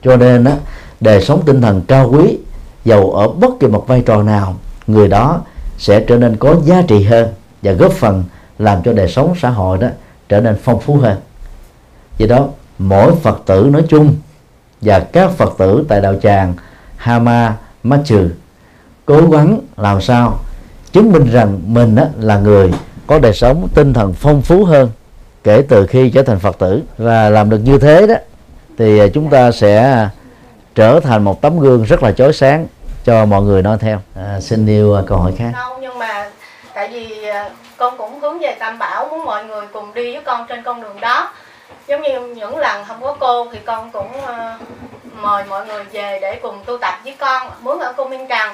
cho 0.04 0.18
nên 0.18 0.44
đó 0.44 0.52
đời 1.00 1.22
sống 1.22 1.42
tinh 1.46 1.62
thần 1.62 1.82
cao 1.88 2.10
quý 2.12 2.38
giàu 2.86 3.12
ở 3.12 3.28
bất 3.28 3.50
kỳ 3.60 3.68
một 3.68 3.86
vai 3.88 4.02
trò 4.02 4.24
nào 4.24 4.56
người 4.88 5.08
đó 5.08 5.42
sẽ 5.78 6.00
trở 6.00 6.18
nên 6.18 6.36
có 6.38 6.56
giá 6.64 6.82
trị 6.88 7.04
hơn 7.04 7.28
và 7.62 7.72
góp 7.72 7.92
phần 7.92 8.24
làm 8.60 8.84
cho 8.84 8.94
đời 8.94 9.08
sống 9.08 9.34
xã 9.42 9.50
hội 9.50 9.78
đó 9.78 9.88
trở 10.30 10.42
nên 10.42 10.58
phong 10.64 10.80
phú 10.80 10.96
hơn 10.96 11.18
vì 12.18 12.28
đó 12.28 12.48
mỗi 12.80 13.16
phật 13.16 13.42
tử 13.46 13.70
nói 13.72 13.84
chung 13.90 14.16
và 14.82 15.00
các 15.00 15.32
phật 15.32 15.54
tử 15.58 15.86
tại 15.88 16.02
đạo 16.02 16.16
tràng 16.22 16.54
Hama 16.98 17.58
Machu 17.84 18.28
cố 19.06 19.30
gắng 19.30 19.60
làm 19.78 20.02
sao 20.02 20.40
chứng 20.92 21.12
minh 21.12 21.32
rằng 21.32 21.60
mình 21.66 21.96
á, 21.96 22.08
là 22.20 22.40
người 22.40 22.74
có 23.08 23.20
đời 23.20 23.34
sống 23.34 23.68
tinh 23.76 23.94
thần 23.94 24.14
phong 24.14 24.42
phú 24.42 24.66
hơn 24.66 24.90
kể 25.44 25.64
từ 25.70 25.88
khi 25.88 26.10
trở 26.10 26.24
thành 26.24 26.40
phật 26.40 26.58
tử. 26.60 26.82
Và 26.98 27.30
làm 27.30 27.50
được 27.50 27.58
như 27.58 27.78
thế 27.78 28.08
đó 28.08 28.16
thì 28.78 29.00
à, 29.00 29.06
chúng 29.14 29.30
ta 29.30 29.52
sẽ 29.52 30.08
trở 30.76 31.00
thành 31.00 31.24
một 31.24 31.42
tấm 31.42 31.60
gương 31.60 31.84
rất 31.84 32.04
là 32.04 32.12
chói 32.12 32.34
sáng 32.34 32.68
cho 33.04 33.26
mọi 33.26 33.42
người 33.42 33.62
nói 33.62 33.78
theo. 33.80 34.00
À, 34.16 34.40
xin 34.40 34.68
yêu 34.68 34.96
à, 34.96 35.02
câu 35.08 35.18
hỏi 35.18 35.34
khác. 35.38 35.52
Không 35.56 35.82
nhưng 35.82 36.00
mà 36.00 36.30
tại 36.74 36.90
vì 36.94 37.24
à, 37.28 37.50
con 37.78 37.98
cũng 37.98 38.20
hướng 38.20 38.40
về 38.40 38.56
tam 38.60 38.80
bảo 38.80 39.08
muốn 39.12 39.26
mọi 39.26 39.46
người 39.46 39.66
cùng 39.74 39.94
đi 39.94 40.14
với 40.14 40.22
con 40.26 40.46
trên 40.50 40.64
con 40.64 40.82
đường 40.82 41.00
đó. 41.00 41.34
Giống 41.88 42.02
như 42.02 42.20
những 42.20 42.58
lần 42.58 42.86
không 42.86 43.02
có 43.02 43.16
cô 43.20 43.48
thì 43.52 43.60
con 43.66 43.92
cũng 43.92 44.12
mời 45.16 45.44
mọi 45.50 45.66
người 45.66 45.84
về 45.84 46.20
để 46.22 46.40
cùng 46.42 46.64
tu 46.66 46.78
tập 46.78 46.94
với 47.04 47.16
con. 47.20 47.48
Muốn 47.62 47.80
ở 47.80 47.94
cô 47.98 48.08
Minh 48.08 48.28
Trần 48.30 48.54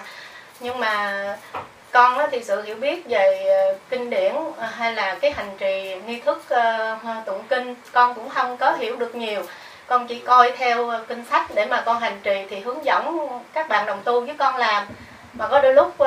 nhưng 0.59 0.79
mà 0.79 1.23
con 1.91 2.17
đó 2.17 2.27
thì 2.31 2.43
sự 2.43 2.61
hiểu 2.61 2.75
biết 2.75 3.07
về 3.07 3.45
ờ, 3.47 3.77
kinh 3.89 4.09
điển 4.09 4.35
ờ, 4.57 4.65
hay 4.65 4.93
là 4.93 5.17
cái 5.21 5.31
hành 5.31 5.51
trì, 5.57 5.95
nghi 6.05 6.19
thức 6.19 6.43
ờ, 6.49 6.97
tụng 7.25 7.43
kinh, 7.49 7.75
con 7.91 8.15
cũng 8.15 8.29
không 8.29 8.57
có 8.57 8.71
hiểu 8.71 8.95
được 8.95 9.15
nhiều. 9.15 9.41
Con 9.87 10.07
chỉ 10.07 10.19
coi 10.19 10.51
theo 10.51 10.91
kinh 11.07 11.25
sách 11.31 11.45
để 11.55 11.65
mà 11.65 11.81
con 11.85 11.99
hành 11.99 12.19
trì 12.23 12.45
thì 12.49 12.59
hướng 12.59 12.85
dẫn 12.85 13.27
các 13.53 13.69
bạn 13.69 13.85
đồng 13.85 14.01
tu 14.03 14.21
với 14.21 14.35
con 14.37 14.55
làm. 14.55 14.87
Mà 15.33 15.47
có 15.47 15.61
đôi 15.61 15.73
lúc 15.73 15.97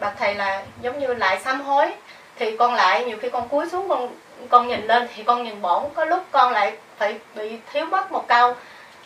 bậc 0.00 0.12
thầy 0.18 0.34
là 0.34 0.62
giống 0.82 0.98
như 0.98 1.14
lại 1.14 1.40
sám 1.44 1.60
hối, 1.60 1.92
thì 2.38 2.56
con 2.56 2.74
lại 2.74 3.04
nhiều 3.04 3.16
khi 3.20 3.30
con 3.30 3.48
cúi 3.48 3.68
xuống 3.68 3.88
con 3.88 4.08
con 4.48 4.68
nhìn 4.68 4.86
lên 4.86 5.08
thì 5.14 5.22
con 5.22 5.44
nhìn 5.44 5.62
bổn 5.62 5.82
có 5.94 6.04
lúc 6.04 6.22
con 6.30 6.52
lại 6.52 6.76
phải 6.98 7.18
bị 7.34 7.58
thiếu 7.72 7.86
mất 7.86 8.12
một 8.12 8.28
câu. 8.28 8.54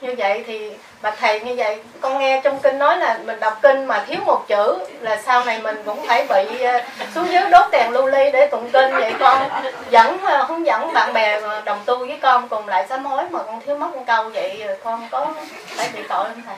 Như 0.01 0.15
vậy 0.19 0.45
thì 0.47 0.73
mà 1.07 1.13
thầy 1.21 1.41
như 1.41 1.55
vậy, 1.57 1.79
con 2.01 2.19
nghe 2.19 2.41
trong 2.45 2.61
kinh 2.61 2.79
nói 2.79 2.97
là 2.97 3.19
mình 3.25 3.41
đọc 3.41 3.59
kinh 3.63 3.87
mà 3.87 4.05
thiếu 4.09 4.19
một 4.27 4.45
chữ 4.49 4.79
là 5.01 5.21
sau 5.27 5.45
này 5.45 5.61
mình 5.63 5.77
cũng 5.85 6.07
phải 6.07 6.27
bị 6.29 6.63
ờ, 6.63 6.81
xuống 7.15 7.27
dưới 7.33 7.43
đốt 7.51 7.65
đèn 7.73 7.91
lưu 7.91 8.07
ly 8.07 8.31
để 8.33 8.49
tụng 8.51 8.71
kinh 8.73 8.91
vậy 8.93 9.15
con. 9.21 9.43
Dẫn 9.91 10.19
không 10.23 10.49
hướng 10.49 10.67
dẫn 10.67 10.93
bạn 10.93 11.13
bè 11.13 11.41
đồng 11.65 11.79
tu 11.85 11.99
với 11.99 12.19
con 12.23 12.49
cùng 12.49 12.69
lại 12.69 12.87
sám 12.89 13.05
hối 13.05 13.23
mà 13.31 13.43
con 13.43 13.61
thiếu 13.67 13.79
mất 13.79 13.97
một 13.97 14.03
câu 14.07 14.31
vậy 14.31 14.63
con 14.85 15.09
có 15.11 15.35
phải 15.77 15.89
bị 15.95 16.01
tội 16.09 16.25
không 16.25 16.43
thầy? 16.47 16.57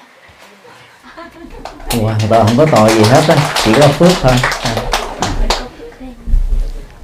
Hoàn 2.03 2.19
toàn 2.31 2.47
không 2.47 2.57
có 2.59 2.67
tội 2.77 2.91
gì 2.91 3.03
hết 3.03 3.23
á, 3.29 3.37
chỉ 3.65 3.73
có 3.81 3.89
phước 3.89 4.13
thôi. 4.23 4.33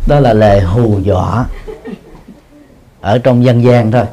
Đó 0.08 0.20
là 0.20 0.32
lời 0.32 0.60
hù 0.60 0.98
dọa 1.02 1.44
ở 3.00 3.18
trong 3.24 3.44
dân 3.44 3.64
gian 3.64 3.92
thôi 3.92 4.04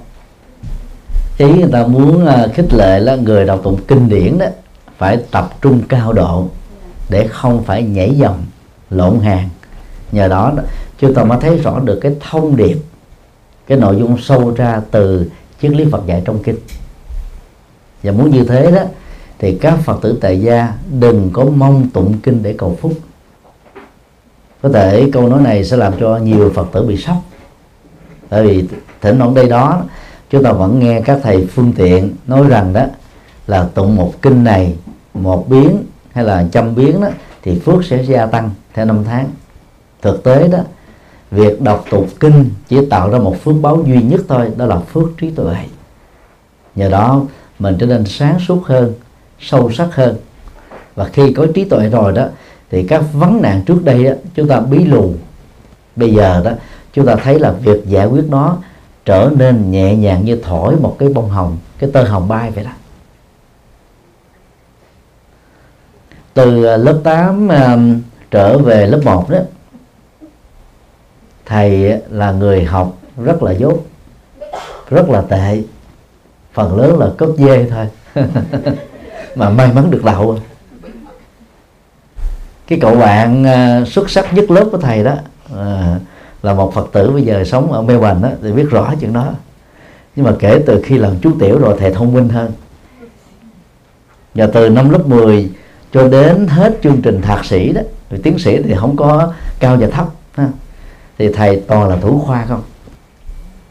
ý 1.38 1.48
người 1.48 1.72
ta 1.72 1.88
muốn 1.88 2.26
à, 2.26 2.48
khích 2.54 2.74
lệ 2.74 3.00
là 3.00 3.16
người 3.16 3.46
đọc 3.46 3.60
tụng 3.64 3.80
kinh 3.88 4.10
điển 4.10 4.38
đó, 4.38 4.46
phải 4.98 5.18
tập 5.32 5.50
trung 5.62 5.82
cao 5.90 6.14
độ 6.14 6.48
để 7.10 7.28
không 7.28 7.64
phải 7.64 7.84
nhảy 7.84 8.16
dòng, 8.16 8.46
lộn 8.90 9.20
hàng. 9.20 9.50
Nhờ 10.12 10.28
đó 10.28 10.54
chúng 11.00 11.14
ta 11.14 11.24
mới 11.24 11.38
thấy 11.42 11.58
rõ 11.58 11.80
được 11.80 12.00
cái 12.02 12.16
thông 12.30 12.56
điệp, 12.56 12.78
cái 13.68 13.78
nội 13.78 13.96
dung 14.00 14.18
sâu 14.22 14.54
ra 14.56 14.82
từ 14.92 15.32
triết 15.62 15.72
lý 15.72 15.86
Phật 15.92 16.06
dạy 16.06 16.22
trong 16.26 16.44
kinh. 16.44 16.56
Và 18.04 18.12
muốn 18.12 18.32
như 18.32 18.44
thế 18.44 18.72
đó, 18.72 18.82
thì 19.40 19.58
các 19.62 19.80
Phật 19.84 20.02
tử 20.02 20.18
tại 20.22 20.42
gia 20.42 20.74
đừng 21.00 21.30
có 21.34 21.46
mong 21.46 21.90
tụng 21.90 22.18
kinh 22.24 22.44
để 22.44 22.56
cầu 22.58 22.78
phúc. 22.82 22.94
Có 24.62 24.70
thể 24.70 25.10
câu 25.14 25.28
nói 25.30 25.42
này 25.42 25.66
sẽ 25.66 25.78
làm 25.78 25.94
cho 26.00 26.18
nhiều 26.18 26.52
Phật 26.56 26.68
tử 26.72 26.84
bị 26.84 26.98
sốc. 26.98 27.18
Tại 28.30 28.44
vì 28.44 28.68
thỉnh 29.02 29.18
thoảng 29.18 29.34
đây 29.34 29.50
đó 29.50 29.84
chúng 30.32 30.44
ta 30.44 30.52
vẫn 30.52 30.80
nghe 30.80 31.02
các 31.02 31.20
thầy 31.24 31.48
phương 31.48 31.74
tiện 31.74 32.16
nói 32.28 32.48
rằng 32.48 32.74
đó 32.74 32.86
là 33.48 33.68
tụng 33.74 33.96
một 33.96 34.14
kinh 34.22 34.44
này 34.44 34.76
một 35.14 35.50
biến 35.50 35.84
hay 36.14 36.24
là 36.24 36.46
trăm 36.52 36.76
biến 36.76 37.02
đó 37.02 37.08
thì 37.42 37.60
phước 37.60 37.86
sẽ 37.86 38.04
gia 38.04 38.26
tăng 38.26 38.50
theo 38.74 38.86
năm 38.86 39.04
tháng. 39.04 39.28
Thực 40.02 40.24
tế 40.24 40.48
đó 40.48 40.60
việc 41.32 41.62
đọc 41.62 41.86
tụng 41.90 42.08
kinh 42.20 42.50
chỉ 42.68 42.86
tạo 42.90 43.10
ra 43.10 43.20
một 43.20 43.44
phước 43.44 43.56
báo 43.62 43.84
duy 43.86 44.02
nhất 44.02 44.22
thôi 44.28 44.52
đó 44.58 44.66
là 44.66 44.80
phước 44.80 45.10
trí 45.18 45.30
tuệ. 45.30 45.56
Nhờ 46.76 46.90
đó 46.90 47.22
mình 47.60 47.76
trở 47.80 47.86
nên 47.86 48.06
sáng 48.06 48.40
suốt 48.40 48.66
hơn 48.66 48.94
sâu 49.40 49.72
sắc 49.72 49.96
hơn. 49.96 50.16
Và 50.96 51.06
khi 51.06 51.34
có 51.34 51.48
trí 51.54 51.66
tuệ 51.66 51.90
rồi 51.90 52.12
đó 52.12 52.28
thì 52.70 52.84
các 52.84 53.04
vấn 53.14 53.42
nạn 53.42 53.62
trước 53.66 53.84
đây 53.84 54.04
đó, 54.04 54.12
chúng 54.36 54.48
ta 54.48 54.60
bí 54.60 54.84
lù. 54.84 55.14
Bây 55.96 56.14
giờ 56.14 56.42
đó 56.46 56.52
chúng 56.94 57.06
ta 57.06 57.16
thấy 57.16 57.40
là 57.40 57.52
việc 57.52 57.86
giải 57.86 58.06
quyết 58.06 58.26
nó 58.30 58.58
trở 59.06 59.32
nên 59.36 59.72
nhẹ 59.72 59.96
nhàng 59.96 60.26
như 60.26 60.40
thổi 60.44 60.76
một 60.76 60.96
cái 61.00 61.10
bông 61.10 61.30
hồng 61.30 61.58
cái 61.80 61.90
tơ 61.94 62.04
hồng 62.04 62.28
bay 62.28 62.52
vậy 62.52 62.64
đó. 62.64 62.72
Từ 66.34 66.64
à, 66.64 66.78
lớp 66.78 67.02
8 67.04 67.46
uh, 67.46 67.52
à, 67.52 67.78
trở 68.32 68.58
về 68.58 68.88
lớp 68.88 69.00
1 69.06 69.30
đó 69.30 69.40
thầy 71.46 72.02
là 72.10 72.32
người 72.32 72.64
học 72.64 72.98
rất 73.18 73.44
là 73.44 73.52
dốt 73.52 73.86
rất 74.90 75.10
là 75.10 75.22
tệ 75.22 75.64
phần 76.54 76.78
lớn 76.78 77.00
là 77.00 77.08
cất 77.18 77.30
dê 77.38 77.70
thôi 77.70 77.88
mà 79.36 79.50
may 79.50 79.74
mắn 79.74 79.92
được 79.92 80.04
đậu. 80.04 80.40
Cái 82.68 82.80
cậu 82.82 82.96
bạn 82.96 83.46
uh, 83.82 83.88
xuất 83.88 84.10
sắc 84.10 84.34
nhất 84.34 84.52
lớp 84.52 84.66
của 84.72 84.78
thầy 84.78 85.04
đó 85.04 85.14
uh, 85.54 86.02
là 86.44 86.54
một 86.54 86.74
phật 86.74 86.88
tử 86.92 87.12
bây 87.12 87.24
giờ 87.24 87.44
sống 87.44 87.72
ở 87.72 87.82
Melbourne 87.82 88.30
đó 88.30 88.30
thì 88.44 88.52
biết 88.52 88.66
rõ 88.70 88.94
chuyện 89.00 89.14
đó. 89.14 89.34
Nhưng 90.16 90.26
mà 90.26 90.36
kể 90.40 90.64
từ 90.66 90.82
khi 90.86 90.98
làm 90.98 91.20
chú 91.22 91.32
tiểu 91.40 91.60
rồi 91.60 91.76
thầy 91.80 91.94
thông 91.94 92.14
minh 92.14 92.30
hơn. 92.30 92.52
Và 94.36 94.48
từ 94.48 94.70
năm 94.70 94.90
lớp 94.90 95.08
10 95.08 95.50
cho 95.94 96.08
đến 96.08 96.48
hết 96.48 96.80
chương 96.84 97.02
trình 97.02 97.22
thạc 97.22 97.46
sĩ 97.46 97.74
đó, 97.74 97.82
rồi 98.10 98.20
tiến 98.24 98.40
sĩ 98.40 98.62
thì 98.64 98.76
không 98.76 98.96
có 98.96 99.34
cao 99.60 99.78
và 99.80 99.88
thấp, 99.88 100.08
ha. 100.34 100.48
thì 101.18 101.34
thầy 101.34 101.62
toàn 101.68 101.90
là 101.90 101.96
thủ 101.96 102.20
khoa 102.26 102.46
không? 102.46 102.62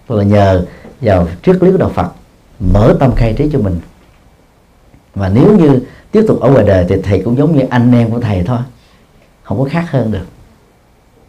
Tôi 0.07 0.19
là 0.19 0.25
nhờ 0.25 0.65
vào 1.01 1.29
triết 1.43 1.63
lý 1.63 1.73
của 1.73 1.79
đạo 1.79 1.91
Phật, 1.95 2.13
mở 2.73 2.97
tâm 3.01 3.15
khai 3.15 3.33
trí 3.33 3.51
cho 3.53 3.59
mình. 3.59 3.81
Và 5.15 5.29
nếu 5.29 5.57
như 5.57 5.81
tiếp 6.13 6.25
tục 6.29 6.41
ở 6.41 6.51
ngoài 6.51 6.65
đời 6.65 6.87
thì 6.89 6.97
thầy 7.03 7.23
cũng 7.25 7.37
giống 7.37 7.57
như 7.57 7.65
anh 7.71 7.93
em 7.93 8.11
của 8.11 8.21
thầy 8.21 8.43
thôi, 8.43 8.59
không 9.43 9.59
có 9.59 9.65
khác 9.71 9.85
hơn 9.91 10.13
được 10.13 10.25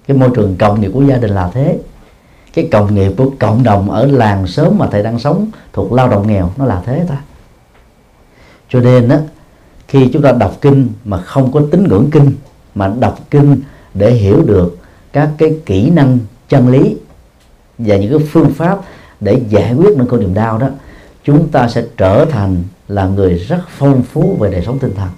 cái 0.07 0.17
môi 0.17 0.29
trường 0.35 0.55
cộng 0.59 0.81
nghiệp 0.81 0.91
của 0.93 1.03
gia 1.03 1.17
đình 1.17 1.31
là 1.31 1.49
thế. 1.53 1.79
Cái 2.53 2.67
cộng 2.71 2.95
nghiệp 2.95 3.11
của 3.17 3.31
cộng 3.39 3.63
đồng 3.63 3.91
ở 3.91 4.05
làng 4.05 4.47
sớm 4.47 4.77
mà 4.77 4.87
thầy 4.91 5.03
đang 5.03 5.19
sống 5.19 5.47
thuộc 5.73 5.93
lao 5.93 6.09
động 6.09 6.27
nghèo, 6.27 6.51
nó 6.57 6.65
là 6.65 6.81
thế 6.85 7.05
thôi 7.07 7.17
cho 8.71 8.79
nên 8.79 9.09
á, 9.09 9.19
khi 9.87 10.09
chúng 10.13 10.21
ta 10.21 10.31
đọc 10.31 10.57
kinh 10.61 10.87
mà 11.05 11.17
không 11.17 11.51
có 11.51 11.61
tín 11.71 11.87
ngưỡng 11.87 12.09
kinh, 12.11 12.31
mà 12.75 12.93
đọc 12.99 13.19
kinh 13.31 13.61
để 13.93 14.11
hiểu 14.11 14.41
được 14.41 14.77
các 15.13 15.29
cái 15.37 15.57
kỹ 15.65 15.89
năng 15.89 16.19
chân 16.49 16.67
lý 16.67 16.97
và 17.77 17.97
những 17.97 18.17
cái 18.17 18.27
phương 18.31 18.53
pháp 18.53 18.79
để 19.19 19.41
giải 19.49 19.73
quyết 19.73 19.97
những 19.97 20.07
con 20.07 20.19
niềm 20.19 20.33
đau 20.33 20.57
đó, 20.57 20.69
chúng 21.23 21.47
ta 21.47 21.67
sẽ 21.67 21.83
trở 21.97 22.25
thành 22.25 22.63
là 22.87 23.05
người 23.05 23.33
rất 23.33 23.61
phong 23.77 24.03
phú 24.03 24.37
về 24.39 24.51
đời 24.51 24.63
sống 24.65 24.79
tinh 24.79 24.93
thần. 24.95 25.09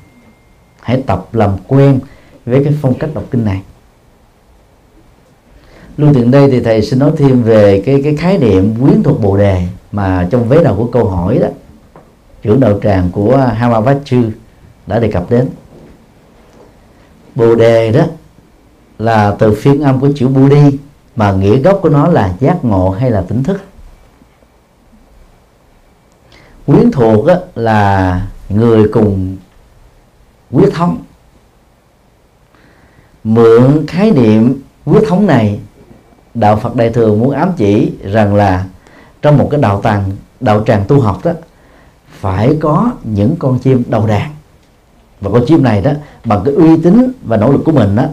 Hãy 0.82 1.04
tập 1.06 1.28
làm 1.34 1.58
quen 1.68 2.00
với 2.46 2.64
cái 2.64 2.74
phong 2.82 2.94
cách 2.94 3.10
đọc 3.14 3.24
kinh 3.32 3.46
này 3.46 3.62
lưu 5.98 6.14
tiện 6.14 6.32
đây 6.32 6.50
thì 6.52 6.60
thầy 6.60 6.82
xin 6.82 7.00
nói 7.00 7.12
thêm 7.18 7.44
về 7.44 7.84
cái 7.86 8.02
cái 8.04 8.16
khái 8.16 8.38
niệm 8.38 8.76
quyến 8.82 9.04
thuộc 9.04 9.22
bồ 9.22 9.38
đề 9.38 9.64
mà 9.92 10.28
trong 10.32 10.50
vế 10.50 10.64
đầu 10.64 10.76
của 10.76 10.86
câu 10.86 11.10
hỏi 11.10 11.38
đó, 11.38 11.48
trưởng 12.42 12.60
đạo 12.60 12.80
tràng 12.84 13.10
của 13.12 13.38
Hamavachu 13.38 14.22
đã 14.88 15.00
đề 15.00 15.12
cập 15.12 15.30
đến. 15.30 15.50
Bồ 17.36 17.56
đề 17.56 17.92
đó 17.92 18.06
là 18.98 19.36
từ 19.40 19.54
phiên 19.54 19.82
âm 19.82 20.00
của 20.00 20.10
chữ 20.16 20.28
Budi, 20.28 20.78
mà 21.16 21.32
nghĩa 21.32 21.58
gốc 21.58 21.80
của 21.82 21.90
nó 21.90 22.08
là 22.08 22.34
giác 22.40 22.66
ngộ 22.66 22.90
hay 22.90 23.12
là 23.12 23.24
tỉnh 23.28 23.44
thức. 23.44 23.62
Quyến 26.66 26.92
thuộc 26.92 27.26
đó 27.26 27.36
là 27.56 28.22
người 28.50 28.88
cùng 28.88 29.38
quyết 30.52 30.74
thống. 30.74 31.04
Mượn 33.24 33.88
khái 33.88 34.12
niệm 34.12 34.62
quyết 34.86 35.02
thống 35.08 35.28
này 35.28 35.60
đạo 36.34 36.56
Phật 36.56 36.76
Đại 36.76 36.90
thừa 36.90 37.16
muốn 37.16 37.32
ám 37.32 37.52
chỉ 37.58 37.92
rằng 38.04 38.36
là 38.36 38.66
trong 39.22 39.38
một 39.38 39.48
cái 39.52 39.62
đạo 39.62 39.82
tàng 39.82 40.12
đạo 40.40 40.64
tràng 40.68 40.86
tu 40.88 41.00
học 41.00 41.20
đó 41.24 41.32
phải 42.20 42.58
có 42.62 42.92
những 43.04 43.36
con 43.40 43.60
chim 43.60 43.84
đầu 43.88 44.08
đàn. 44.08 44.32
Và 45.22 45.30
con 45.34 45.46
chim 45.48 45.64
này 45.64 45.82
đó 45.82 45.92
bằng 46.26 46.42
cái 46.46 46.54
uy 46.54 46.78
tín 46.78 47.12
và 47.24 47.38
nỗ 47.38 47.52
lực 47.52 47.62
của 47.66 47.72
mình 47.72 47.96
đó 47.96 48.04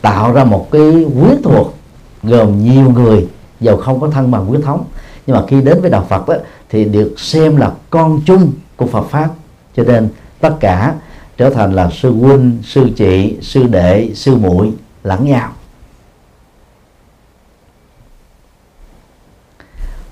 tạo 0.00 0.32
ra 0.32 0.44
một 0.44 0.68
cái 0.70 1.06
quyến 1.20 1.42
thuộc 1.42 1.74
gồm 2.22 2.64
nhiều 2.64 2.90
người 2.90 3.28
giàu 3.60 3.76
không 3.76 4.00
có 4.00 4.08
thân 4.08 4.30
bằng 4.30 4.50
quyết 4.50 4.60
thống. 4.64 4.84
Nhưng 5.26 5.36
mà 5.36 5.42
khi 5.48 5.60
đến 5.60 5.80
với 5.80 5.90
đạo 5.90 6.06
Phật 6.08 6.28
đó, 6.28 6.34
thì 6.70 6.84
được 6.84 7.14
xem 7.16 7.56
là 7.56 7.72
con 7.90 8.20
chung 8.26 8.52
của 8.76 8.86
Phật 8.86 9.02
pháp. 9.10 9.28
Cho 9.76 9.82
nên 9.84 10.08
tất 10.40 10.54
cả 10.60 10.94
trở 11.36 11.50
thành 11.50 11.72
là 11.72 11.90
sư 11.90 12.12
huynh 12.12 12.58
sư 12.64 12.88
chị 12.96 13.36
sư 13.42 13.62
đệ 13.62 14.10
sư 14.14 14.36
muội 14.36 14.72
lẫn 15.04 15.26
nhau. 15.26 15.50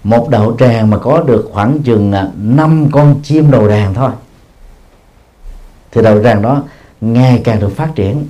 Một 0.05 0.28
đạo 0.30 0.57
tràng 0.59 0.90
mà 0.90 0.98
có 0.98 1.22
được 1.22 1.50
khoảng 1.53 1.78
chừng 1.82 2.12
à, 2.12 2.28
năm 2.36 2.88
con 2.92 3.20
chim 3.22 3.50
đầu 3.50 3.68
đàn 3.68 3.94
thôi. 3.94 4.11
Thì 5.90 6.03
đầu 6.03 6.22
đàn 6.22 6.42
đó 6.42 6.62
ngày 7.00 7.40
càng 7.44 7.61
được 7.61 7.76
phát 7.76 7.88
triển. 7.94 8.26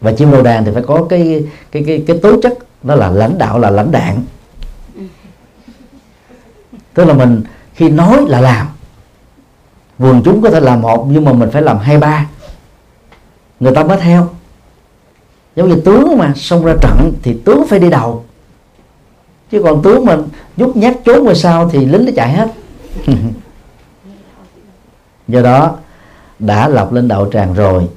Và 0.00 0.12
chim 0.12 0.30
đầu 0.30 0.42
đàn 0.42 0.64
thì 0.64 0.70
phải 0.74 0.82
có 0.86 1.06
cái 1.08 1.44
cái 1.72 1.84
cái 1.86 2.04
cái 2.06 2.18
tố 2.18 2.40
chất, 2.42 2.58
đó 2.82 2.94
là 2.94 3.10
lãnh 3.10 3.38
đạo, 3.38 3.58
là 3.58 3.70
lãnh 3.70 3.90
đạn. 3.90 4.22
Tức 6.94 7.04
là 7.04 7.14
mình 7.14 7.42
khi 7.74 7.88
nói 7.88 8.24
là 8.26 8.40
làm, 8.40 8.66
vườn 9.98 10.22
chúng 10.24 10.42
có 10.42 10.50
thể 10.50 10.60
làm 10.60 10.80
một 10.80 11.06
nhưng 11.10 11.24
mà 11.24 11.32
mình 11.32 11.50
phải 11.50 11.62
làm 11.62 11.78
hai 11.78 11.98
ba. 11.98 12.26
Người 13.60 13.74
ta 13.74 13.84
mới 13.84 13.98
theo. 14.00 14.28
Giống 15.56 15.68
như 15.68 15.80
tướng 15.84 16.18
mà 16.18 16.32
xông 16.36 16.64
ra 16.64 16.74
trận 16.82 17.12
thì 17.22 17.40
tướng 17.44 17.66
phải 17.68 17.78
đi 17.78 17.90
đầu 17.90 18.24
chứ 19.50 19.62
còn 19.64 19.82
tướng 19.82 20.04
mình 20.04 20.20
nhút 20.56 20.76
nhát 20.76 20.96
trốn 21.04 21.24
ngoài 21.24 21.36
sau 21.36 21.68
thì 21.68 21.86
lính 21.86 22.04
nó 22.04 22.12
chạy 22.16 22.32
hết. 22.32 22.48
Do 25.28 25.42
đó 25.42 25.76
đã 26.38 26.68
lập 26.68 26.92
lên 26.92 27.08
đạo 27.08 27.30
tràng 27.32 27.54
rồi 27.54 27.88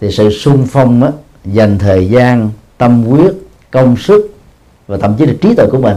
thì 0.00 0.10
sự 0.10 0.30
sung 0.30 0.66
phong 0.70 1.02
á, 1.02 1.10
dành 1.44 1.78
thời 1.78 2.08
gian 2.08 2.50
tâm 2.78 3.02
huyết 3.02 3.34
công 3.70 3.96
sức 3.96 4.34
và 4.86 4.96
thậm 4.96 5.14
chí 5.18 5.26
là 5.26 5.34
trí 5.40 5.54
tuệ 5.54 5.66
của 5.72 5.78
mình 5.78 5.96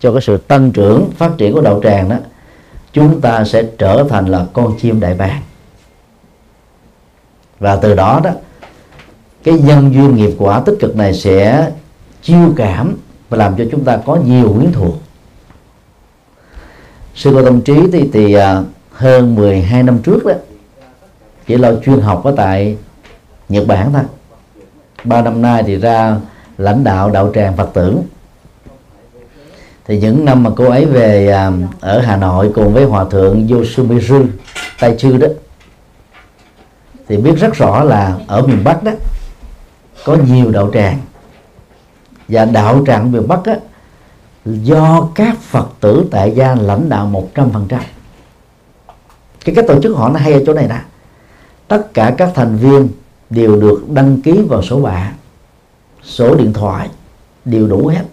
cho 0.00 0.12
cái 0.12 0.20
sự 0.22 0.36
tăng 0.36 0.72
trưởng 0.72 1.10
phát 1.16 1.30
triển 1.38 1.52
của 1.52 1.60
đạo 1.60 1.80
tràng 1.82 2.08
đó 2.08 2.16
chúng 2.92 3.20
ta 3.20 3.44
sẽ 3.44 3.62
trở 3.78 4.04
thành 4.08 4.26
là 4.26 4.46
con 4.52 4.78
chim 4.78 5.00
đại 5.00 5.14
bàng. 5.14 5.42
Và 7.58 7.76
từ 7.76 7.94
đó 7.94 8.20
đó 8.24 8.30
cái 9.44 9.54
nhân 9.58 9.94
duyên 9.94 10.16
nghiệp 10.16 10.30
quả 10.38 10.60
tích 10.60 10.74
cực 10.80 10.96
này 10.96 11.14
sẽ 11.14 11.70
chiêu 12.22 12.52
cảm 12.56 12.96
và 13.28 13.38
làm 13.38 13.56
cho 13.56 13.64
chúng 13.70 13.84
ta 13.84 13.98
có 14.06 14.16
nhiều 14.16 14.54
quyến 14.58 14.72
thuộc. 14.72 14.94
Sư 17.14 17.30
cô 17.34 17.44
tâm 17.44 17.60
trí 17.60 17.74
thì, 17.92 18.10
thì 18.12 18.34
à, 18.34 18.62
hơn 18.92 19.34
12 19.34 19.82
năm 19.82 19.98
trước 19.98 20.24
đó 20.24 20.32
chỉ 21.46 21.56
lo 21.56 21.70
chuyên 21.84 22.00
học 22.00 22.24
ở 22.24 22.34
tại 22.36 22.76
Nhật 23.48 23.66
Bản 23.66 23.92
thôi. 23.92 24.02
Ba 25.04 25.22
năm 25.22 25.42
nay 25.42 25.62
thì 25.66 25.76
ra 25.76 26.16
lãnh 26.58 26.84
đạo 26.84 27.10
đạo 27.10 27.32
tràng 27.34 27.56
Phật 27.56 27.70
tử. 27.74 27.98
Thì 29.86 29.98
những 29.98 30.24
năm 30.24 30.42
mà 30.42 30.50
cô 30.56 30.70
ấy 30.70 30.84
về 30.84 31.28
à, 31.28 31.52
ở 31.80 32.00
Hà 32.00 32.16
Nội 32.16 32.52
cùng 32.54 32.74
với 32.74 32.84
hòa 32.84 33.04
thượng 33.10 33.48
Yosumiru 33.48 34.24
Tai 34.78 34.96
Chư 34.98 35.16
đó 35.16 35.28
thì 37.08 37.16
biết 37.16 37.34
rất 37.36 37.54
rõ 37.54 37.84
là 37.84 38.14
ở 38.26 38.42
miền 38.42 38.64
Bắc 38.64 38.82
đó 38.82 38.92
có 40.04 40.16
nhiều 40.26 40.50
đạo 40.50 40.70
tràng 40.74 40.98
và 42.28 42.44
đạo 42.44 42.84
tràng 42.86 43.12
miền 43.12 43.28
Bắc 43.28 43.44
á, 43.44 43.56
do 44.44 45.08
các 45.14 45.38
Phật 45.40 45.68
tử 45.80 46.04
tại 46.10 46.32
gia 46.36 46.54
lãnh 46.54 46.88
đạo 46.88 47.06
một 47.06 47.28
trăm 47.34 47.50
phần 47.50 47.66
trăm. 47.68 47.80
Cái 49.44 49.64
tổ 49.68 49.80
chức 49.82 49.96
họ 49.96 50.08
nó 50.08 50.18
hay 50.18 50.32
ở 50.32 50.42
chỗ 50.46 50.52
này 50.52 50.68
nè. 50.68 50.80
Tất 51.68 51.94
cả 51.94 52.14
các 52.18 52.30
thành 52.34 52.56
viên 52.56 52.88
đều 53.30 53.60
được 53.60 53.90
đăng 53.90 54.22
ký 54.22 54.32
vào 54.48 54.62
số 54.62 54.80
bạ 54.80 55.12
số 56.02 56.34
điện 56.34 56.52
thoại 56.52 56.88
đều 57.44 57.66
đủ 57.66 57.86
hết. 57.86 58.04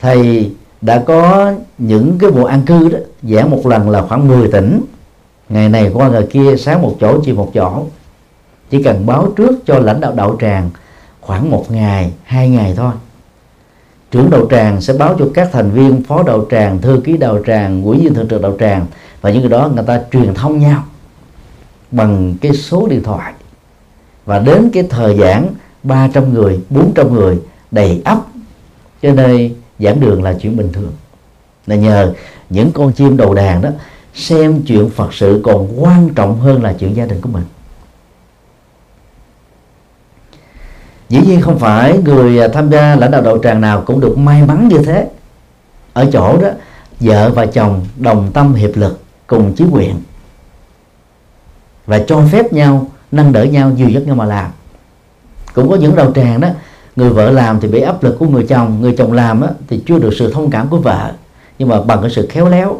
Thầy 0.00 0.50
đã 0.80 1.02
có 1.06 1.52
những 1.78 2.18
cái 2.18 2.30
vụ 2.30 2.44
an 2.44 2.62
cư 2.62 2.88
đó 2.88 2.98
giảng 3.22 3.50
một 3.50 3.66
lần 3.66 3.90
là 3.90 4.02
khoảng 4.02 4.28
10 4.28 4.48
tỉnh. 4.48 4.80
Ngày 5.48 5.68
này 5.68 5.90
qua 5.94 6.08
ngày 6.08 6.26
kia 6.30 6.56
sáng 6.56 6.82
một 6.82 6.96
chỗ 7.00 7.20
chiều 7.24 7.34
một 7.34 7.50
chỗ. 7.54 7.86
Chỉ 8.70 8.82
cần 8.82 9.06
báo 9.06 9.32
trước 9.36 9.66
cho 9.66 9.78
lãnh 9.78 10.00
đạo 10.00 10.12
đạo 10.12 10.36
tràng 10.40 10.70
khoảng 11.22 11.50
một 11.50 11.70
ngày, 11.70 12.12
hai 12.24 12.48
ngày 12.48 12.74
thôi. 12.76 12.92
Trưởng 14.10 14.30
đầu 14.30 14.48
tràng 14.50 14.80
sẽ 14.80 14.92
báo 14.92 15.16
cho 15.18 15.28
các 15.34 15.48
thành 15.52 15.70
viên 15.70 16.02
phó 16.02 16.22
đầu 16.22 16.46
tràng, 16.50 16.80
thư 16.80 17.00
ký 17.04 17.16
đầu 17.16 17.38
tràng, 17.46 17.82
quỹ 17.84 17.98
viên 17.98 18.14
thường 18.14 18.28
trực 18.28 18.42
đầu 18.42 18.56
tràng 18.60 18.86
và 19.20 19.30
những 19.30 19.40
người 19.40 19.50
đó, 19.50 19.70
người 19.74 19.84
ta 19.86 20.00
truyền 20.12 20.34
thông 20.34 20.58
nhau 20.58 20.84
bằng 21.90 22.34
cái 22.40 22.52
số 22.52 22.86
điện 22.86 23.02
thoại. 23.02 23.32
Và 24.24 24.38
đến 24.38 24.70
cái 24.72 24.82
thời 24.90 25.18
giảng 25.18 25.46
300 25.82 26.34
người 26.34 26.60
400 26.70 27.14
người 27.14 27.38
đầy 27.70 28.02
ấp 28.04 28.18
cho 29.02 29.12
nên 29.12 29.54
giảng 29.78 30.00
đường 30.00 30.22
là 30.22 30.34
chuyện 30.40 30.56
bình 30.56 30.72
thường. 30.72 30.92
Là 31.66 31.76
nhờ 31.76 32.14
những 32.50 32.72
con 32.72 32.92
chim 32.92 33.16
đầu 33.16 33.34
đàn 33.34 33.62
đó 33.62 33.70
xem 34.14 34.62
chuyện 34.66 34.90
Phật 34.90 35.14
sự 35.14 35.40
còn 35.44 35.82
quan 35.82 36.08
trọng 36.14 36.40
hơn 36.40 36.62
là 36.62 36.72
chuyện 36.72 36.96
gia 36.96 37.06
đình 37.06 37.20
của 37.20 37.28
mình. 37.28 37.44
Dĩ 41.12 41.20
nhiên 41.26 41.40
không 41.40 41.58
phải 41.58 41.98
người 41.98 42.38
à, 42.38 42.48
tham 42.48 42.70
gia 42.70 42.96
lãnh 42.96 43.10
đạo 43.10 43.22
đạo 43.22 43.38
tràng 43.42 43.60
nào 43.60 43.82
cũng 43.86 44.00
được 44.00 44.18
may 44.18 44.42
mắn 44.42 44.68
như 44.68 44.78
thế. 44.78 45.08
Ở 45.92 46.06
chỗ 46.12 46.42
đó 46.42 46.48
vợ 47.00 47.30
và 47.30 47.46
chồng 47.46 47.86
đồng 47.96 48.30
tâm 48.32 48.54
hiệp 48.54 48.76
lực 48.76 49.00
cùng 49.26 49.54
chí 49.54 49.64
nguyện. 49.64 49.94
Và 51.86 51.98
cho 52.06 52.22
phép 52.32 52.52
nhau 52.52 52.86
nâng 53.12 53.32
đỡ 53.32 53.44
nhau 53.44 53.70
nhiều 53.70 53.88
giấc 53.88 54.06
nhau 54.06 54.14
mà 54.14 54.24
làm. 54.24 54.50
Cũng 55.54 55.70
có 55.70 55.76
những 55.76 55.96
đầu 55.96 56.12
tràng 56.12 56.40
đó 56.40 56.48
người 56.96 57.10
vợ 57.10 57.30
làm 57.30 57.60
thì 57.60 57.68
bị 57.68 57.80
áp 57.80 58.02
lực 58.04 58.16
của 58.18 58.26
người 58.26 58.46
chồng 58.48 58.80
người 58.80 58.94
chồng 58.98 59.12
làm 59.12 59.40
đó, 59.40 59.48
thì 59.68 59.82
chưa 59.86 59.98
được 59.98 60.14
sự 60.18 60.32
thông 60.32 60.50
cảm 60.50 60.68
của 60.68 60.78
vợ. 60.78 61.12
Nhưng 61.58 61.68
mà 61.68 61.82
bằng 61.82 61.98
cái 62.02 62.10
sự 62.10 62.26
khéo 62.30 62.48
léo 62.48 62.76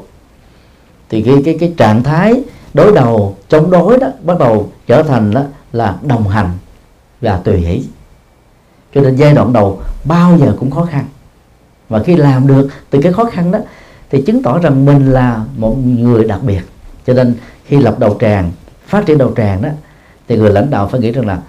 thì 1.10 1.22
cái 1.22 1.42
cái 1.44 1.56
cái 1.60 1.74
trạng 1.76 2.02
thái 2.02 2.42
đối 2.74 2.92
đầu 2.92 3.36
chống 3.48 3.70
đối 3.70 3.98
đó 3.98 4.08
bắt 4.22 4.38
đầu 4.38 4.72
trở 4.86 5.02
thành 5.02 5.34
đó 5.34 5.42
là 5.72 5.96
đồng 6.02 6.28
hành 6.28 6.50
và 7.20 7.36
tùy 7.36 7.56
hỷ 7.56 7.82
cho 8.94 9.00
nên 9.00 9.16
giai 9.16 9.34
đoạn 9.34 9.52
đầu 9.52 9.82
bao 10.04 10.38
giờ 10.38 10.56
cũng 10.58 10.70
khó 10.70 10.84
khăn. 10.84 11.04
Và 11.88 12.02
khi 12.02 12.16
làm 12.16 12.46
được 12.46 12.68
từ 12.90 13.00
cái 13.02 13.12
khó 13.12 13.24
khăn 13.24 13.50
đó, 13.50 13.58
thì 14.10 14.22
chứng 14.22 14.42
tỏ 14.42 14.58
rằng 14.58 14.84
mình 14.84 15.12
là 15.12 15.44
một 15.56 15.76
người 15.84 16.24
đặc 16.24 16.42
biệt. 16.42 16.62
Cho 17.06 17.12
nên 17.12 17.34
khi 17.66 17.76
lập 17.76 17.98
đầu 17.98 18.16
tràng, 18.20 18.50
phát 18.86 19.06
triển 19.06 19.18
đầu 19.18 19.32
tràng 19.36 19.62
đó, 19.62 19.68
thì 20.28 20.36
người 20.36 20.50
lãnh 20.50 20.70
đạo 20.70 20.88
phải 20.88 21.00
nghĩ 21.00 21.12
rằng 21.12 21.26
là 21.26 21.42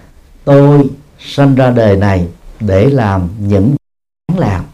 tôi 0.44 0.90
sinh 1.18 1.54
ra 1.54 1.70
đời 1.70 1.96
này 1.96 2.28
để 2.60 2.84
làm 2.84 3.28
những 3.38 3.74
đáng 4.28 4.38
làm, 4.38 4.64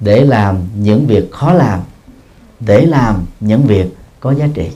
để 0.00 0.24
làm 0.24 0.56
những 0.76 1.06
việc 1.06 1.32
khó 1.32 1.52
làm, 1.52 1.80
để 2.60 2.86
làm 2.86 3.24
những 3.40 3.62
việc 3.62 3.86
có 4.20 4.34
giá 4.34 4.48
trị. 4.54 4.68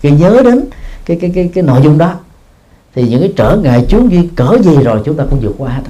Khi 0.00 0.10
nhớ 0.10 0.40
đến 0.44 0.64
cái 1.06 1.18
cái 1.20 1.32
cái 1.34 1.50
cái 1.54 1.64
nội 1.64 1.80
dung 1.84 1.98
đó, 1.98 2.14
thì 2.94 3.08
những 3.08 3.20
cái 3.20 3.32
trở 3.36 3.56
ngại 3.56 3.86
chướng 3.88 4.10
duyên 4.10 4.28
cỡ 4.34 4.58
gì 4.62 4.76
rồi 4.76 5.02
chúng 5.04 5.16
ta 5.16 5.24
cũng 5.30 5.40
vượt 5.42 5.54
qua 5.58 5.70
hết. 5.72 5.82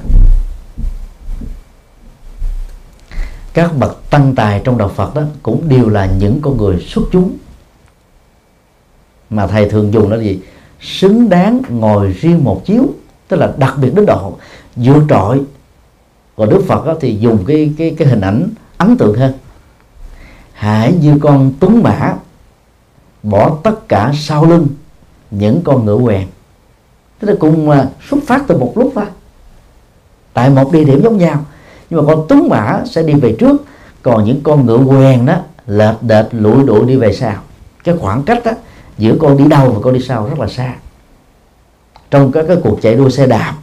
Các 3.57 3.77
bậc 3.79 4.11
tăng 4.11 4.35
tài 4.35 4.61
trong 4.65 4.79
đạo 4.79 4.89
Phật 4.89 5.15
đó 5.15 5.23
cũng 5.43 5.69
đều 5.69 5.89
là 5.89 6.07
những 6.07 6.39
con 6.43 6.57
người 6.57 6.81
xuất 6.81 7.03
chúng. 7.13 7.37
Mà 9.31 9.47
thầy 9.47 9.69
thường 9.69 9.93
dùng 9.93 10.11
là 10.11 10.19
gì? 10.19 10.41
Xứng 10.81 11.29
đáng 11.29 11.63
ngồi 11.69 12.13
riêng 12.13 12.45
một 12.45 12.63
chiếu, 12.65 12.87
tức 13.29 13.37
là 13.37 13.53
đặc 13.57 13.75
biệt 13.81 13.95
đến 13.95 14.07
độ 14.07 14.37
vượt 14.77 15.03
trội 15.09 15.43
còn 16.37 16.49
Đức 16.49 16.65
Phật 16.69 16.87
đó 16.87 16.95
thì 17.01 17.17
dùng 17.17 17.45
cái 17.47 17.75
cái 17.79 17.95
cái 17.99 18.09
hình 18.09 18.21
ảnh 18.21 18.49
ấn 18.79 18.97
tượng 18.97 19.19
hơn 19.19 19.33
hãy 20.53 20.93
như 20.93 21.19
con 21.21 21.53
tuấn 21.61 21.83
mã, 21.83 22.15
bỏ 23.23 23.59
tất 23.63 23.89
cả 23.89 24.13
sau 24.19 24.45
lưng 24.45 24.67
những 25.31 25.61
con 25.65 25.85
ngựa 25.85 25.99
quèn. 26.05 26.27
Tức 27.19 27.29
là 27.29 27.35
cùng 27.41 27.71
xuất 28.11 28.19
phát 28.27 28.43
từ 28.47 28.59
một 28.59 28.73
lúc 28.77 28.93
thôi. 28.95 29.05
Tại 30.33 30.51
một 30.51 30.73
địa 30.73 30.85
điểm 30.85 31.03
giống 31.03 31.19
nhau 31.19 31.45
nhưng 31.91 32.01
mà 32.07 32.15
con 32.15 32.27
tuấn 32.29 32.49
mã 32.49 32.83
sẽ 32.87 33.03
đi 33.03 33.15
về 33.15 33.37
trước. 33.39 33.65
Còn 34.03 34.25
những 34.25 34.41
con 34.43 34.67
ngựa 34.67 34.79
quen 34.79 35.27
đó, 35.27 35.37
lệch 35.67 36.03
đệch 36.03 36.27
lụi 36.33 36.65
đụi 36.65 36.87
đi 36.87 36.97
về 36.97 37.13
sau. 37.13 37.35
Cái 37.85 37.97
khoảng 38.01 38.23
cách 38.23 38.45
đó 38.45 38.53
giữa 38.99 39.17
con 39.21 39.37
đi 39.37 39.45
đầu 39.49 39.71
và 39.71 39.81
con 39.83 39.95
đi 39.95 40.01
sau 40.01 40.27
rất 40.27 40.39
là 40.39 40.47
xa. 40.47 40.75
Trong 42.11 42.33
các 42.33 42.45
cái 42.49 42.57
cuộc 42.63 42.83
chạy 42.83 42.95
đua 42.95 43.09
xe 43.09 43.27
đạp, 43.27 43.55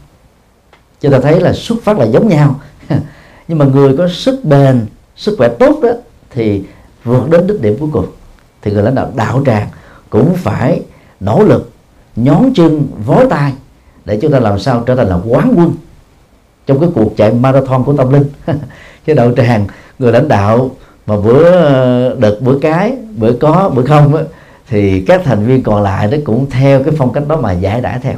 chúng 1.01 1.11
ta 1.11 1.19
thấy 1.19 1.41
là 1.41 1.53
xuất 1.53 1.84
phát 1.84 1.97
là 1.97 2.05
giống 2.05 2.28
nhau. 2.28 2.59
Nhưng 3.47 3.57
mà 3.57 3.65
người 3.65 3.97
có 3.97 4.07
sức 4.07 4.39
bền, 4.43 4.86
sức 5.15 5.36
khỏe 5.38 5.49
tốt 5.59 5.80
đó, 5.84 5.89
thì 6.30 6.63
vượt 7.03 7.30
đến 7.30 7.47
đích 7.47 7.61
điểm 7.61 7.76
cuối 7.80 7.89
cùng. 7.93 8.05
Thì 8.61 8.71
người 8.71 8.84
lãnh 8.84 8.95
đạo 8.95 9.11
đạo 9.15 9.43
tràng 9.45 9.67
cũng 10.09 10.36
phải 10.36 10.82
nỗ 11.19 11.43
lực, 11.43 11.71
nhón 12.15 12.51
chân 12.55 12.88
vó 13.05 13.26
tay 13.30 13.53
để 14.05 14.19
chúng 14.21 14.32
ta 14.32 14.39
làm 14.39 14.59
sao 14.59 14.84
trở 14.86 14.95
thành 14.95 15.07
là 15.07 15.19
quán 15.28 15.53
quân 15.57 15.74
trong 16.68 16.80
cái 16.80 16.89
cuộc 16.95 17.18
chạy 17.18 17.32
marathon 17.34 17.84
của 17.84 17.93
tâm 17.97 18.14
linh. 18.14 18.26
Cái 19.05 19.16
đạo 19.16 19.32
tràng 19.38 19.68
người 19.99 20.11
lãnh 20.11 20.28
đạo 20.28 20.72
mà 21.05 21.18
bữa 21.18 21.51
ờ, 21.51 22.16
đợt 22.20 22.38
bữa 22.41 22.59
cái 22.59 22.93
bữa 23.18 23.34
có 23.34 23.72
bữa 23.76 23.86
không 23.86 24.16
á, 24.16 24.24
thì 24.68 25.01
các 25.07 25.22
thành 25.26 25.45
viên 25.45 25.64
còn 25.64 25.84
lại 25.84 26.07
nó 26.07 26.18
cũng 26.26 26.49
theo 26.49 26.84
cái 26.84 26.93
phong 26.97 27.14
cách 27.14 27.28
đó 27.28 27.38
mà 27.38 27.51
giải 27.51 27.82
đãi 27.82 27.99
theo. 27.99 28.16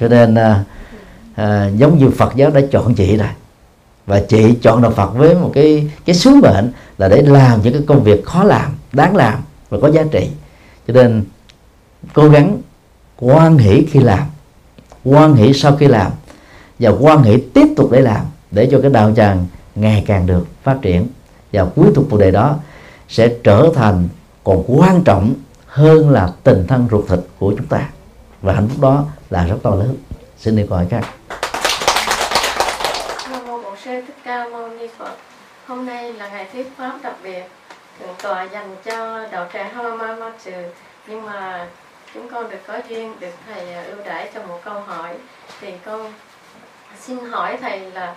Cho 0.00 0.08
nên 0.08 0.34
à, 0.34 0.64
à, 1.34 1.70
giống 1.76 1.98
như 1.98 2.10
Phật 2.10 2.36
giáo 2.36 2.50
đã 2.50 2.60
chọn 2.70 2.94
chị 2.94 3.16
rồi. 3.16 3.28
Và 4.06 4.22
chị 4.28 4.54
chọn 4.62 4.82
đạo 4.82 4.90
Phật 4.90 5.14
với 5.14 5.34
một 5.34 5.50
cái 5.54 5.90
cái 6.04 6.16
sứ 6.16 6.30
mệnh 6.42 6.72
là 6.98 7.08
để 7.08 7.22
làm 7.22 7.62
những 7.62 7.72
cái 7.72 7.82
công 7.86 8.04
việc 8.04 8.24
khó 8.24 8.44
làm 8.44 8.74
đáng 8.92 9.16
làm 9.16 9.34
và 9.68 9.78
có 9.82 9.90
giá 9.90 10.02
trị. 10.12 10.28
Cho 10.86 10.94
nên 10.94 11.24
cố 12.12 12.28
gắng 12.28 12.58
quan 13.16 13.58
hỷ 13.58 13.86
khi 13.90 14.00
làm 14.00 14.22
quan 15.04 15.34
hỷ 15.34 15.52
sau 15.52 15.76
khi 15.76 15.86
làm 15.86 16.12
và 16.78 16.90
quan 17.00 17.22
hệ 17.22 17.36
tiếp 17.54 17.66
tục 17.76 17.88
để 17.92 18.00
làm 18.00 18.26
để 18.50 18.68
cho 18.70 18.78
cái 18.82 18.90
đạo 18.90 19.12
tràng 19.16 19.46
ngày 19.74 20.04
càng 20.06 20.26
được 20.26 20.46
phát 20.62 20.78
triển. 20.82 21.06
Và 21.52 21.64
cuối 21.76 21.86
tục 21.94 22.06
cuộc 22.10 22.18
đề 22.18 22.30
đó 22.30 22.56
sẽ 23.08 23.28
trở 23.44 23.70
thành 23.74 24.08
còn 24.44 24.64
quan 24.66 25.02
trọng 25.04 25.34
hơn 25.66 26.10
là 26.10 26.32
tình 26.42 26.66
thân 26.66 26.88
ruột 26.90 27.08
thịt 27.08 27.18
của 27.38 27.54
chúng 27.56 27.66
ta. 27.66 27.88
Và 28.42 28.52
hạnh 28.52 28.68
phúc 28.68 28.80
đó 28.80 29.04
là 29.30 29.46
rất 29.46 29.56
to 29.62 29.70
lớn. 29.70 29.96
Xin 30.38 30.56
đi 30.56 30.62
gọi 30.62 30.86
các. 30.90 31.04
Nam 33.30 33.46
mô 33.46 33.62
Bổn 33.62 33.74
Sư 33.84 33.90
Thích 34.06 34.16
Ca 34.24 34.48
Mâu 34.48 34.68
Ni 34.68 34.86
Phật. 34.98 35.14
Hôm 35.66 35.86
nay 35.86 36.12
là 36.12 36.28
ngày 36.28 36.46
thuyết 36.52 36.72
pháp 36.76 36.98
đặc 37.02 37.14
biệt. 37.22 37.42
Thượng 38.00 38.14
tọa 38.22 38.42
dành 38.42 38.76
cho 38.84 39.26
đạo 39.32 39.46
tràng 39.52 39.74
Hamamatsu. 39.74 40.52
Nhưng 41.08 41.26
mà 41.26 41.66
chúng 42.14 42.28
con 42.32 42.50
được 42.50 42.58
có 42.66 42.80
duyên, 42.88 43.12
được 43.20 43.34
thầy 43.46 43.84
ưu 43.84 43.96
đãi 44.06 44.30
cho 44.34 44.42
một 44.42 44.58
câu 44.64 44.80
hỏi. 44.86 45.14
Thì 45.60 45.72
con 45.84 46.12
xin 47.00 47.18
hỏi 47.30 47.58
thầy 47.60 47.80
là 47.80 48.14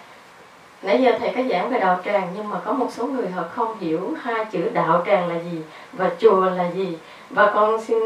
nãy 0.81 1.01
giờ 1.01 1.11
thầy 1.19 1.33
có 1.35 1.41
giảng 1.49 1.69
về 1.69 1.79
đạo 1.79 1.99
tràng 2.05 2.27
nhưng 2.35 2.49
mà 2.49 2.59
có 2.65 2.73
một 2.73 2.87
số 2.91 3.05
người 3.05 3.29
họ 3.29 3.43
không 3.55 3.79
hiểu 3.79 4.13
hai 4.21 4.45
chữ 4.45 4.69
đạo 4.73 5.03
tràng 5.05 5.27
là 5.27 5.35
gì 5.51 5.61
và 5.93 6.11
chùa 6.19 6.41
là 6.41 6.71
gì. 6.75 6.97
Và 7.29 7.51
con 7.53 7.83
xin 7.83 7.99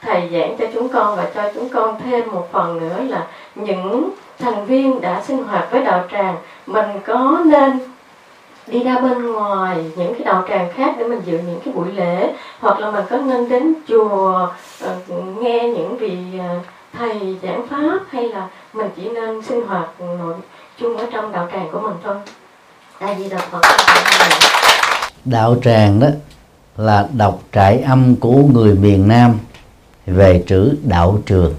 thầy 0.00 0.28
giảng 0.32 0.56
cho 0.58 0.66
chúng 0.74 0.88
con 0.88 1.16
và 1.16 1.30
cho 1.34 1.52
chúng 1.54 1.68
con 1.68 2.00
thêm 2.00 2.30
một 2.30 2.48
phần 2.52 2.80
nữa 2.80 3.00
là 3.08 3.26
những 3.54 4.10
thành 4.38 4.66
viên 4.66 5.00
đã 5.00 5.22
sinh 5.22 5.42
hoạt 5.44 5.70
với 5.70 5.84
đạo 5.84 6.04
tràng 6.12 6.36
mình 6.66 7.00
có 7.06 7.42
nên 7.44 7.78
đi 8.66 8.82
ra 8.82 8.98
bên 8.98 9.32
ngoài 9.32 9.76
những 9.96 10.14
cái 10.14 10.24
đạo 10.24 10.44
tràng 10.48 10.72
khác 10.72 10.94
để 10.98 11.04
mình 11.04 11.20
dự 11.24 11.38
những 11.38 11.60
cái 11.64 11.74
buổi 11.74 11.92
lễ 11.92 12.34
hoặc 12.60 12.80
là 12.80 12.90
mình 12.90 13.04
có 13.10 13.16
nên 13.16 13.48
đến 13.48 13.74
chùa 13.88 14.48
uh, 14.84 15.40
nghe 15.40 15.68
những 15.68 15.96
vị 15.96 16.18
uh, 16.38 16.64
thầy 16.98 17.36
giảng 17.42 17.66
pháp 17.70 17.98
hay 18.10 18.28
là 18.28 18.48
mình 18.72 18.86
chỉ 18.96 19.08
nên 19.08 19.42
sinh 19.42 19.66
hoạt 19.66 19.88
ừ, 19.98 20.04
nội 20.18 20.34
chung 20.80 20.96
ở 20.96 21.06
trong 21.12 21.32
đạo 21.32 21.48
tràng 21.52 21.68
của 21.72 21.80
mình 21.80 21.96
thôi? 22.02 22.16
Tại 23.00 23.14
vì 23.14 23.28
đạo 23.28 23.40
phật 23.50 23.60
đạo 25.24 25.56
tràng 25.64 26.00
đó 26.00 26.08
là 26.76 27.08
đọc 27.16 27.42
trại 27.52 27.80
âm 27.80 28.16
của 28.16 28.42
người 28.52 28.74
miền 28.74 29.08
Nam 29.08 29.38
về 30.06 30.44
chữ 30.46 30.76
đạo 30.82 31.18
trường. 31.26 31.54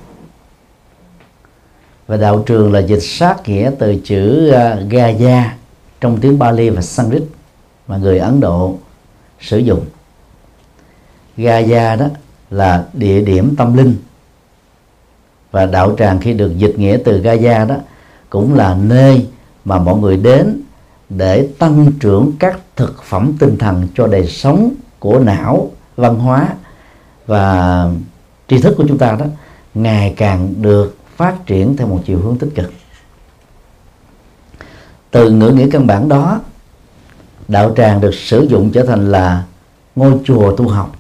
Và 2.07 2.17
đạo 2.17 2.43
trường 2.45 2.73
là 2.73 2.79
dịch 2.79 3.03
sát 3.03 3.35
nghĩa 3.45 3.71
từ 3.79 3.95
chữ 4.03 4.49
ờ, 4.49 4.73
uh, 4.73 4.91
Gaya 4.91 5.55
trong 6.01 6.17
tiếng 6.21 6.39
Bali 6.39 6.69
và 6.69 6.81
Sanskrit 6.81 7.23
mà 7.87 7.97
người 7.97 8.19
Ấn 8.19 8.39
Độ 8.39 8.75
sử 9.39 9.57
dụng. 9.57 9.85
Gaya 11.37 11.95
đó 11.95 12.05
là 12.49 12.85
địa 12.93 13.21
điểm 13.21 13.55
tâm 13.57 13.77
linh 13.77 13.95
và 15.55 15.65
đạo 15.65 15.95
tràng 15.97 16.19
khi 16.19 16.33
được 16.33 16.57
dịch 16.57 16.79
nghĩa 16.79 16.97
từ 17.05 17.21
Gaza 17.21 17.67
đó 17.67 17.75
cũng 18.29 18.55
là 18.55 18.75
nơi 18.75 19.27
mà 19.65 19.79
mọi 19.79 19.97
người 19.97 20.17
đến 20.17 20.61
để 21.09 21.49
tăng 21.59 21.91
trưởng 21.99 22.31
các 22.39 22.59
thực 22.75 23.03
phẩm 23.03 23.33
tinh 23.39 23.57
thần 23.57 23.87
cho 23.95 24.07
đời 24.07 24.27
sống 24.27 24.73
của 24.99 25.19
não, 25.19 25.71
văn 25.95 26.15
hóa 26.15 26.47
và 27.25 27.85
tri 28.47 28.61
thức 28.61 28.73
của 28.77 28.85
chúng 28.87 28.97
ta 28.97 29.15
đó 29.19 29.25
ngày 29.73 30.13
càng 30.17 30.53
được 30.61 30.97
phát 31.15 31.45
triển 31.45 31.77
theo 31.77 31.87
một 31.87 32.01
chiều 32.05 32.19
hướng 32.19 32.37
tích 32.37 32.49
cực. 32.55 32.71
Từ 35.11 35.31
ngữ 35.31 35.49
nghĩa 35.49 35.67
căn 35.71 35.87
bản 35.87 36.09
đó, 36.09 36.39
đạo 37.47 37.73
tràng 37.77 38.01
được 38.01 38.15
sử 38.15 38.47
dụng 38.49 38.71
trở 38.73 38.85
thành 38.85 39.11
là 39.11 39.43
ngôi 39.95 40.19
chùa 40.25 40.55
tu 40.55 40.67
học. 40.67 40.95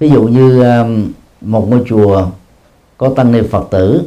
Ví 0.00 0.10
dụ 0.10 0.22
như 0.22 0.62
um, 0.62 1.12
một 1.40 1.66
ngôi 1.70 1.84
chùa 1.88 2.26
có 2.98 3.12
tăng 3.16 3.32
ni 3.32 3.40
phật 3.50 3.66
tử. 3.70 4.02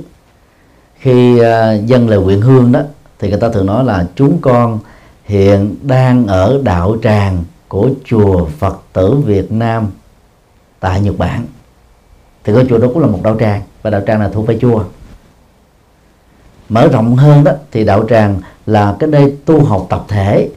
Khi 1.00 1.40
à, 1.40 1.74
dân 1.74 2.10
lời 2.10 2.20
nguyện 2.20 2.42
hương 2.42 2.72
đó, 2.72 2.82
thì 3.20 3.30
người 3.30 3.40
ta 3.40 3.50
thường 3.50 3.66
nói 3.66 3.84
là 3.84 4.08
chúng 4.16 4.38
con 4.42 4.80
hiện 5.24 5.76
đang 5.82 6.28
ở 6.28 6.60
đạo 6.64 6.98
tràng 7.04 7.44
của 7.68 7.90
chùa 8.06 8.46
Phật 8.46 8.82
tử 8.94 9.16
Việt 9.26 9.52
Nam 9.52 9.88
tại 10.80 11.02
Nhật 11.02 11.18
Bản. 11.18 11.46
Thì 12.44 12.54
ngôi 12.54 12.66
chùa 12.70 12.78
đó 12.78 12.88
cũng 12.94 13.00
là 13.00 13.08
một 13.08 13.20
đạo 13.24 13.38
tràng, 13.40 13.62
và 13.82 13.90
đạo 13.90 14.02
tràng 14.08 14.22
là 14.22 14.30
thuộc 14.30 14.48
về 14.48 14.58
chùa. 14.62 14.84
Mở 16.70 16.88
rộng 16.88 17.16
hơn 17.16 17.44
đó, 17.44 17.52
thì 17.72 17.86
đạo 17.86 18.06
tràng 18.10 18.40
là 18.66 18.96
cái 19.00 19.10
nơi 19.10 19.38
tu 19.46 19.64
học 19.64 19.88
tập 19.90 20.06
thể. 20.08 20.50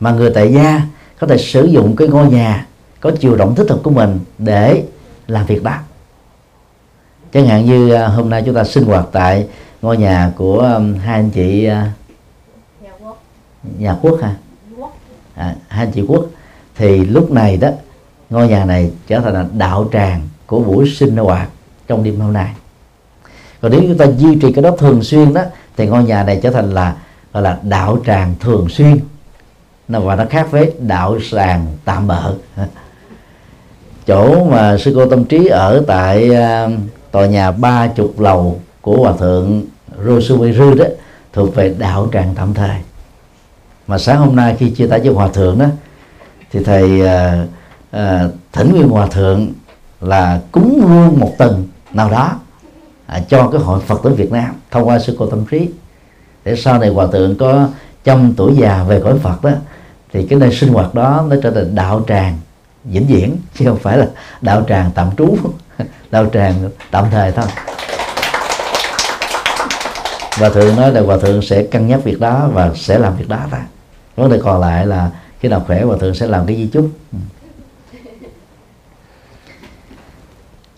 Mà 0.00 0.12
người 0.12 0.30
tại 0.34 0.52
gia 0.52 0.82
có 1.18 1.26
thể 1.26 1.38
sử 1.38 1.64
dụng 1.64 1.96
cái 1.96 2.08
ngôi 2.08 2.30
nhà, 2.30 2.66
có 3.00 3.10
chiều 3.20 3.34
rộng 3.34 3.54
thích 3.54 3.70
hợp 3.70 3.80
của 3.82 3.90
mình 3.90 4.18
để 4.38 4.84
làm 5.26 5.46
việc 5.46 5.62
đó 5.62 5.78
chẳng 7.32 7.46
hạn 7.46 7.66
như 7.66 7.90
à, 7.92 8.06
hôm 8.06 8.30
nay 8.30 8.42
chúng 8.46 8.54
ta 8.54 8.64
sinh 8.64 8.84
hoạt 8.84 9.06
tại 9.12 9.46
ngôi 9.82 9.96
nhà 9.96 10.32
của 10.36 10.58
um, 10.58 10.98
hai 10.98 11.14
anh 11.14 11.30
chị 11.30 11.64
à, 11.64 11.92
nhà 12.82 12.90
quốc. 13.00 13.22
nhà 13.78 13.96
quốc 14.02 14.18
ha 14.22 14.34
à, 15.34 15.54
hai 15.68 15.86
anh 15.86 15.92
chị 15.92 16.02
quốc. 16.08 16.26
Thì 16.76 17.04
lúc 17.04 17.30
này 17.30 17.56
đó 17.56 17.68
ngôi 18.30 18.48
nhà 18.48 18.64
này 18.64 18.90
trở 19.06 19.20
thành 19.20 19.34
là 19.34 19.46
đạo 19.58 19.88
tràng 19.92 20.28
của 20.46 20.60
buổi 20.60 20.90
sinh 20.96 21.16
hoạt 21.16 21.48
trong 21.86 22.04
đêm 22.04 22.20
hôm 22.20 22.32
nay. 22.32 22.52
Còn 23.60 23.72
nếu 23.72 23.80
chúng 23.80 23.98
ta 23.98 24.06
duy 24.18 24.38
trì 24.42 24.52
cái 24.52 24.62
đó 24.62 24.70
thường 24.78 25.02
xuyên 25.02 25.34
đó 25.34 25.42
thì 25.76 25.86
ngôi 25.86 26.04
nhà 26.04 26.22
này 26.22 26.40
trở 26.42 26.50
thành 26.50 26.74
là 26.74 26.96
gọi 27.32 27.42
là 27.42 27.58
đạo 27.62 27.98
tràng 28.06 28.34
thường 28.40 28.68
xuyên. 28.68 28.98
Nó 29.88 30.00
và 30.00 30.16
nó 30.16 30.24
khác 30.30 30.48
với 30.50 30.72
đạo 30.78 31.18
tràng 31.30 31.66
tạm 31.84 32.06
bợ 32.06 32.34
chỗ 34.06 34.44
mà 34.44 34.78
sư 34.78 34.92
cô 34.94 35.06
tâm 35.06 35.24
trí 35.24 35.46
ở 35.46 35.82
tại 35.86 36.34
à, 36.34 36.68
tòa 37.10 37.26
nhà 37.26 37.50
ba 37.50 37.86
chục 37.86 38.20
lầu 38.20 38.60
của 38.80 38.96
hòa 38.96 39.12
thượng 39.18 39.62
Rosumeru 40.04 40.74
đó 40.74 40.84
thuộc 41.32 41.54
về 41.54 41.74
đạo 41.78 42.08
tràng 42.12 42.34
tạm 42.36 42.54
thời. 42.54 42.76
Mà 43.86 43.98
sáng 43.98 44.18
hôm 44.18 44.36
nay 44.36 44.56
khi 44.58 44.70
chia 44.70 44.86
tay 44.86 45.00
với 45.00 45.14
hòa 45.14 45.28
thượng 45.28 45.58
đó 45.58 45.66
thì 46.52 46.64
thầy 46.64 47.02
uh, 47.02 47.48
uh, 47.96 48.32
thỉnh 48.52 48.72
nguyên 48.72 48.88
hòa 48.88 49.06
thượng 49.06 49.52
là 50.00 50.40
cúng 50.52 50.80
luôn 50.80 51.20
một 51.20 51.32
tầng 51.38 51.64
nào 51.92 52.10
đó 52.10 52.32
à, 53.06 53.20
cho 53.28 53.48
cái 53.48 53.60
hội 53.60 53.80
Phật 53.80 54.00
tử 54.04 54.14
Việt 54.14 54.32
Nam 54.32 54.54
thông 54.70 54.88
qua 54.88 54.98
sư 54.98 55.16
cô 55.18 55.26
tâm 55.26 55.44
trí. 55.50 55.68
Để 56.44 56.56
sau 56.56 56.78
này 56.78 56.88
hòa 56.88 57.06
thượng 57.12 57.36
có 57.38 57.68
trăm 58.04 58.32
tuổi 58.36 58.56
già 58.56 58.84
về 58.88 59.00
cõi 59.04 59.18
Phật 59.18 59.44
đó 59.44 59.50
thì 60.12 60.26
cái 60.26 60.38
nơi 60.38 60.54
sinh 60.54 60.72
hoạt 60.72 60.94
đó 60.94 61.24
nó 61.28 61.36
trở 61.42 61.50
thành 61.50 61.74
đạo 61.74 62.04
tràng 62.08 62.38
vĩnh 62.90 63.06
viễn, 63.06 63.36
chứ 63.58 63.64
không 63.64 63.78
phải 63.78 63.98
là 63.98 64.06
đạo 64.40 64.64
tràng 64.68 64.90
tạm 64.94 65.10
trú 65.16 65.36
đạo 66.10 66.26
tràng 66.32 66.70
tạm 66.90 67.04
thời 67.10 67.32
thôi. 67.32 67.46
Và 70.38 70.48
thượng 70.48 70.76
nói 70.76 70.92
là 70.92 71.00
hòa 71.00 71.18
thượng 71.18 71.42
sẽ 71.42 71.62
cân 71.62 71.86
nhắc 71.86 72.00
việc 72.04 72.20
đó 72.20 72.48
và 72.52 72.70
sẽ 72.74 72.98
làm 72.98 73.16
việc 73.16 73.28
đó 73.28 73.38
ta. 73.50 73.66
vấn 74.16 74.30
đề 74.30 74.38
còn 74.44 74.60
lại 74.60 74.86
là 74.86 75.10
khi 75.40 75.48
nào 75.48 75.64
khỏe, 75.66 75.82
hòa 75.82 75.96
thượng 76.00 76.14
sẽ 76.14 76.26
làm 76.26 76.46
cái 76.46 76.56
di 76.56 76.66
chúc. 76.66 76.90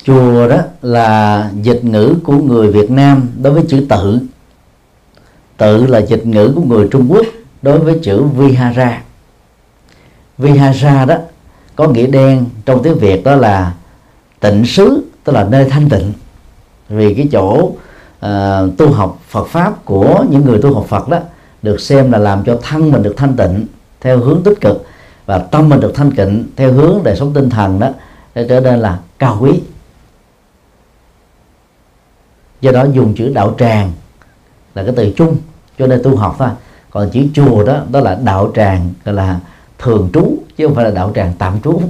Chùa 0.03 0.49
đó 0.49 0.59
là 0.83 1.51
dịch 1.63 1.85
ngữ 1.85 2.15
của 2.25 2.39
người 2.39 2.73
Việt 2.73 2.91
Nam 2.91 3.29
đối 3.43 3.53
với 3.53 3.65
chữ 3.69 3.87
tự. 3.89 4.21
Tự 5.57 5.87
là 5.87 5.99
dịch 5.99 6.27
ngữ 6.27 6.53
của 6.55 6.63
người 6.63 6.89
Trung 6.91 7.07
Quốc 7.11 7.27
đối 7.63 7.79
với 7.79 7.99
chữ 8.03 8.23
Vihara. 8.23 9.03
Vihara 10.39 11.05
đó 11.05 11.17
có 11.79 11.89
nghĩa 11.89 12.07
đen 12.07 12.45
trong 12.65 12.83
tiếng 12.83 12.99
Việt 12.99 13.25
đó 13.25 13.35
là 13.37 13.75
tịnh 14.41 14.67
xứ 14.67 15.05
tức 15.25 15.33
là 15.33 15.45
nơi 15.45 15.65
thanh 15.65 15.89
tịnh. 15.89 16.13
Vì 16.89 17.15
cái 17.15 17.29
chỗ 17.33 17.73
uh, 18.27 18.79
tu 18.79 18.93
học 18.93 19.19
Phật 19.29 19.47
pháp 19.47 19.85
của 19.85 20.25
những 20.31 20.45
người 20.45 20.63
tu 20.63 20.75
học 20.75 20.87
Phật 20.89 21.09
đó 21.09 21.19
được 21.63 21.81
xem 21.81 22.13
là 22.13 22.19
làm 22.19 22.45
cho 22.45 22.59
thân 22.63 22.91
mình 22.91 23.03
được 23.03 23.15
thanh 23.17 23.37
tịnh 23.37 23.67
theo 24.01 24.19
hướng 24.19 24.43
tích 24.43 24.61
cực 24.61 24.87
và 25.27 25.39
tâm 25.39 25.69
mình 25.69 25.81
được 25.81 25.93
thanh 25.95 26.13
tịnh 26.17 26.45
theo 26.57 26.73
hướng 26.73 27.01
đời 27.05 27.17
sống 27.17 27.33
tinh 27.35 27.51
thần 27.51 27.79
đó 27.79 27.89
để 28.35 28.47
trở 28.49 28.61
nên 28.61 28.81
là 28.81 28.99
cao 29.19 29.39
quý. 29.41 29.61
Do 32.61 32.73
đó 32.73 32.87
dùng 32.93 33.15
chữ 33.15 33.33
đạo 33.35 33.55
tràng 33.59 33.93
là 34.75 34.83
cái 34.83 34.93
từ 34.97 35.13
chung 35.17 35.37
cho 35.79 35.87
nên 35.87 36.03
tu 36.03 36.17
học 36.17 36.37
thôi. 36.39 36.49
Còn 36.91 37.11
chữ 37.11 37.27
chùa 37.35 37.65
đó 37.65 37.81
đó 37.91 38.01
là 38.01 38.19
đạo 38.25 38.53
tràng 38.55 38.93
gọi 39.05 39.15
là 39.15 39.41
thường 39.79 40.11
trú, 40.13 40.39
chứ 40.57 40.67
không 40.67 40.75
phải 40.75 40.85
là 40.85 40.91
đạo 40.91 41.13
tràng 41.15 41.33
tạm 41.39 41.61
trú. 41.61 41.83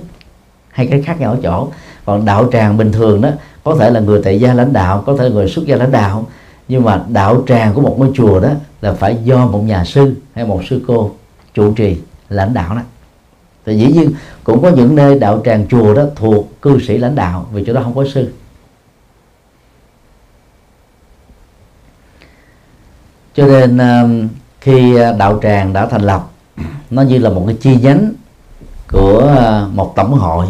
Hay 0.70 0.86
cái 0.86 1.02
khác 1.02 1.20
nhau 1.20 1.30
ở 1.30 1.38
chỗ, 1.42 1.68
còn 2.04 2.24
đạo 2.24 2.48
tràng 2.52 2.76
bình 2.76 2.92
thường 2.92 3.20
đó, 3.20 3.30
có 3.64 3.76
thể 3.80 3.90
là 3.90 4.00
người 4.00 4.20
tại 4.24 4.40
gia 4.40 4.54
lãnh 4.54 4.72
đạo, 4.72 5.02
có 5.06 5.16
thể 5.16 5.24
là 5.24 5.30
người 5.30 5.48
xuất 5.48 5.66
gia 5.66 5.76
lãnh 5.76 5.92
đạo. 5.92 6.26
Nhưng 6.68 6.84
mà 6.84 7.04
đạo 7.08 7.42
tràng 7.46 7.74
của 7.74 7.80
một 7.80 7.96
ngôi 7.98 8.10
chùa 8.14 8.40
đó 8.40 8.48
là 8.80 8.92
phải 8.92 9.16
do 9.24 9.46
một 9.46 9.60
nhà 9.60 9.84
sư 9.84 10.14
hay 10.34 10.46
một 10.46 10.60
sư 10.70 10.84
cô 10.86 11.10
chủ 11.54 11.72
trì, 11.72 11.96
lãnh 12.28 12.54
đạo 12.54 12.74
đó. 12.74 12.80
Thì 13.66 13.78
dĩ 13.78 13.86
nhiên 13.86 14.12
cũng 14.44 14.62
có 14.62 14.70
những 14.70 14.94
nơi 14.94 15.18
đạo 15.18 15.42
tràng 15.44 15.66
chùa 15.68 15.94
đó 15.94 16.04
thuộc 16.16 16.62
cư 16.62 16.80
sĩ 16.80 16.98
lãnh 16.98 17.14
đạo, 17.14 17.46
vì 17.52 17.64
chỗ 17.66 17.72
đó 17.72 17.80
không 17.82 17.94
có 17.94 18.04
sư. 18.14 18.32
Cho 23.34 23.46
nên 23.46 23.78
um, 23.78 24.28
khi 24.60 24.94
uh, 24.94 25.18
đạo 25.18 25.38
tràng 25.42 25.72
đã 25.72 25.86
thành 25.86 26.02
lập 26.02 26.30
nó 26.90 27.02
như 27.02 27.18
là 27.18 27.30
một 27.30 27.44
cái 27.46 27.56
chi 27.60 27.76
nhánh 27.76 28.12
của 28.92 29.34
à, 29.38 29.66
một 29.72 29.92
tổng 29.96 30.12
hội, 30.12 30.46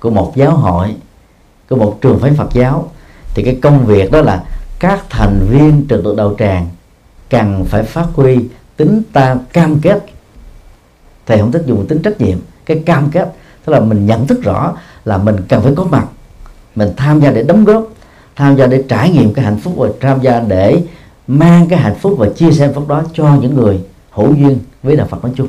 của 0.00 0.10
một 0.10 0.32
giáo 0.36 0.56
hội, 0.56 0.94
của 1.68 1.76
một 1.76 1.98
trường 2.00 2.18
phái 2.18 2.32
Phật 2.32 2.52
giáo. 2.52 2.90
Thì 3.34 3.42
cái 3.42 3.58
công 3.62 3.86
việc 3.86 4.12
đó 4.12 4.22
là 4.22 4.44
các 4.78 5.04
thành 5.10 5.46
viên 5.50 5.86
trực 5.88 6.04
tự 6.04 6.14
đạo 6.16 6.34
tràng 6.38 6.68
cần 7.30 7.64
phải 7.64 7.82
phát 7.82 8.06
huy 8.14 8.38
tính 8.76 9.02
ta, 9.12 9.36
cam 9.52 9.80
kết. 9.80 10.04
Thầy 11.26 11.38
không 11.38 11.52
thích 11.52 11.62
dùng 11.66 11.86
tính 11.86 12.02
trách 12.02 12.20
nhiệm, 12.20 12.38
cái 12.66 12.82
cam 12.86 13.10
kết. 13.10 13.32
Tức 13.64 13.72
là 13.72 13.80
mình 13.80 14.06
nhận 14.06 14.26
thức 14.26 14.42
rõ 14.42 14.76
là 15.04 15.18
mình 15.18 15.36
cần 15.48 15.62
phải 15.62 15.72
có 15.76 15.84
mặt, 15.84 16.06
mình 16.74 16.88
tham 16.96 17.20
gia 17.20 17.30
để 17.30 17.42
đóng 17.42 17.64
góp, 17.64 17.84
tham 18.36 18.56
gia 18.56 18.66
để 18.66 18.84
trải 18.88 19.10
nghiệm 19.10 19.34
cái 19.34 19.44
hạnh 19.44 19.60
phúc 19.60 19.74
và 19.76 19.88
tham 20.00 20.20
gia 20.20 20.40
để 20.40 20.82
mang 21.26 21.68
cái 21.68 21.78
hạnh 21.78 21.94
phúc 22.00 22.14
và 22.18 22.28
chia 22.36 22.52
sẻ 22.52 22.64
hạnh 22.64 22.74
phúc 22.74 22.88
đó 22.88 23.02
cho 23.12 23.36
những 23.40 23.54
người 23.54 23.80
hữu 24.10 24.34
duyên 24.34 24.58
với 24.82 24.96
đạo 24.96 25.06
Phật 25.06 25.24
nói 25.24 25.32
chung. 25.36 25.48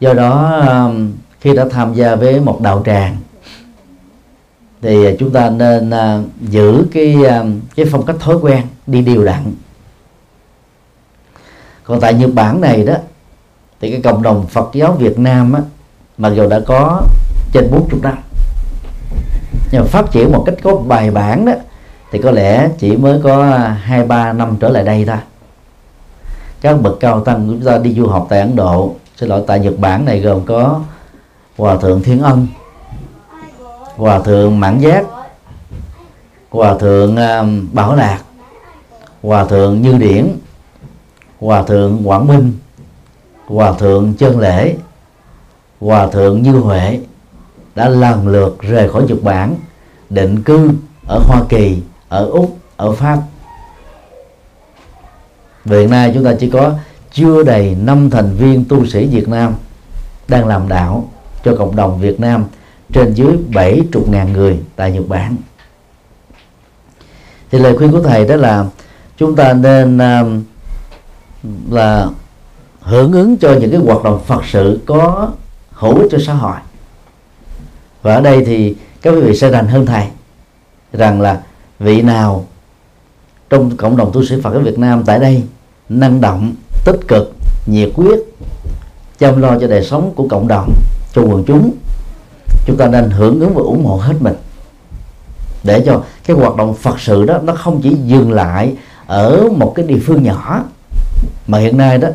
Do 0.00 0.12
đó 0.12 0.60
um, 0.68 1.12
khi 1.40 1.54
đã 1.54 1.66
tham 1.70 1.94
gia 1.94 2.14
với 2.14 2.40
một 2.40 2.60
đạo 2.60 2.82
tràng 2.86 3.16
thì 4.82 5.16
chúng 5.18 5.30
ta 5.30 5.50
nên 5.50 5.90
uh, 5.90 6.26
giữ 6.40 6.86
cái 6.92 7.24
um, 7.24 7.60
cái 7.76 7.86
phong 7.90 8.06
cách 8.06 8.16
thói 8.20 8.36
quen 8.36 8.66
đi 8.86 9.02
điều 9.02 9.24
đặn. 9.24 9.54
Còn 11.84 12.00
tại 12.00 12.14
Nhật 12.14 12.30
Bản 12.34 12.60
này 12.60 12.84
đó 12.84 12.94
thì 13.80 13.90
cái 13.90 14.00
cộng 14.02 14.22
đồng 14.22 14.46
Phật 14.46 14.70
giáo 14.72 14.92
Việt 14.92 15.18
Nam 15.18 15.52
á, 15.52 15.60
mặc 16.18 16.32
dù 16.36 16.48
đã 16.48 16.60
có 16.66 17.02
trên 17.52 17.70
40 17.70 18.00
năm 18.02 18.18
nhưng 19.72 19.82
mà 19.82 19.86
phát 19.86 20.10
triển 20.12 20.32
một 20.32 20.42
cách 20.46 20.54
có 20.62 20.76
bài 20.76 21.10
bản 21.10 21.44
đó 21.44 21.52
thì 22.10 22.18
có 22.22 22.30
lẽ 22.30 22.68
chỉ 22.78 22.96
mới 22.96 23.20
có 23.22 23.42
à, 23.42 23.80
hai, 23.82 24.04
ba 24.04 24.32
năm 24.32 24.56
trở 24.60 24.68
lại 24.68 24.84
đây 24.84 25.04
thôi. 25.06 25.16
Các 26.60 26.82
bậc 26.82 27.00
cao 27.00 27.20
tăng 27.20 27.46
chúng 27.46 27.64
ta 27.64 27.78
đi 27.78 27.94
du 27.94 28.06
học 28.06 28.26
tại 28.30 28.40
Ấn 28.40 28.56
Độ. 28.56 28.94
Xin 29.16 29.28
lỗi, 29.28 29.42
tại 29.46 29.60
Nhật 29.60 29.78
Bản 29.78 30.04
này 30.04 30.20
gồm 30.20 30.44
có 30.44 30.80
hòa 31.56 31.76
thượng 31.76 32.02
Thiên 32.02 32.22
Ân, 32.22 32.46
hòa 33.96 34.18
thượng 34.18 34.60
Mãn 34.60 34.78
Giác, 34.78 35.06
hòa 36.50 36.74
thượng 36.78 37.16
à, 37.16 37.44
Bảo 37.72 37.94
Lạc, 37.94 38.18
hòa 39.22 39.44
thượng 39.44 39.82
Như 39.82 39.92
Điển, 39.92 40.28
hòa 41.40 41.62
thượng 41.62 42.08
Quảng 42.08 42.26
Minh, 42.26 42.52
hòa 43.46 43.72
thượng 43.72 44.14
Chân 44.14 44.38
Lễ, 44.38 44.74
hòa 45.80 46.06
thượng 46.06 46.42
Như 46.42 46.52
Huệ 46.52 47.00
đã 47.74 47.88
lần 47.88 48.28
lượt 48.28 48.58
rời 48.60 48.88
khỏi 48.88 49.02
Nhật 49.08 49.22
Bản, 49.22 49.54
định 50.10 50.42
cư 50.42 50.70
ở 51.08 51.20
Hoa 51.26 51.42
Kỳ 51.48 51.82
ở 52.08 52.26
Úc 52.26 52.58
ở 52.76 52.92
Pháp. 52.92 53.18
Và 55.64 55.76
hiện 55.78 55.90
nay 55.90 56.10
chúng 56.14 56.24
ta 56.24 56.34
chỉ 56.40 56.50
có 56.50 56.72
chưa 57.12 57.42
đầy 57.42 57.76
năm 57.80 58.10
thành 58.10 58.36
viên 58.36 58.64
tu 58.64 58.86
sĩ 58.86 59.06
Việt 59.06 59.28
Nam 59.28 59.54
đang 60.28 60.46
làm 60.46 60.68
đạo 60.68 61.10
cho 61.44 61.56
cộng 61.56 61.76
đồng 61.76 62.00
Việt 62.00 62.20
Nam 62.20 62.44
trên 62.92 63.14
dưới 63.14 63.36
70.000 63.50 64.32
người 64.32 64.58
tại 64.76 64.92
Nhật 64.92 65.08
Bản. 65.08 65.36
Thì 67.50 67.58
lời 67.58 67.76
khuyên 67.76 67.92
của 67.92 68.02
thầy 68.02 68.28
đó 68.28 68.36
là 68.36 68.64
chúng 69.16 69.36
ta 69.36 69.52
nên 69.52 69.96
uh, 69.96 70.42
là 71.72 72.06
hưởng 72.80 73.12
ứng 73.12 73.36
cho 73.36 73.54
những 73.60 73.70
cái 73.70 73.80
hoạt 73.80 74.04
động 74.04 74.22
Phật 74.26 74.42
sự 74.46 74.80
có 74.86 75.30
hữu 75.72 75.98
ích 75.98 76.08
cho 76.10 76.18
xã 76.26 76.32
hội. 76.32 76.56
Và 78.02 78.14
ở 78.14 78.20
đây 78.20 78.44
thì 78.44 78.76
các 79.02 79.10
quý 79.10 79.20
vị 79.20 79.36
sẽ 79.36 79.50
rành 79.50 79.66
hơn 79.66 79.86
thầy 79.86 80.06
rằng 80.92 81.20
là 81.20 81.42
vị 81.78 82.02
nào 82.02 82.44
trong 83.50 83.76
cộng 83.76 83.96
đồng 83.96 84.12
tu 84.12 84.24
sĩ 84.24 84.40
Phật 84.42 84.54
ở 84.54 84.60
Việt 84.60 84.78
Nam 84.78 85.02
tại 85.06 85.18
đây 85.18 85.42
năng 85.88 86.20
động 86.20 86.54
tích 86.84 87.00
cực 87.08 87.34
nhiệt 87.66 87.90
quyết 87.94 88.18
chăm 89.18 89.40
lo 89.40 89.58
cho 89.58 89.66
đời 89.66 89.84
sống 89.84 90.12
của 90.16 90.28
cộng 90.28 90.48
đồng 90.48 90.74
cho 91.12 91.22
quần 91.22 91.44
chúng 91.44 91.70
chúng 92.66 92.76
ta 92.76 92.86
nên 92.86 93.10
hưởng 93.10 93.40
ứng 93.40 93.54
và 93.54 93.62
ủng 93.62 93.84
hộ 93.84 93.96
hết 93.96 94.14
mình. 94.20 94.34
Để 95.64 95.82
cho 95.86 96.02
cái 96.26 96.36
hoạt 96.36 96.56
động 96.56 96.74
Phật 96.74 97.00
sự 97.00 97.24
đó 97.24 97.38
nó 97.42 97.54
không 97.54 97.80
chỉ 97.82 97.96
dừng 98.04 98.32
lại 98.32 98.74
ở 99.06 99.48
một 99.56 99.72
cái 99.76 99.86
địa 99.86 99.98
phương 100.06 100.22
nhỏ 100.22 100.64
mà 101.46 101.58
hiện 101.58 101.76
nay 101.76 101.98
đó 101.98 102.08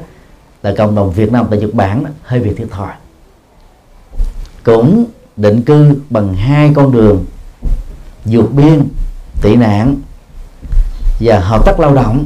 là 0.64 0.74
cộng 0.78 0.96
đồng 0.96 1.12
Việt 1.12 1.32
Nam 1.32 1.48
tại 1.50 1.60
Nhật 1.60 1.74
Bản 1.74 2.04
đó, 2.04 2.10
hơi 2.24 2.40
bị 2.40 2.54
thiệt 2.54 2.68
thòi. 2.72 2.94
Cũng 4.64 5.06
định 5.36 5.62
cư 5.62 5.96
bằng 6.10 6.34
hai 6.34 6.72
con 6.76 6.92
đường 6.92 7.26
vượt 8.26 8.54
biên 8.54 8.88
tị 9.42 9.56
nạn 9.56 9.96
và 11.20 11.40
hợp 11.40 11.66
tác 11.66 11.80
lao 11.80 11.94
động. 11.94 12.26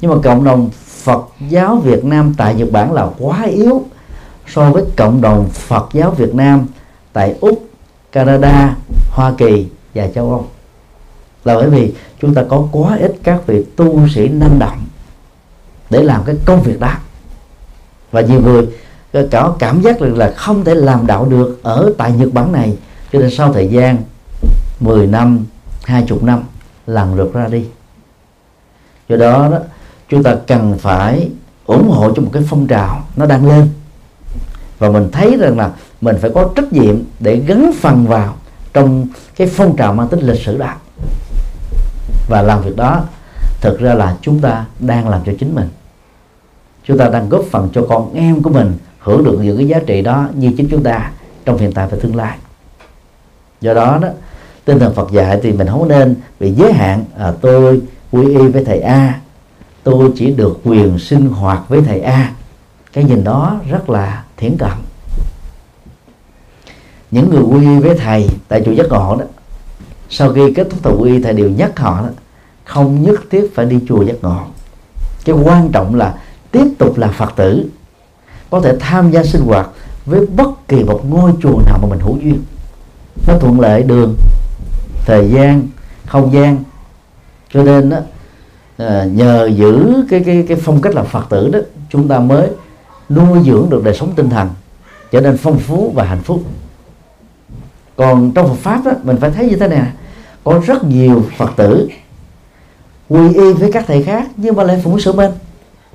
Nhưng 0.00 0.10
mà 0.10 0.16
cộng 0.22 0.44
đồng 0.44 0.70
Phật 1.02 1.26
giáo 1.48 1.76
Việt 1.76 2.04
Nam 2.04 2.34
tại 2.36 2.54
Nhật 2.54 2.68
Bản 2.72 2.92
là 2.92 3.08
quá 3.18 3.42
yếu 3.42 3.82
so 4.48 4.70
với 4.70 4.84
cộng 4.96 5.20
đồng 5.20 5.48
Phật 5.50 5.88
giáo 5.92 6.10
Việt 6.10 6.34
Nam 6.34 6.66
tại 7.12 7.34
Úc, 7.40 7.64
Canada 8.12 8.76
Hoa 9.10 9.32
Kỳ 9.38 9.66
và 9.94 10.08
châu 10.14 10.30
Âu. 10.30 10.46
Là 11.44 11.54
bởi 11.54 11.70
vì 11.70 11.94
chúng 12.20 12.34
ta 12.34 12.42
có 12.48 12.68
quá 12.72 12.96
ít 13.00 13.14
các 13.22 13.46
vị 13.46 13.64
tu 13.76 14.08
sĩ 14.08 14.28
năng 14.28 14.58
động 14.58 14.78
để 15.90 16.02
làm 16.02 16.22
cái 16.24 16.36
công 16.44 16.62
việc 16.62 16.80
đó. 16.80 16.92
Và 18.12 18.20
nhiều 18.20 18.40
người 18.40 18.66
có 19.30 19.56
cảm 19.58 19.82
giác 19.82 20.02
là, 20.02 20.32
không 20.36 20.64
thể 20.64 20.74
làm 20.74 21.06
đạo 21.06 21.24
được 21.24 21.60
ở 21.62 21.92
tại 21.98 22.12
Nhật 22.12 22.28
Bản 22.32 22.52
này 22.52 22.76
cho 23.12 23.18
nên 23.18 23.30
sau 23.30 23.52
thời 23.52 23.68
gian 23.68 23.96
10 24.80 25.06
năm 25.06 25.44
20 25.90 26.18
năm 26.22 26.42
lần 26.86 27.14
lượt 27.14 27.34
ra 27.34 27.46
đi. 27.46 27.64
Do 29.08 29.16
đó, 29.16 29.48
đó 29.50 29.58
chúng 30.08 30.22
ta 30.22 30.36
cần 30.46 30.78
phải 30.78 31.30
ủng 31.66 31.90
hộ 31.90 32.12
cho 32.14 32.22
một 32.22 32.30
cái 32.32 32.42
phong 32.48 32.66
trào 32.66 33.04
nó 33.16 33.26
đang 33.26 33.46
lên. 33.48 33.68
Và 34.78 34.90
mình 34.90 35.08
thấy 35.12 35.36
rằng 35.36 35.58
là 35.58 35.70
mình 36.00 36.16
phải 36.20 36.30
có 36.34 36.50
trách 36.56 36.72
nhiệm 36.72 36.96
để 37.20 37.36
gắn 37.36 37.70
phần 37.80 38.06
vào 38.06 38.34
trong 38.72 39.06
cái 39.36 39.46
phong 39.46 39.76
trào 39.76 39.94
mang 39.94 40.08
tính 40.08 40.20
lịch 40.20 40.40
sử 40.40 40.58
đó. 40.58 40.74
Và 42.28 42.42
làm 42.42 42.62
việc 42.62 42.76
đó 42.76 43.04
thực 43.60 43.80
ra 43.80 43.94
là 43.94 44.16
chúng 44.20 44.40
ta 44.40 44.64
đang 44.78 45.08
làm 45.08 45.20
cho 45.26 45.32
chính 45.38 45.54
mình. 45.54 45.68
Chúng 46.84 46.98
ta 46.98 47.08
đang 47.08 47.28
góp 47.28 47.44
phần 47.50 47.68
cho 47.72 47.86
con 47.88 48.14
em 48.14 48.42
của 48.42 48.50
mình 48.50 48.78
hưởng 48.98 49.24
được 49.24 49.38
những 49.42 49.56
cái 49.56 49.68
giá 49.68 49.80
trị 49.86 50.02
đó 50.02 50.28
như 50.34 50.52
chính 50.56 50.68
chúng 50.70 50.82
ta 50.82 51.10
trong 51.44 51.58
hiện 51.58 51.72
tại 51.72 51.88
và 51.90 51.96
tương 52.02 52.16
lai. 52.16 52.38
Do 53.60 53.74
đó 53.74 53.98
đó 54.02 54.08
tinh 54.64 54.78
thần 54.78 54.94
Phật 54.94 55.12
dạy 55.12 55.40
thì 55.42 55.52
mình 55.52 55.66
không 55.66 55.88
nên 55.88 56.16
bị 56.40 56.52
giới 56.52 56.72
hạn. 56.72 57.04
À, 57.18 57.32
tôi 57.40 57.80
quy 58.12 58.28
y 58.28 58.48
với 58.48 58.64
thầy 58.64 58.80
A 58.80 59.20
tôi 59.82 60.12
chỉ 60.16 60.30
được 60.30 60.60
quyền 60.64 60.98
sinh 60.98 61.28
hoạt 61.28 61.68
với 61.68 61.82
thầy 61.82 62.00
A. 62.00 62.32
Cái 62.92 63.04
nhìn 63.04 63.24
đó 63.24 63.60
rất 63.70 63.90
là 63.90 64.24
thiển 64.36 64.56
cận. 64.58 64.72
Những 67.10 67.30
người 67.30 67.42
quy 67.42 67.60
y 67.60 67.78
với 67.78 67.98
thầy 67.98 68.28
tại 68.48 68.62
chùa 68.66 68.72
giác 68.72 68.86
ngộ 68.88 69.16
đó 69.16 69.24
sau 70.10 70.32
khi 70.32 70.52
kết 70.54 70.66
thúc 70.70 70.80
thời 70.82 70.92
quy 70.92 71.12
y 71.12 71.22
thầy 71.22 71.32
đều 71.32 71.50
nhắc 71.50 71.78
họ 71.78 72.02
đó, 72.02 72.08
không 72.64 73.02
nhất 73.02 73.20
thiết 73.30 73.54
phải 73.54 73.66
đi 73.66 73.80
chùa 73.88 74.02
giác 74.02 74.16
ngộ. 74.22 74.40
Cái 75.24 75.36
quan 75.44 75.68
trọng 75.72 75.94
là 75.94 76.14
tiếp 76.50 76.66
tục 76.78 76.98
là 76.98 77.08
phật 77.08 77.32
tử. 77.36 77.70
Có 78.50 78.60
thể 78.60 78.76
tham 78.80 79.10
gia 79.10 79.24
sinh 79.24 79.42
hoạt 79.42 79.68
với 80.06 80.26
bất 80.26 80.68
kỳ 80.68 80.84
một 80.84 81.00
ngôi 81.08 81.32
chùa 81.42 81.60
nào 81.66 81.78
mà 81.82 81.88
mình 81.88 82.00
hữu 82.00 82.16
duyên. 82.16 82.42
Nó 83.26 83.38
thuận 83.38 83.60
lợi 83.60 83.82
đường 83.82 84.14
thời 85.06 85.30
gian 85.30 85.68
không 86.06 86.32
gian. 86.32 86.64
Cho 87.52 87.62
nên 87.62 87.90
đó, 87.90 87.98
à, 88.76 89.04
nhờ 89.04 89.50
giữ 89.56 90.04
cái 90.10 90.22
cái 90.26 90.44
cái 90.48 90.56
phong 90.56 90.80
cách 90.80 90.94
là 90.94 91.02
phật 91.02 91.26
tử 91.30 91.50
đó 91.52 91.58
chúng 91.90 92.08
ta 92.08 92.18
mới 92.18 92.48
nuôi 93.08 93.38
dưỡng 93.44 93.66
được 93.70 93.84
đời 93.84 93.94
sống 93.94 94.12
tinh 94.16 94.30
thần 94.30 94.48
trở 95.10 95.20
nên 95.20 95.36
phong 95.36 95.58
phú 95.58 95.92
và 95.94 96.04
hạnh 96.04 96.22
phúc. 96.22 96.42
Còn 97.96 98.32
trong 98.34 98.48
Phật 98.48 98.54
pháp 98.54 98.84
đó, 98.84 98.92
mình 99.02 99.16
phải 99.20 99.30
thấy 99.30 99.48
như 99.48 99.56
thế 99.56 99.68
này 99.68 99.92
có 100.44 100.60
rất 100.66 100.84
nhiều 100.84 101.24
Phật 101.36 101.50
tử 101.56 101.88
quy 103.08 103.34
y 103.34 103.52
với 103.52 103.72
các 103.72 103.84
thầy 103.86 104.02
khác 104.02 104.28
nhưng 104.36 104.56
mà 104.56 104.62
lại 104.62 104.80
phụng 104.84 105.00
sự 105.00 105.12
bên 105.12 105.30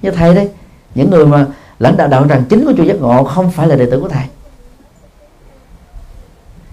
như 0.01 0.11
thầy 0.11 0.35
đây 0.35 0.49
những 0.95 1.09
người 1.09 1.25
mà 1.25 1.45
lãnh 1.79 1.97
đạo 1.97 2.07
đạo 2.07 2.25
tràng 2.29 2.43
chính 2.49 2.65
của 2.65 2.73
chùa 2.77 2.83
giác 2.83 3.01
ngộ 3.01 3.23
không 3.23 3.51
phải 3.51 3.67
là 3.67 3.75
đệ 3.75 3.91
tử 3.91 3.99
của 3.99 4.07
thầy 4.07 4.23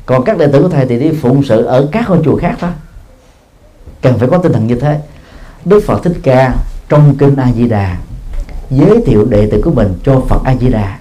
còn 0.07 0.24
các 0.24 0.38
đệ 0.38 0.46
tử 0.46 0.62
của 0.62 0.68
thầy 0.68 0.86
thì 0.86 0.98
đi 0.98 1.12
phụng 1.12 1.42
sự 1.42 1.64
ở 1.64 1.88
các 1.92 2.11
ngôi 2.11 2.18
chùa 2.24 2.36
khác 2.36 2.55
thôi 2.61 2.70
cần 4.03 4.18
phải 4.18 4.28
có 4.28 4.38
tinh 4.38 4.53
thần 4.53 4.66
như 4.66 4.74
thế. 4.74 5.00
Đức 5.64 5.80
phật 5.86 6.03
thích 6.03 6.16
ca 6.22 6.55
trong 6.88 7.16
kinh 7.16 7.36
a 7.36 7.53
di 7.53 7.68
đà 7.68 7.96
giới 8.70 9.03
thiệu 9.07 9.24
đệ 9.24 9.48
tử 9.50 9.61
của 9.64 9.70
mình 9.70 9.94
cho 10.05 10.20
phật 10.28 10.44
a 10.44 10.55
di 10.57 10.68
đà 10.68 10.98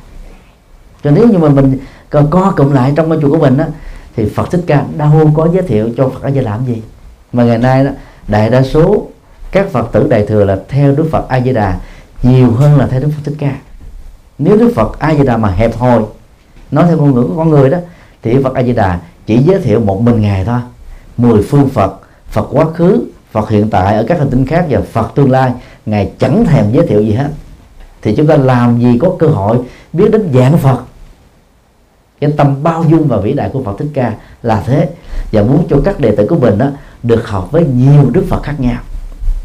cho 1.04 1.12
nếu 1.12 1.28
như 1.28 1.38
mà 1.38 1.49
mình 1.49 1.78
co, 2.10 2.54
cộng 2.56 2.74
lại 2.74 2.93
trong 2.95 3.10
ngôi 3.10 3.20
chùa 3.22 3.30
của 3.30 3.38
mình 3.38 3.58
á 3.58 3.68
thì 4.16 4.30
phật 4.36 4.52
thích 4.52 4.64
ca 4.68 4.84
đâu 4.97 5.32
có 5.36 5.47
giới 5.54 5.64
thiệu 5.64 5.89
cho 5.97 6.10
phật 6.10 6.24
a 6.24 6.32
di 6.32 6.39
đà 6.39 6.52
làm 6.52 6.66
gì. 6.66 6.82
Mà 7.34 7.43
ngày 7.43 7.58
nay 7.58 7.84
đó 7.84 7.91
đại 8.28 8.49
đa 8.49 8.64
số 8.64 9.08
các 9.52 9.72
phật 9.72 9.91
tử 9.91 10.08
đại 10.10 10.26
thừa 10.26 10.45
là 10.45 10.60
theo 10.70 10.91
đức 10.91 11.08
phật 11.12 11.28
a 11.30 11.41
di 11.41 11.54
đà 11.54 11.80
nhiều 12.24 12.52
hơn 12.52 12.78
là 12.78 12.88
theo 12.88 12.99
đức 12.99 13.10
phật 13.16 13.22
thích 13.24 13.36
ca. 13.39 13.56
Nếu 14.38 14.58
đức 14.58 14.72
phật 14.76 14.99
a 14.99 15.16
di 15.16 15.24
đà 15.24 15.38
mà 15.38 15.49
hẹp 15.49 15.78
hòi 15.78 16.02
nói 16.72 16.86
theo 16.88 16.97
ngôn 16.97 17.16
ngữ 17.16 17.24
của 17.24 17.38
con 17.38 17.49
người 17.49 17.70
đó 17.70 17.78
thì 18.22 18.43
phật 18.43 18.53
a 18.53 18.63
di 18.63 18.74
đà 18.74 18.99
chỉ 19.26 19.38
giới 19.38 19.59
thiệu 19.59 19.80
một 19.80 20.01
mình 20.01 20.22
ngài 20.22 20.45
thôi. 20.45 20.59
Mười 21.17 21.43
phương 21.43 21.69
phật 21.69 21.99
phật 22.30 22.47
quá 22.51 22.65
khứ, 22.74 23.05
phật 23.32 23.49
hiện 23.49 23.69
tại 23.69 23.95
ở 23.95 24.05
các 24.07 24.19
hành 24.19 24.30
tinh 24.30 24.45
khác 24.45 24.65
và 24.69 24.82
phật 24.82 25.11
tương 25.15 25.32
lai, 25.32 25.51
ngài 25.86 26.11
chẳng 26.19 26.45
thèm 26.45 26.72
giới 26.72 26.88
thiệu 26.88 27.01
gì 27.01 27.11
hết. 27.11 27.30
Thì 28.01 28.15
chúng 28.15 28.28
ta 28.28 28.38
làm 28.38 28.80
gì 28.80 28.97
có 29.01 29.15
cơ 29.19 29.28
hội 29.28 29.57
biết 29.93 30.11
đến 30.11 30.30
dạng 30.34 30.57
phật? 30.57 30.82
Cái 32.22 32.32
tâm 32.38 32.63
bao 32.63 32.86
dung 32.89 33.07
và 33.07 33.17
vĩ 33.17 33.34
đại 33.34 33.49
của 33.53 33.63
phật 33.63 33.76
thích 33.80 33.89
ca 33.93 34.13
là 34.43 34.63
thế. 34.65 34.89
Và 35.32 35.43
muốn 35.43 35.67
cho 35.69 35.78
các 35.86 35.99
đệ 35.99 36.15
tử 36.15 36.28
của 36.28 36.36
mình 36.36 36.57
đó 36.57 36.67
được 37.03 37.28
học 37.28 37.47
với 37.51 37.65
nhiều 37.65 38.09
đức 38.11 38.26
phật 38.30 38.43
khác 38.43 38.55
nhau. 38.59 38.82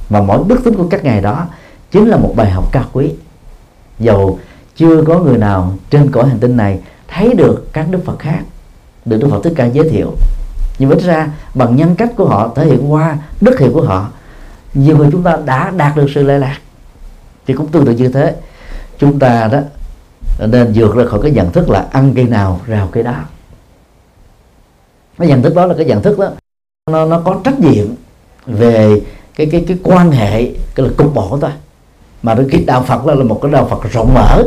Và 0.09 0.22
mỗi 0.22 0.45
đức 0.49 0.61
tính 0.64 0.74
của 0.74 0.89
các 0.91 1.05
ngài 1.05 1.20
đó 1.20 1.47
chính 1.91 2.09
là 2.09 2.16
một 2.16 2.33
bài 2.37 2.51
học 2.51 2.72
cao 2.72 2.85
quý. 2.93 3.11
Dầu 3.99 4.39
chưa 4.77 5.03
có 5.03 5.18
người 5.18 5.39
nào 5.39 5.72
trên 5.91 6.11
cõi 6.11 6.29
hành 6.29 6.39
tinh 6.39 6.57
này 6.57 6.81
thấy 7.09 7.35
được 7.35 7.68
các 7.72 7.87
đức 7.91 8.05
phật 8.05 8.18
khác 8.18 8.41
được 9.07 9.19
đức 9.21 9.29
phật 9.31 9.41
thích 9.45 9.53
ca 9.57 9.65
giới 9.65 9.89
thiệu. 9.89 10.13
Nhưng 10.79 10.91
ít 10.91 11.03
ra 11.03 11.29
bằng 11.55 11.77
nhân 11.77 11.95
cách 11.97 12.11
của 12.17 12.29
họ 12.29 12.53
thể 12.55 12.67
hiện 12.67 12.93
qua 12.93 13.19
đức 13.41 13.59
hiệu 13.59 13.71
của 13.75 13.83
họ 13.83 14.09
nhiều 14.75 14.97
người 14.97 15.09
chúng 15.13 15.23
ta 15.23 15.39
đã 15.45 15.73
đạt 15.77 15.97
được 15.97 16.07
sự 16.15 16.23
lệ 16.23 16.39
lạc. 16.39 16.59
Thì 17.47 17.55
cũng 17.55 17.67
tương 17.67 17.87
tự 17.87 17.93
như 17.93 18.09
thế. 18.09 18.35
Chúng 18.99 19.19
ta 19.19 19.49
đó 19.53 19.59
nên 20.47 20.73
vượt 20.75 20.97
ra 20.97 21.05
khỏi 21.05 21.21
cái 21.23 21.31
nhận 21.31 21.53
thức 21.53 21.71
là 21.71 21.87
ăn 21.93 22.13
cây 22.17 22.25
nào 22.25 22.61
rào 22.67 22.89
cây 22.93 23.03
đó. 23.03 23.15
Cái 25.19 25.29
nhận 25.29 25.43
thức 25.43 25.55
đó 25.55 25.67
là 25.67 25.75
cái 25.75 25.87
nhận 25.87 26.03
thức 26.03 26.19
đó 26.19 26.31
nó 26.91 27.05
nó 27.05 27.21
có 27.21 27.41
trách 27.45 27.61
nhiệm 27.61 27.87
về 28.47 29.03
cái 29.37 29.47
cái 29.47 29.65
cái 29.69 29.79
quan 29.83 30.11
hệ 30.11 30.51
cái 30.75 30.87
là 30.87 30.93
cục 30.97 31.15
bộ 31.15 31.39
thôi. 31.41 31.51
Mà 32.23 32.37
cái 32.51 32.65
đạo 32.67 32.83
Phật 32.83 33.07
là, 33.07 33.15
là 33.15 33.25
một 33.25 33.39
cái 33.43 33.53
đạo 33.53 33.67
Phật 33.71 33.93
rộng 33.93 34.15
mở 34.15 34.43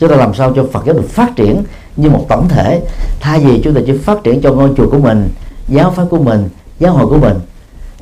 chúng 0.00 0.10
ta 0.10 0.16
làm 0.16 0.34
sao 0.34 0.52
cho 0.56 0.64
Phật 0.72 0.84
giáo 0.86 0.94
được 0.94 1.08
phát 1.10 1.36
triển 1.36 1.64
như 1.96 2.10
một 2.10 2.26
tổng 2.28 2.48
thể? 2.48 2.80
Thay 3.20 3.40
vì 3.40 3.60
chúng 3.64 3.74
ta 3.74 3.80
chỉ 3.86 3.98
phát 3.98 4.18
triển 4.24 4.40
cho 4.40 4.52
ngôi 4.52 4.70
chùa 4.76 4.90
của 4.90 4.98
mình, 4.98 5.28
giáo 5.68 5.90
pháp 5.90 6.04
của 6.10 6.18
mình, 6.18 6.48
giáo 6.78 6.92
hội 6.92 7.06
của 7.06 7.18
mình, 7.18 7.36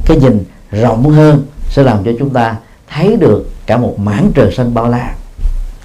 cái 0.06 0.16
nhìn 0.16 0.44
rộng 0.70 1.10
hơn 1.10 1.46
sẽ 1.68 1.82
làm 1.82 2.04
cho 2.04 2.10
chúng 2.18 2.30
ta 2.30 2.56
thấy 2.88 3.16
được 3.16 3.50
cả 3.66 3.76
một 3.76 3.98
mảng 3.98 4.32
trời 4.34 4.52
xanh 4.52 4.74
bao 4.74 4.88
la, 4.88 5.14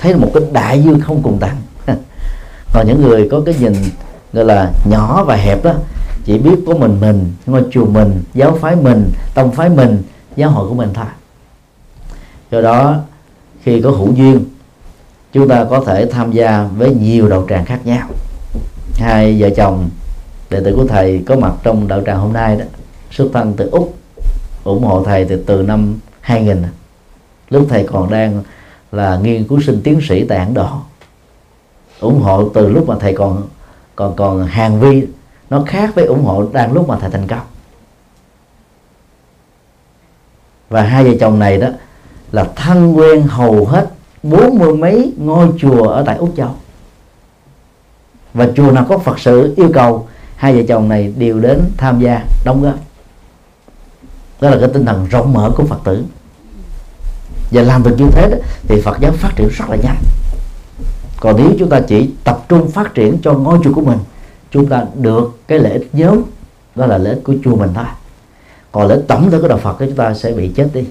thấy 0.02 0.16
một 0.16 0.32
cái 0.34 0.44
đại 0.52 0.84
dương 0.84 1.00
không 1.02 1.24
cùng 1.24 1.38
tận 1.40 1.52
còn 2.74 2.88
những 2.88 3.02
người 3.02 3.28
có 3.32 3.42
cái 3.46 3.56
nhìn 3.60 3.74
gọi 4.34 4.46
là 4.46 4.72
nhỏ 4.90 5.24
và 5.24 5.36
hẹp 5.36 5.64
đó, 5.64 5.74
chỉ 6.26 6.38
biết 6.38 6.56
có 6.68 6.74
mình 6.74 6.98
mình, 7.02 7.32
ngôi 7.46 7.64
chùa 7.72 7.86
mình, 7.86 8.24
giáo 8.34 8.58
phái 8.62 8.76
mình, 8.76 9.12
tông 9.34 9.52
phái 9.52 9.70
mình, 9.70 10.04
giáo 10.36 10.50
hội 10.50 10.70
của 10.70 10.76
mình 10.76 10.90
thôi. 10.94 11.06
Do 12.52 12.62
đó, 12.62 12.96
khi 13.64 13.82
có 13.82 13.92
hữu 13.92 14.14
duyên 14.14 14.46
chúng 15.34 15.48
ta 15.48 15.66
có 15.70 15.84
thể 15.86 16.06
tham 16.12 16.32
gia 16.32 16.64
với 16.64 16.96
nhiều 16.96 17.30
đạo 17.30 17.46
tràng 17.50 17.66
khác 17.66 17.80
nhau. 17.86 18.08
Hai 18.96 19.42
vợ 19.42 19.50
chồng, 19.50 19.90
đệ 20.50 20.62
tử 20.66 20.74
của 20.76 20.88
thầy 20.88 21.24
có 21.26 21.36
mặt 21.36 21.54
trong 21.64 21.88
đạo 21.88 22.02
tràng 22.06 22.20
hôm 22.20 22.34
nay 22.34 22.56
đó, 22.56 22.66
xuất 23.12 23.30
thân 23.34 23.54
từ 23.58 23.70
úc, 23.70 23.94
ủng 24.64 24.84
hộ 24.84 25.04
thầy 25.04 25.26
từ 25.26 25.44
từ 25.48 25.64
năm 25.64 26.00
2000 26.22 26.64
lúc 27.50 27.66
thầy 27.70 27.84
còn 27.84 28.12
đang 28.12 28.44
là 28.92 29.18
nghiên 29.18 29.48
cứu 29.48 29.62
sinh 29.62 29.82
tiến 29.84 30.00
sĩ 30.10 30.26
tại 30.26 30.38
Ấn 30.38 30.54
Độ 30.54 30.68
ủng 32.00 32.22
hộ 32.22 32.50
từ 32.50 32.70
lúc 32.70 32.88
mà 32.88 32.96
thầy 33.00 33.14
còn 33.14 33.44
còn 33.96 34.16
còn 34.16 34.48
hàng 34.48 34.80
vi, 34.80 35.08
nó 35.50 35.64
khác 35.68 35.96
với 35.96 36.06
ủng 36.06 36.26
hộ 36.26 36.46
đang 36.54 36.74
lúc 36.74 36.88
mà 36.88 37.00
thầy 37.00 37.10
thành 37.10 37.28
công. 37.28 37.46
Và 40.70 40.82
hai 40.82 41.04
vợ 41.04 41.12
chồng 41.20 41.40
này 41.40 41.58
đó 41.58 41.68
là 42.32 42.44
thân 42.56 42.98
quen 42.98 43.24
hầu 43.28 43.66
hết 43.66 43.88
bốn 44.24 44.60
mươi 44.60 44.74
mấy 44.74 45.14
ngôi 45.18 45.48
chùa 45.58 45.88
ở 45.88 46.04
tại 46.06 46.18
úc 46.18 46.34
châu. 46.38 46.50
Và 48.34 48.48
chùa 48.56 48.72
nào 48.72 48.86
có 48.90 48.98
phật 48.98 49.20
sự 49.20 49.54
yêu 49.58 49.70
cầu 49.74 50.08
hai 50.36 50.56
vợ 50.56 50.62
chồng 50.68 50.90
này 50.90 51.14
đều 51.18 51.40
đến 51.40 51.62
tham 51.78 52.00
gia 52.00 52.26
đóng 52.46 52.64
góp. 52.64 52.76
Đó 54.42 54.50
là 54.50 54.58
cái 54.60 54.70
tinh 54.74 54.86
thần 54.86 55.08
rộng 55.10 55.34
mở 55.34 55.52
của 55.56 55.64
phật 55.64 55.80
tử. 55.84 56.04
Và 57.52 57.62
làm 57.62 57.84
được 57.84 57.96
như 57.98 58.08
thế 58.12 58.30
đó, 58.30 58.38
thì 58.68 58.82
phật 58.82 58.98
giáo 59.00 59.12
phát 59.12 59.32
triển 59.36 59.48
rất 59.48 59.70
là 59.70 59.76
nhanh. 59.76 59.98
Còn 61.20 61.36
nếu 61.38 61.52
chúng 61.60 61.70
ta 61.70 61.80
chỉ 61.88 62.10
tập 62.24 62.46
trung 62.50 62.72
phát 62.72 62.94
triển 62.94 63.18
cho 63.24 63.34
ngôi 63.34 63.60
chùa 63.64 63.74
của 63.74 63.82
mình 63.82 63.98
chúng 64.52 64.68
ta 64.68 64.86
được 64.96 65.40
cái 65.48 65.60
lợi 65.60 65.72
ích 65.72 65.90
nhóm 65.94 66.22
đó 66.76 66.86
là 66.86 66.98
lợi 66.98 67.14
ích 67.14 67.24
của 67.24 67.34
chùa 67.44 67.56
mình 67.56 67.70
thôi. 67.74 67.86
Còn 68.72 68.88
lợi 68.88 68.98
ích 68.98 69.06
tổng 69.08 69.32
thể 69.32 69.38
của 69.42 69.48
đạo 69.48 69.58
phật 69.58 69.76
thì 69.80 69.86
chúng 69.86 69.96
ta 69.96 70.14
sẽ 70.14 70.32
bị 70.32 70.52
chết 70.56 70.70
đi 70.74 70.84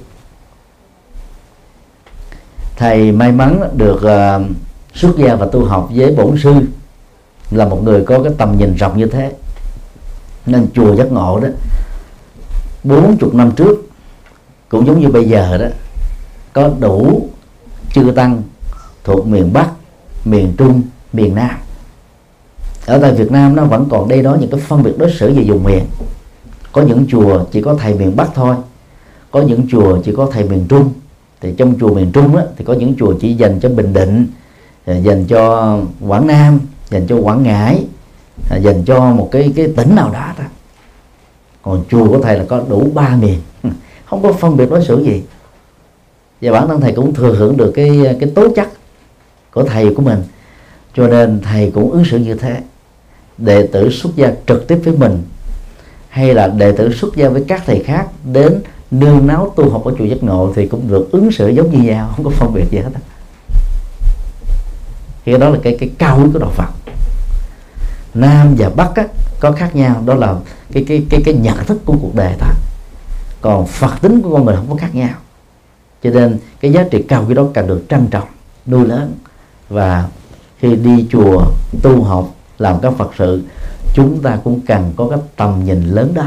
thầy 2.77 3.13
may 3.13 3.33
mắn 3.33 3.71
được 3.77 3.97
uh, 3.97 4.57
xuất 4.95 5.17
gia 5.17 5.35
và 5.35 5.47
tu 5.47 5.65
học 5.65 5.89
với 5.95 6.15
bổn 6.15 6.39
sư. 6.43 6.55
Là 7.51 7.65
một 7.69 7.85
người 7.85 8.05
có 8.05 8.23
cái 8.23 8.33
tầm 8.39 8.59
nhìn 8.59 8.75
rộng 8.75 8.99
như 8.99 9.07
thế. 9.07 9.33
Nên 10.47 10.67
chùa 10.75 10.95
giác 10.95 11.13
ngộ 11.13 11.41
đó 11.41 11.49
bốn 12.85 13.17
chục 13.17 13.35
năm 13.35 13.51
trước 13.51 13.91
cũng 14.69 14.87
giống 14.87 15.01
như 15.01 15.09
bây 15.09 15.29
giờ 15.29 15.59
đó 15.59 15.67
có 16.53 16.71
đủ 16.81 17.29
chư 17.93 18.13
tăng 18.17 18.43
thuộc 19.05 19.27
miền 19.27 19.53
bắc 19.53 19.69
miền 20.25 20.55
trung 20.59 20.83
miền 21.13 21.35
nam. 21.35 21.51
Ở 22.87 22.99
tại 22.99 23.13
Việt 23.13 23.33
Nam 23.33 23.57
nó 23.57 23.65
vẫn 23.65 23.89
còn 23.91 24.09
đây 24.09 24.23
đó 24.23 24.37
những 24.41 24.51
cái 24.51 24.61
phân 24.61 24.83
biệt 24.83 24.93
đối 24.99 25.11
xử 25.19 25.33
về 25.35 25.45
vùng 25.49 25.65
miền. 25.65 25.85
Có 26.73 26.83
những 26.83 27.07
chùa 27.09 27.45
chỉ 27.53 27.63
có 27.63 27.75
thầy 27.75 27.95
miền 27.95 28.17
Bắc 28.17 28.29
thôi 28.35 28.57
có 29.31 29.43
những 29.43 29.67
chùa 29.71 29.99
chỉ 30.05 30.13
có 30.17 30.29
thầy 30.33 30.45
miền 30.45 30.67
Trung 30.69 30.93
thì 31.43 31.55
trong 31.57 31.75
chùa 31.81 31.95
miền 31.95 32.13
Trung 32.13 32.37
á, 32.37 32.45
thì 32.57 32.65
có 32.65 32.73
những 32.73 32.95
chùa 32.99 33.15
chỉ 33.21 33.35
dành 33.35 33.61
cho 33.61 33.69
Bình 33.69 33.93
Định 33.93 34.27
à, 34.85 34.97
dành 34.97 35.25
cho 35.27 35.79
Quảng 36.01 36.27
Nam 36.27 36.61
dành 36.91 37.07
cho 37.07 37.17
Quảng 37.17 37.43
Ngãi 37.43 37.85
à, 38.51 38.57
dành 38.57 38.85
cho 38.85 39.11
một 39.11 39.29
cái 39.33 39.53
cái 39.57 39.69
tỉnh 39.77 39.95
nào 39.95 40.11
đó 40.11 40.33
đó 40.39 40.45
còn 41.63 41.85
chùa 41.91 42.09
của 42.09 42.19
thầy 42.19 42.39
là 42.39 42.45
có 42.49 42.63
đủ 42.69 42.91
ba 42.95 43.17
miền. 43.17 43.41
Không 44.05 44.23
có 44.23 44.33
phân 44.33 44.57
biệt 44.57 44.71
đối 44.71 44.85
xử 44.85 45.05
gì. 45.05 45.23
Và 46.41 46.53
bản 46.53 46.69
thân 46.69 46.81
thầy 46.81 46.93
cũng 46.93 47.15
thừa 47.15 47.35
hưởng 47.35 47.57
được 47.57 47.73
cái 47.75 48.17
cái 48.21 48.31
tố 48.35 48.49
chất 48.57 48.69
của 49.51 49.63
thầy 49.63 49.95
của 49.95 50.03
mình. 50.03 50.23
Cho 50.97 51.09
nên 51.09 51.41
thầy 51.41 51.71
cũng 51.75 51.91
ứng 51.91 52.05
xử 52.05 52.19
như 52.19 52.35
thế. 52.35 52.57
Đệ 53.39 53.67
tử 53.67 53.91
xuất 53.91 54.17
gia 54.17 54.33
trực 54.47 54.69
tiếp 54.69 54.81
với 54.85 54.95
mình 54.97 55.23
hay 56.09 56.35
là 56.35 56.49
đệ 56.49 56.73
tử 56.73 56.93
xuất 56.93 57.17
gia 57.17 57.29
với 57.29 57.45
các 57.49 57.63
thầy 57.67 57.83
khác 57.83 58.07
đến 58.33 58.61
nương 58.93 59.27
náu 59.27 59.53
tu 59.57 59.71
học 59.71 59.85
ở 59.85 59.95
chùa 59.99 60.05
giác 60.05 60.23
ngộ 60.23 60.53
thì 60.57 60.67
cũng 60.67 60.89
được 60.89 61.09
ứng 61.13 61.33
xử 61.33 61.49
giống 61.49 61.71
như 61.71 61.91
nhau 61.91 62.13
không 62.17 62.25
có 62.25 62.31
phân 62.31 62.55
biệt 62.55 62.65
gì 62.71 62.79
hết 62.79 62.91
thì 65.25 65.39
đó 65.39 65.49
là 65.49 65.59
cái 65.63 65.77
cái 65.81 65.91
cao 65.99 66.19
quý 66.23 66.31
của 66.33 66.39
đạo 66.39 66.51
Phật. 66.51 66.69
Nam 68.15 68.55
và 68.59 68.71
Bắc 68.77 68.95
á, 68.95 69.07
có 69.41 69.53
khác 69.53 69.77
nhau 69.77 70.03
đó 70.07 70.15
là 70.15 70.35
cái 70.73 70.85
cái 70.89 71.07
cái 71.11 71.23
cái 71.25 71.35
nhận 71.35 71.65
thức 71.65 71.79
của 71.85 71.97
cuộc 72.03 72.15
đời 72.15 72.35
ta. 72.39 72.53
Còn 73.41 73.67
Phật 73.67 74.01
tính 74.03 74.23
của 74.23 74.33
con 74.33 74.45
người 74.45 74.57
không 74.57 74.71
có 74.71 74.77
khác 74.77 74.95
nhau. 74.95 75.15
Cho 76.03 76.11
nên 76.11 76.39
cái 76.61 76.73
giá 76.73 76.85
trị 76.91 77.03
cao 77.09 77.25
quý 77.29 77.35
đó 77.35 77.47
càng 77.55 77.67
được 77.67 77.85
trân 77.89 78.07
trọng 78.07 78.29
nuôi 78.67 78.87
lớn. 78.87 79.15
Và 79.69 80.09
khi 80.59 80.77
đi 80.77 81.07
chùa 81.11 81.45
tu 81.83 82.03
học 82.03 82.35
làm 82.59 82.81
các 82.81 82.93
Phật 82.99 83.11
sự 83.19 83.43
chúng 83.95 84.23
ta 84.23 84.39
cũng 84.45 84.61
cần 84.61 84.93
có 84.97 85.09
cái 85.09 85.19
tầm 85.37 85.65
nhìn 85.65 85.85
lớn 85.85 86.13
đó. 86.15 86.27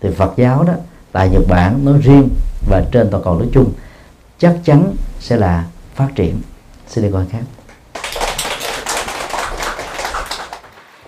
Thì 0.00 0.10
Phật 0.10 0.32
giáo 0.36 0.62
đó 0.64 0.72
tại 1.12 1.28
Nhật 1.28 1.42
Bản 1.48 1.84
nói 1.84 1.98
riêng 2.02 2.28
và 2.68 2.82
trên 2.92 3.08
toàn 3.10 3.22
cầu 3.24 3.38
nói 3.38 3.48
chung 3.52 3.72
chắc 4.38 4.56
chắn 4.64 4.96
sẽ 5.20 5.36
là 5.36 5.64
phát 5.94 6.08
triển 6.14 6.40
xin 6.86 7.04
đi 7.04 7.10
coi 7.12 7.26
khác. 7.32 7.42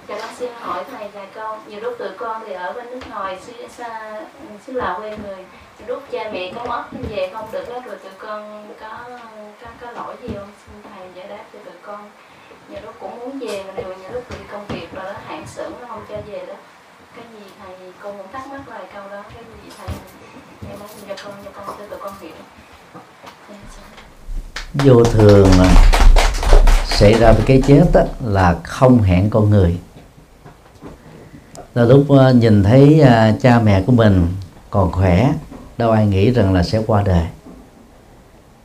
Chào 0.08 0.18
bác 0.18 0.28
xin 0.38 0.50
hỏi 0.60 0.84
thầy 0.90 1.08
vài 1.08 1.26
câu 1.34 1.56
Nhiều 1.68 1.80
lúc 1.80 1.94
tụi 1.98 2.08
con 2.18 2.42
thì 2.46 2.52
ở 2.52 2.72
bên 2.72 2.86
nước 2.90 3.00
ngoài 3.10 3.38
xứ, 3.46 3.52
xa, 3.76 4.20
xứ 4.66 4.72
Lào 4.72 5.00
quê 5.00 5.10
người 5.10 5.44
lúc 5.86 6.02
cha 6.10 6.30
mẹ 6.32 6.52
có 6.54 6.64
mất 6.64 6.84
về 7.10 7.30
không 7.32 7.48
được 7.52 7.68
đó 7.68 7.80
Rồi 7.86 7.96
tụi 7.96 8.12
con 8.18 8.68
có 8.80 8.88
Cái 17.62 17.70
gì 17.80 17.84
thầy 17.84 17.92
con 18.02 18.18
cũng 18.18 18.26
thắc 18.32 18.46
mắc 18.50 18.60
vài 18.66 18.82
câu 18.94 19.02
đó 19.10 19.22
Cái 19.34 19.44
gì? 19.44 19.72
Thầy 19.78 19.88
em 20.70 20.78
muốn 20.78 20.88
cho 21.08 21.14
con 21.24 21.34
cho 21.44 21.50
con 21.54 21.76
cho 21.78 21.86
tụi 21.90 21.98
con 21.98 22.12
hiểu. 22.20 22.30
Vô 24.74 25.04
thường 25.04 25.50
xảy 26.86 27.14
ra 27.14 27.32
với 27.32 27.42
cái 27.46 27.62
chết 27.66 27.84
đó, 27.92 28.02
là 28.24 28.56
không 28.64 29.02
hẹn 29.02 29.30
con 29.30 29.50
người. 29.50 29.78
Là 31.74 31.84
lúc 31.84 32.04
ờ, 32.08 32.32
nhìn 32.32 32.62
thấy 32.62 33.00
ờ, 33.00 33.32
cha 33.42 33.60
mẹ 33.60 33.82
của 33.82 33.92
mình 33.92 34.28
còn 34.70 34.92
khỏe 34.92 35.32
đâu 35.78 35.90
ai 35.90 36.06
nghĩ 36.06 36.30
rằng 36.30 36.54
là 36.54 36.62
sẽ 36.62 36.82
qua 36.86 37.02
đời. 37.02 37.26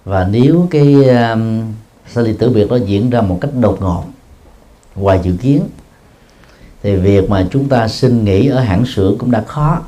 Và 0.05 0.27
nếu 0.31 0.67
cái 0.71 0.93
um, 1.09 1.73
sinh 2.07 2.23
ly 2.25 2.33
tử 2.33 2.49
biệt 2.49 2.69
đó 2.69 2.75
diễn 2.75 3.09
ra 3.09 3.21
một 3.21 3.37
cách 3.41 3.51
đột 3.61 3.81
ngột 3.81 4.03
ngoài 4.95 5.19
dự 5.23 5.35
kiến 5.41 5.61
thì 6.87 6.95
việc 6.95 7.29
mà 7.29 7.47
chúng 7.51 7.69
ta 7.69 7.87
xin 7.87 8.25
nghỉ 8.25 8.47
ở 8.47 8.59
hãng 8.59 8.85
sữa 8.85 9.15
cũng 9.19 9.31
đã 9.31 9.43
khó. 9.47 9.81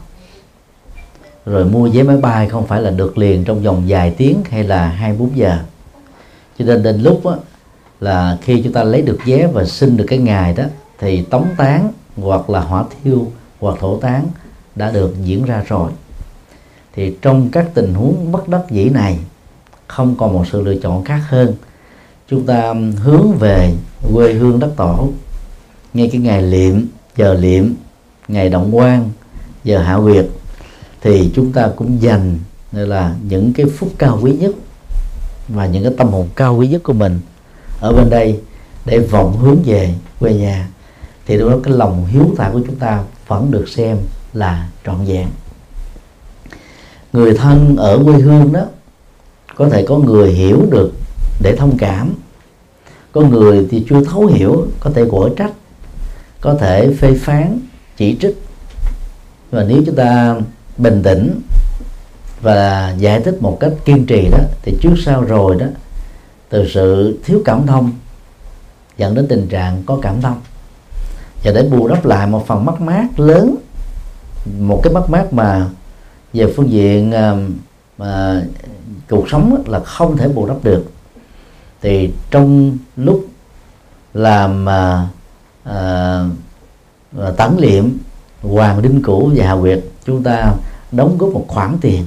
Rồi 1.45 1.65
mua 1.65 1.89
vé 1.89 2.03
máy 2.03 2.17
bay 2.17 2.49
không 2.49 2.67
phải 2.67 2.81
là 2.81 2.91
được 2.91 3.17
liền 3.17 3.43
trong 3.43 3.63
vòng 3.63 3.83
vài 3.87 4.15
tiếng 4.17 4.43
hay 4.49 4.63
là 4.63 4.87
hai 4.87 5.13
bốn 5.13 5.37
giờ. 5.37 5.57
Cho 6.57 6.65
nên 6.65 6.83
đến 6.83 7.01
lúc 7.01 7.21
đó, 7.23 7.37
là 7.99 8.37
khi 8.41 8.61
chúng 8.63 8.73
ta 8.73 8.83
lấy 8.83 9.01
được 9.01 9.17
vé 9.25 9.47
và 9.47 9.65
xin 9.65 9.97
được 9.97 10.05
cái 10.07 10.19
ngày 10.19 10.53
đó 10.53 10.63
thì 10.99 11.21
tống 11.21 11.45
tán 11.57 11.91
hoặc 12.17 12.49
là 12.49 12.59
hỏa 12.59 12.83
thiêu 13.03 13.31
hoặc 13.59 13.77
thổ 13.79 13.97
tán 13.97 14.27
đã 14.75 14.91
được 14.91 15.15
diễn 15.23 15.45
ra 15.45 15.63
rồi. 15.67 15.91
Thì 16.95 17.15
trong 17.21 17.49
các 17.49 17.65
tình 17.73 17.93
huống 17.93 18.31
bất 18.31 18.47
đắc 18.47 18.61
dĩ 18.69 18.89
này 18.89 19.19
không 19.87 20.15
còn 20.17 20.33
một 20.33 20.45
sự 20.51 20.61
lựa 20.61 20.75
chọn 20.75 21.03
khác 21.03 21.21
hơn. 21.29 21.53
Chúng 22.29 22.45
ta 22.45 22.73
hướng 23.03 23.31
về 23.39 23.73
quê 24.13 24.33
hương 24.33 24.59
đất 24.59 24.71
tổ 24.75 25.09
ngay 25.93 26.09
cái 26.11 26.21
ngày 26.21 26.41
liệm, 26.41 26.85
giờ 27.17 27.33
liệm, 27.33 27.73
ngày 28.27 28.49
động 28.49 28.77
quan, 28.77 29.09
giờ 29.63 29.81
hạ 29.81 29.97
quyệt 30.03 30.25
thì 31.01 31.31
chúng 31.35 31.51
ta 31.51 31.69
cũng 31.75 32.01
dành 32.01 32.37
nên 32.71 32.89
là 32.89 33.15
những 33.23 33.53
cái 33.53 33.65
phút 33.65 33.89
cao 33.97 34.19
quý 34.21 34.31
nhất 34.31 34.51
và 35.47 35.65
những 35.65 35.83
cái 35.83 35.93
tâm 35.97 36.07
hồn 36.07 36.27
cao 36.35 36.55
quý 36.57 36.67
nhất 36.67 36.83
của 36.83 36.93
mình 36.93 37.19
ở 37.79 37.93
bên 37.93 38.09
đây 38.09 38.39
để 38.85 38.99
vọng 38.99 39.37
hướng 39.37 39.57
về 39.65 39.93
quê 40.19 40.33
nhà. 40.33 40.69
Thì 41.25 41.37
lúc 41.37 41.49
đó 41.49 41.57
cái 41.63 41.73
lòng 41.73 42.05
hiếu 42.05 42.33
thảo 42.37 42.51
của 42.53 42.61
chúng 42.65 42.75
ta 42.75 43.03
vẫn 43.27 43.51
được 43.51 43.69
xem 43.69 43.97
là 44.33 44.69
trọn 44.85 45.05
vẹn. 45.05 45.27
Người 47.13 47.33
thân 47.33 47.75
ở 47.75 48.03
quê 48.05 48.13
hương 48.13 48.53
đó, 48.53 48.65
có 49.55 49.69
thể 49.69 49.85
có 49.87 49.97
người 49.97 50.31
hiểu 50.31 50.65
được 50.71 50.91
để 51.41 51.55
thông 51.55 51.77
cảm. 51.77 52.13
Có 53.11 53.21
người 53.21 53.67
thì 53.71 53.85
chưa 53.89 54.03
thấu 54.03 54.25
hiểu, 54.25 54.67
có 54.79 54.91
thể 54.95 55.05
quở 55.11 55.29
trách 55.37 55.51
có 56.41 56.53
thể 56.53 56.93
phê 56.93 57.13
phán 57.21 57.59
chỉ 57.97 58.17
trích. 58.21 58.43
Và 59.51 59.63
nếu 59.63 59.81
chúng 59.85 59.95
ta 59.95 60.35
bình 60.77 61.03
tĩnh 61.03 61.41
và 62.41 62.93
giải 62.97 63.21
thích 63.21 63.37
một 63.41 63.57
cách 63.59 63.71
kiên 63.85 64.05
trì 64.05 64.29
đó, 64.31 64.39
thì 64.61 64.77
trước 64.81 64.95
sau 65.05 65.21
rồi 65.21 65.55
đó, 65.59 65.65
từ 66.49 66.69
sự 66.69 67.19
thiếu 67.25 67.41
cảm 67.45 67.67
thông 67.67 67.91
dẫn 68.97 69.15
đến 69.15 69.27
tình 69.27 69.47
trạng 69.47 69.83
có 69.85 69.99
cảm 70.01 70.21
thông. 70.21 70.41
Và 71.43 71.51
để 71.51 71.63
bù 71.63 71.87
đắp 71.87 72.05
lại 72.05 72.27
một 72.27 72.47
phần 72.47 72.65
mất 72.65 72.81
mát 72.81 73.19
lớn, 73.19 73.55
một 74.59 74.81
cái 74.83 74.93
mất 74.93 75.09
mát 75.09 75.33
mà 75.33 75.65
về 76.33 76.53
phương 76.55 76.71
diện 76.71 77.11
um, 77.11 77.53
mà 77.97 78.41
cuộc 79.09 79.29
sống 79.29 79.63
là 79.67 79.79
không 79.79 80.17
thể 80.17 80.27
bù 80.27 80.47
đắp 80.47 80.63
được, 80.63 80.91
thì 81.81 82.13
trong 82.31 82.77
lúc 82.95 83.25
làm 84.13 84.69
à, 84.69 85.07
uh, 85.69 87.37
tấn 87.37 87.57
liệm 87.57 87.97
hoàng 88.41 88.81
đinh 88.81 89.01
cũ 89.01 89.31
và 89.35 89.45
hà 89.45 89.55
quyệt 89.61 89.79
chúng 90.05 90.23
ta 90.23 90.53
đóng 90.91 91.17
góp 91.17 91.29
một 91.29 91.45
khoản 91.47 91.77
tiền 91.81 92.05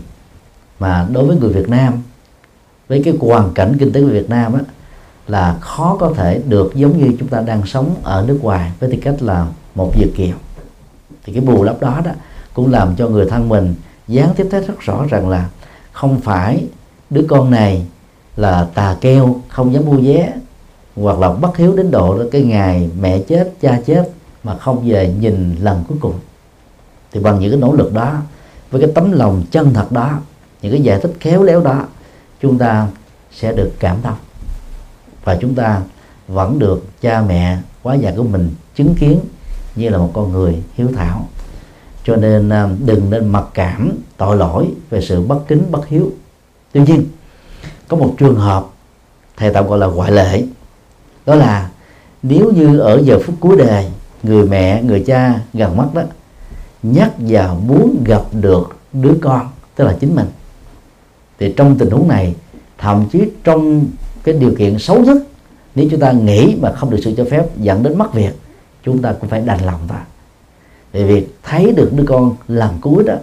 mà 0.78 1.06
đối 1.12 1.26
với 1.26 1.36
người 1.36 1.52
Việt 1.52 1.68
Nam 1.68 2.02
với 2.88 3.02
cái 3.04 3.14
hoàn 3.20 3.54
cảnh 3.54 3.76
kinh 3.78 3.92
tế 3.92 4.00
của 4.00 4.06
Việt 4.06 4.30
Nam 4.30 4.52
á, 4.54 4.60
là 5.28 5.56
khó 5.60 5.96
có 6.00 6.12
thể 6.16 6.42
được 6.48 6.74
giống 6.74 6.98
như 6.98 7.16
chúng 7.18 7.28
ta 7.28 7.40
đang 7.40 7.66
sống 7.66 7.94
ở 8.02 8.24
nước 8.28 8.38
ngoài 8.42 8.72
với 8.80 8.90
tư 8.90 8.96
cách 9.02 9.22
là 9.22 9.46
một 9.74 9.92
việt 9.94 10.12
kiều. 10.16 10.36
Thì 11.24 11.32
cái 11.32 11.42
bù 11.42 11.62
lấp 11.62 11.80
đó 11.80 12.00
đó 12.04 12.10
cũng 12.54 12.70
làm 12.70 12.96
cho 12.96 13.08
người 13.08 13.26
thân 13.30 13.48
mình 13.48 13.74
gián 14.08 14.34
tiếp 14.36 14.48
thấy 14.50 14.60
rất 14.60 14.80
rõ 14.80 15.06
rằng 15.10 15.28
là 15.28 15.48
không 15.92 16.20
phải 16.20 16.66
đứa 17.10 17.24
con 17.28 17.50
này 17.50 17.86
là 18.36 18.66
tà 18.74 18.96
keo 19.00 19.40
không 19.48 19.72
dám 19.72 19.84
mua 19.86 19.96
vé 19.96 20.32
hoặc 20.96 21.18
là 21.18 21.32
bất 21.32 21.56
hiếu 21.56 21.76
đến 21.76 21.90
độ 21.90 22.18
đó 22.18 22.24
cái 22.32 22.42
ngày 22.42 22.90
mẹ 23.00 23.18
chết, 23.18 23.52
cha 23.60 23.80
chết 23.86 24.10
mà 24.44 24.56
không 24.56 24.88
về 24.88 25.14
nhìn 25.20 25.56
lần 25.60 25.84
cuối 25.88 25.98
cùng. 26.00 26.14
Thì 27.12 27.20
bằng 27.20 27.40
những 27.40 27.50
cái 27.50 27.60
nỗ 27.60 27.72
lực 27.72 27.92
đó, 27.92 28.16
với 28.70 28.80
cái 28.80 28.90
tấm 28.94 29.12
lòng 29.12 29.44
chân 29.50 29.74
thật 29.74 29.92
đó, 29.92 30.18
những 30.62 30.72
cái 30.72 30.82
giải 30.82 31.00
thích 31.00 31.12
khéo 31.20 31.42
léo 31.42 31.60
đó, 31.60 31.86
chúng 32.42 32.58
ta 32.58 32.88
sẽ 33.32 33.52
được 33.52 33.72
cảm 33.78 33.96
thông. 34.02 34.16
Và 35.24 35.38
chúng 35.40 35.54
ta 35.54 35.80
vẫn 36.28 36.58
được 36.58 36.84
cha 37.00 37.22
mẹ 37.28 37.58
quá 37.82 37.94
già 37.94 38.12
của 38.16 38.22
mình 38.22 38.54
chứng 38.74 38.94
kiến 38.94 39.20
như 39.74 39.88
là 39.88 39.98
một 39.98 40.10
con 40.14 40.32
người 40.32 40.62
hiếu 40.74 40.88
thảo. 40.96 41.28
Cho 42.04 42.16
nên 42.16 42.48
à, 42.48 42.68
đừng 42.84 43.10
nên 43.10 43.28
mặc 43.28 43.44
cảm, 43.54 43.92
tội 44.16 44.36
lỗi 44.36 44.68
về 44.90 45.00
sự 45.00 45.22
bất 45.22 45.38
kính, 45.48 45.62
bất 45.70 45.88
hiếu. 45.88 46.12
Tuy 46.72 46.80
nhiên, 46.80 47.04
có 47.88 47.96
một 47.96 48.14
trường 48.18 48.36
hợp 48.36 48.66
thầy 49.36 49.52
tạm 49.52 49.66
gọi 49.66 49.78
là 49.78 49.86
ngoại 49.86 50.12
lệ 50.12 50.44
đó 51.26 51.34
là 51.34 51.70
nếu 52.22 52.52
như 52.52 52.78
ở 52.78 53.02
giờ 53.04 53.18
phút 53.24 53.34
cuối 53.40 53.56
đời, 53.56 53.86
người 54.22 54.46
mẹ, 54.46 54.82
người 54.82 55.04
cha 55.06 55.40
gần 55.54 55.76
mất 55.76 55.88
đó, 55.94 56.02
nhắc 56.82 57.12
và 57.18 57.54
muốn 57.66 58.04
gặp 58.04 58.22
được 58.32 58.76
đứa 58.92 59.14
con, 59.22 59.48
tức 59.74 59.84
là 59.84 59.96
chính 60.00 60.14
mình, 60.14 60.26
thì 61.38 61.54
trong 61.56 61.78
tình 61.78 61.90
huống 61.90 62.08
này, 62.08 62.34
thậm 62.78 63.04
chí 63.12 63.22
trong 63.44 63.86
cái 64.24 64.34
điều 64.34 64.54
kiện 64.58 64.78
xấu 64.78 65.00
nhất, 65.00 65.16
nếu 65.74 65.86
chúng 65.90 66.00
ta 66.00 66.12
nghĩ 66.12 66.56
mà 66.60 66.72
không 66.72 66.90
được 66.90 67.00
sự 67.04 67.14
cho 67.16 67.24
phép 67.30 67.56
dẫn 67.56 67.82
đến 67.82 67.98
mất 67.98 68.14
việc, 68.14 68.32
chúng 68.84 69.02
ta 69.02 69.12
cũng 69.12 69.28
phải 69.30 69.40
đành 69.40 69.64
lòng 69.64 69.80
ta. 69.88 70.04
Vì 70.92 71.04
việc 71.04 71.36
thấy 71.42 71.72
được 71.76 71.90
đứa 71.92 72.04
con 72.06 72.36
lần 72.48 72.78
cuối 72.80 73.04
đó, 73.04 73.14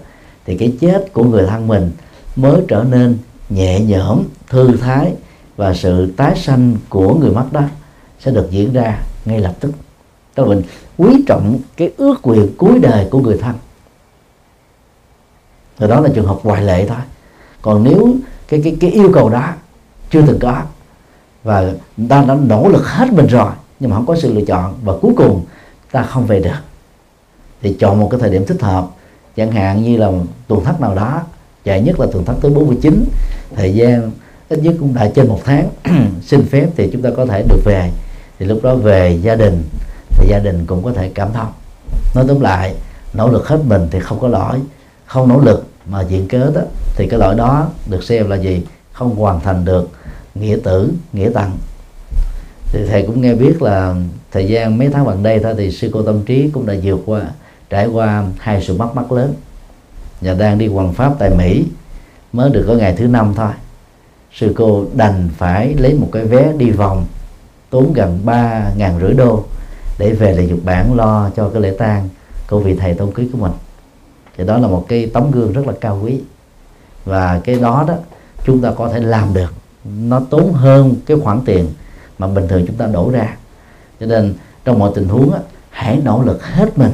thì 0.45 0.57
cái 0.57 0.77
chết 0.81 1.13
của 1.13 1.23
người 1.23 1.45
thân 1.47 1.67
mình 1.67 1.91
mới 2.35 2.61
trở 2.67 2.85
nên 2.91 3.17
nhẹ 3.49 3.79
nhõm, 3.79 4.23
thư 4.49 4.77
thái 4.81 5.13
và 5.57 5.73
sự 5.73 6.11
tái 6.17 6.35
sanh 6.37 6.75
của 6.89 7.15
người 7.15 7.31
mất 7.31 7.45
đó 7.51 7.61
sẽ 8.19 8.31
được 8.31 8.47
diễn 8.51 8.73
ra 8.73 9.01
ngay 9.25 9.39
lập 9.39 9.53
tức. 9.59 9.71
Tức 10.35 10.43
là 10.43 10.49
mình 10.49 10.63
quý 10.97 11.23
trọng 11.27 11.59
cái 11.77 11.91
ước 11.97 12.15
nguyện 12.23 12.47
cuối 12.57 12.79
đời 12.79 13.07
của 13.11 13.19
người 13.19 13.37
thân. 13.37 13.55
Rồi 15.79 15.89
đó 15.89 15.99
là 15.99 16.09
trường 16.15 16.25
hợp 16.25 16.39
ngoại 16.43 16.63
lệ 16.63 16.85
thôi. 16.87 16.97
Còn 17.61 17.83
nếu 17.83 18.15
cái 18.47 18.61
cái 18.63 18.77
cái 18.79 18.91
yêu 18.91 19.11
cầu 19.13 19.29
đó 19.29 19.53
chưa 20.11 20.21
từng 20.27 20.39
có 20.39 20.61
và 21.43 21.73
ta 22.09 22.25
đã 22.27 22.35
nỗ 22.35 22.69
lực 22.69 22.87
hết 22.87 23.13
mình 23.13 23.27
rồi, 23.27 23.51
nhưng 23.79 23.89
mà 23.89 23.95
không 23.95 24.05
có 24.05 24.15
sự 24.15 24.33
lựa 24.33 24.45
chọn 24.45 24.73
và 24.83 24.93
cuối 25.01 25.13
cùng 25.17 25.45
ta 25.91 26.03
không 26.03 26.25
về 26.25 26.39
được, 26.39 26.59
thì 27.61 27.75
chọn 27.79 27.99
một 27.99 28.07
cái 28.11 28.19
thời 28.19 28.29
điểm 28.29 28.45
thích 28.45 28.61
hợp. 28.61 28.87
Chẳng 29.35 29.51
hạn 29.51 29.83
như 29.83 29.97
là 29.97 30.11
tuần 30.47 30.63
thất 30.63 30.81
nào 30.81 30.95
đó, 30.95 31.21
dài 31.63 31.81
nhất 31.81 31.99
là 31.99 32.07
tuần 32.11 32.25
thất 32.25 32.35
tới 32.41 32.51
49 32.51 33.05
thời 33.55 33.73
gian 33.73 34.11
ít 34.49 34.59
nhất 34.59 34.75
cũng 34.79 34.93
đã 34.93 35.11
trên 35.15 35.27
một 35.27 35.39
tháng. 35.45 35.69
Xin 36.21 36.45
phép 36.45 36.67
thì 36.75 36.89
chúng 36.93 37.01
ta 37.01 37.09
có 37.17 37.25
thể 37.25 37.43
được 37.49 37.61
về 37.65 37.91
thì 38.39 38.45
lúc 38.45 38.59
đó 38.63 38.75
về 38.75 39.19
gia 39.21 39.35
đình, 39.35 39.63
thì 40.09 40.27
gia 40.29 40.39
đình 40.39 40.65
cũng 40.65 40.83
có 40.83 40.93
thể 40.93 41.09
cảm 41.09 41.33
thông. 41.33 41.51
Nói 42.15 42.25
tóm 42.27 42.39
lại, 42.39 42.75
nỗ 43.13 43.29
lực 43.29 43.47
hết 43.47 43.59
mình 43.65 43.87
thì 43.91 43.99
không 43.99 44.19
có 44.19 44.27
lỗi. 44.27 44.59
Không 45.05 45.27
nỗ 45.27 45.39
lực 45.39 45.67
mà 45.85 46.01
diện 46.01 46.27
cớ 46.27 46.51
đó, 46.55 46.61
thì 46.95 47.07
cái 47.07 47.19
lỗi 47.19 47.35
đó 47.35 47.67
được 47.89 48.03
xem 48.03 48.29
là 48.29 48.35
gì? 48.35 48.65
Không 48.91 49.15
hoàn 49.15 49.39
thành 49.39 49.65
được 49.65 49.89
nghĩa 50.35 50.57
tử, 50.63 50.91
nghĩa 51.13 51.29
tăng. 51.29 51.57
Thì 52.71 52.79
thầy 52.87 53.03
cũng 53.07 53.21
nghe 53.21 53.33
biết 53.35 53.61
là 53.61 53.95
thời 54.31 54.47
gian 54.47 54.77
mấy 54.77 54.89
tháng 54.89 55.05
gần 55.05 55.23
đây 55.23 55.39
thôi 55.39 55.53
thì 55.57 55.71
sư 55.71 55.89
cô 55.93 56.01
tâm 56.01 56.21
trí 56.25 56.49
cũng 56.53 56.65
đã 56.65 56.73
vượt 56.83 56.99
qua, 57.05 57.21
trải 57.69 57.87
qua 57.87 58.23
hai 58.39 58.63
sự 58.63 58.77
mất 58.77 58.95
mát 58.95 59.11
lớn. 59.11 59.33
Và 60.21 60.33
đang 60.33 60.57
đi 60.57 60.67
hoàn 60.67 60.93
pháp 60.93 61.13
tại 61.19 61.29
mỹ, 61.37 61.65
mới 62.33 62.49
được 62.49 62.65
có 62.67 62.73
ngày 62.73 62.95
thứ 62.97 63.07
năm 63.07 63.33
thôi. 63.35 63.51
Sư 64.33 64.53
cô 64.57 64.85
đành 64.93 65.29
phải 65.37 65.73
lấy 65.73 65.93
một 65.93 66.09
cái 66.11 66.25
vé 66.25 66.53
đi 66.57 66.71
vòng 66.71 67.05
tốn 67.69 67.93
gần 67.93 68.19
ba 68.25 68.71
ngàn 68.75 68.99
rưỡi 68.99 69.13
đô 69.13 69.43
để 69.97 70.13
về 70.13 70.33
lại 70.33 70.47
Nhật 70.47 70.59
Bản 70.63 70.95
lo 70.95 71.29
cho 71.35 71.49
cái 71.49 71.61
lễ 71.61 71.75
tang 71.77 72.09
của 72.49 72.59
vị 72.59 72.75
thầy 72.75 72.93
tôn 72.93 73.13
quý 73.13 73.29
của 73.31 73.37
mình. 73.37 73.51
Thì 74.37 74.45
đó 74.45 74.57
là 74.57 74.67
một 74.67 74.85
cái 74.87 75.11
tấm 75.13 75.31
gương 75.31 75.53
rất 75.53 75.67
là 75.67 75.73
cao 75.81 75.99
quý. 76.03 76.21
Và 77.05 77.41
cái 77.43 77.55
đó 77.55 77.85
đó 77.87 77.93
chúng 78.45 78.61
ta 78.61 78.71
có 78.77 78.89
thể 78.89 78.99
làm 78.99 79.33
được. 79.33 79.53
Nó 79.83 80.21
tốn 80.29 80.53
hơn 80.53 80.95
cái 81.05 81.17
khoản 81.23 81.41
tiền 81.45 81.67
mà 82.19 82.27
bình 82.27 82.47
thường 82.47 82.65
chúng 82.67 82.75
ta 82.75 82.85
đổ 82.87 83.11
ra. 83.11 83.35
Cho 83.99 84.05
nên 84.05 84.33
trong 84.65 84.79
mọi 84.79 84.91
tình 84.95 85.07
huống 85.07 85.33
á, 85.33 85.39
hãy 85.69 86.01
nỗ 86.03 86.23
lực 86.23 86.43
hết 86.45 86.77
mình. 86.77 86.91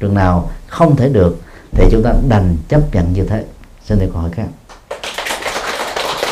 Chừng 0.00 0.14
nào 0.14 0.50
không 0.66 0.96
thể 0.96 1.08
được 1.08 1.38
thì 1.70 1.88
chúng 1.90 2.02
ta 2.02 2.14
đành 2.28 2.56
chấp 2.68 2.94
nhận 2.94 3.12
như 3.12 3.24
thế. 3.24 3.44
Xin 3.84 3.98
được 3.98 4.10
hỏi 4.14 4.30
khác 4.30 4.46